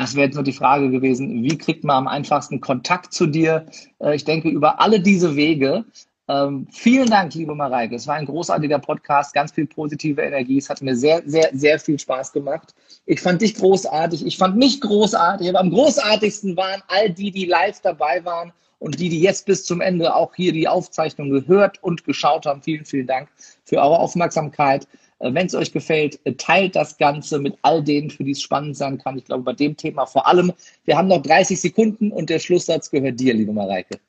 Das 0.00 0.14
wäre 0.14 0.28
jetzt 0.28 0.34
nur 0.34 0.44
die 0.44 0.54
Frage 0.54 0.90
gewesen, 0.90 1.42
wie 1.42 1.58
kriegt 1.58 1.84
man 1.84 1.96
am 1.96 2.08
einfachsten 2.08 2.62
Kontakt 2.62 3.12
zu 3.12 3.26
dir? 3.26 3.66
Äh, 4.02 4.16
ich 4.16 4.24
denke, 4.24 4.48
über 4.48 4.80
alle 4.80 4.98
diese 5.00 5.36
Wege 5.36 5.84
ähm, 6.26 6.68
vielen 6.70 7.10
Dank, 7.10 7.34
liebe 7.34 7.54
Mareike. 7.54 7.96
Es 7.96 8.06
war 8.06 8.14
ein 8.14 8.24
großartiger 8.24 8.78
Podcast, 8.78 9.34
ganz 9.34 9.52
viel 9.52 9.66
positive 9.66 10.22
Energie. 10.22 10.56
Es 10.56 10.70
hat 10.70 10.80
mir 10.80 10.96
sehr, 10.96 11.22
sehr, 11.26 11.50
sehr 11.52 11.78
viel 11.78 11.98
Spaß 11.98 12.32
gemacht. 12.32 12.72
Ich 13.04 13.20
fand 13.20 13.42
dich 13.42 13.56
großartig. 13.56 14.24
Ich 14.24 14.38
fand 14.38 14.56
mich 14.56 14.80
großartig. 14.80 15.50
Aber 15.50 15.60
am 15.60 15.70
großartigsten 15.70 16.56
waren 16.56 16.82
all 16.88 17.10
die, 17.10 17.30
die 17.30 17.44
live 17.44 17.80
dabei 17.80 18.24
waren 18.24 18.52
und 18.78 19.00
die, 19.00 19.10
die 19.10 19.20
jetzt 19.20 19.44
bis 19.44 19.64
zum 19.64 19.82
Ende 19.82 20.14
auch 20.14 20.34
hier 20.34 20.52
die 20.52 20.68
Aufzeichnung 20.68 21.30
gehört 21.30 21.82
und 21.82 22.04
geschaut 22.04 22.46
haben. 22.46 22.62
Vielen, 22.62 22.86
vielen 22.86 23.08
Dank 23.08 23.28
für 23.64 23.76
eure 23.76 23.98
Aufmerksamkeit. 23.98 24.86
Äh, 25.20 25.32
Wenn 25.32 25.46
es 25.46 25.54
euch 25.54 25.72
gefällt, 25.72 26.18
äh, 26.24 26.32
teilt 26.32 26.74
das 26.74 26.98
Ganze 26.98 27.38
mit 27.38 27.56
all 27.62 27.82
denen, 27.82 28.10
für 28.10 28.24
die 28.24 28.32
es 28.32 28.42
spannend 28.42 28.76
sein 28.76 28.98
kann. 28.98 29.16
Ich 29.16 29.24
glaube, 29.24 29.44
bei 29.44 29.52
dem 29.52 29.76
Thema 29.76 30.06
vor 30.06 30.26
allem. 30.26 30.52
Wir 30.84 30.96
haben 30.96 31.08
noch 31.08 31.22
30 31.22 31.60
Sekunden 31.60 32.10
und 32.10 32.28
der 32.28 32.38
Schlusssatz 32.38 32.90
gehört 32.90 33.20
dir, 33.20 33.34
liebe 33.34 33.52
Mareike. 33.52 34.00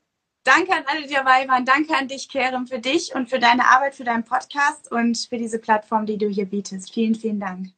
Danke 0.44 0.72
an 0.72 0.82
alle, 0.86 1.06
die 1.06 1.14
dabei 1.14 1.46
waren. 1.46 1.64
Danke 1.64 1.94
an 1.94 2.08
dich, 2.08 2.28
Kerem, 2.28 2.66
für 2.66 2.80
dich 2.80 3.14
und 3.14 3.30
für 3.30 3.38
deine 3.38 3.64
Arbeit, 3.64 3.94
für 3.94 4.04
deinen 4.04 4.24
Podcast 4.24 4.90
und 4.90 5.16
für 5.16 5.38
diese 5.38 5.60
Plattform, 5.60 6.04
die 6.04 6.18
du 6.18 6.28
hier 6.28 6.46
bietest. 6.46 6.92
Vielen, 6.92 7.14
vielen 7.14 7.38
Dank. 7.38 7.68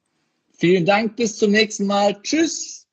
Vielen 0.56 0.86
Dank. 0.86 1.16
Bis 1.16 1.36
zum 1.36 1.50
nächsten 1.50 1.86
Mal. 1.86 2.18
Tschüss. 2.22 2.86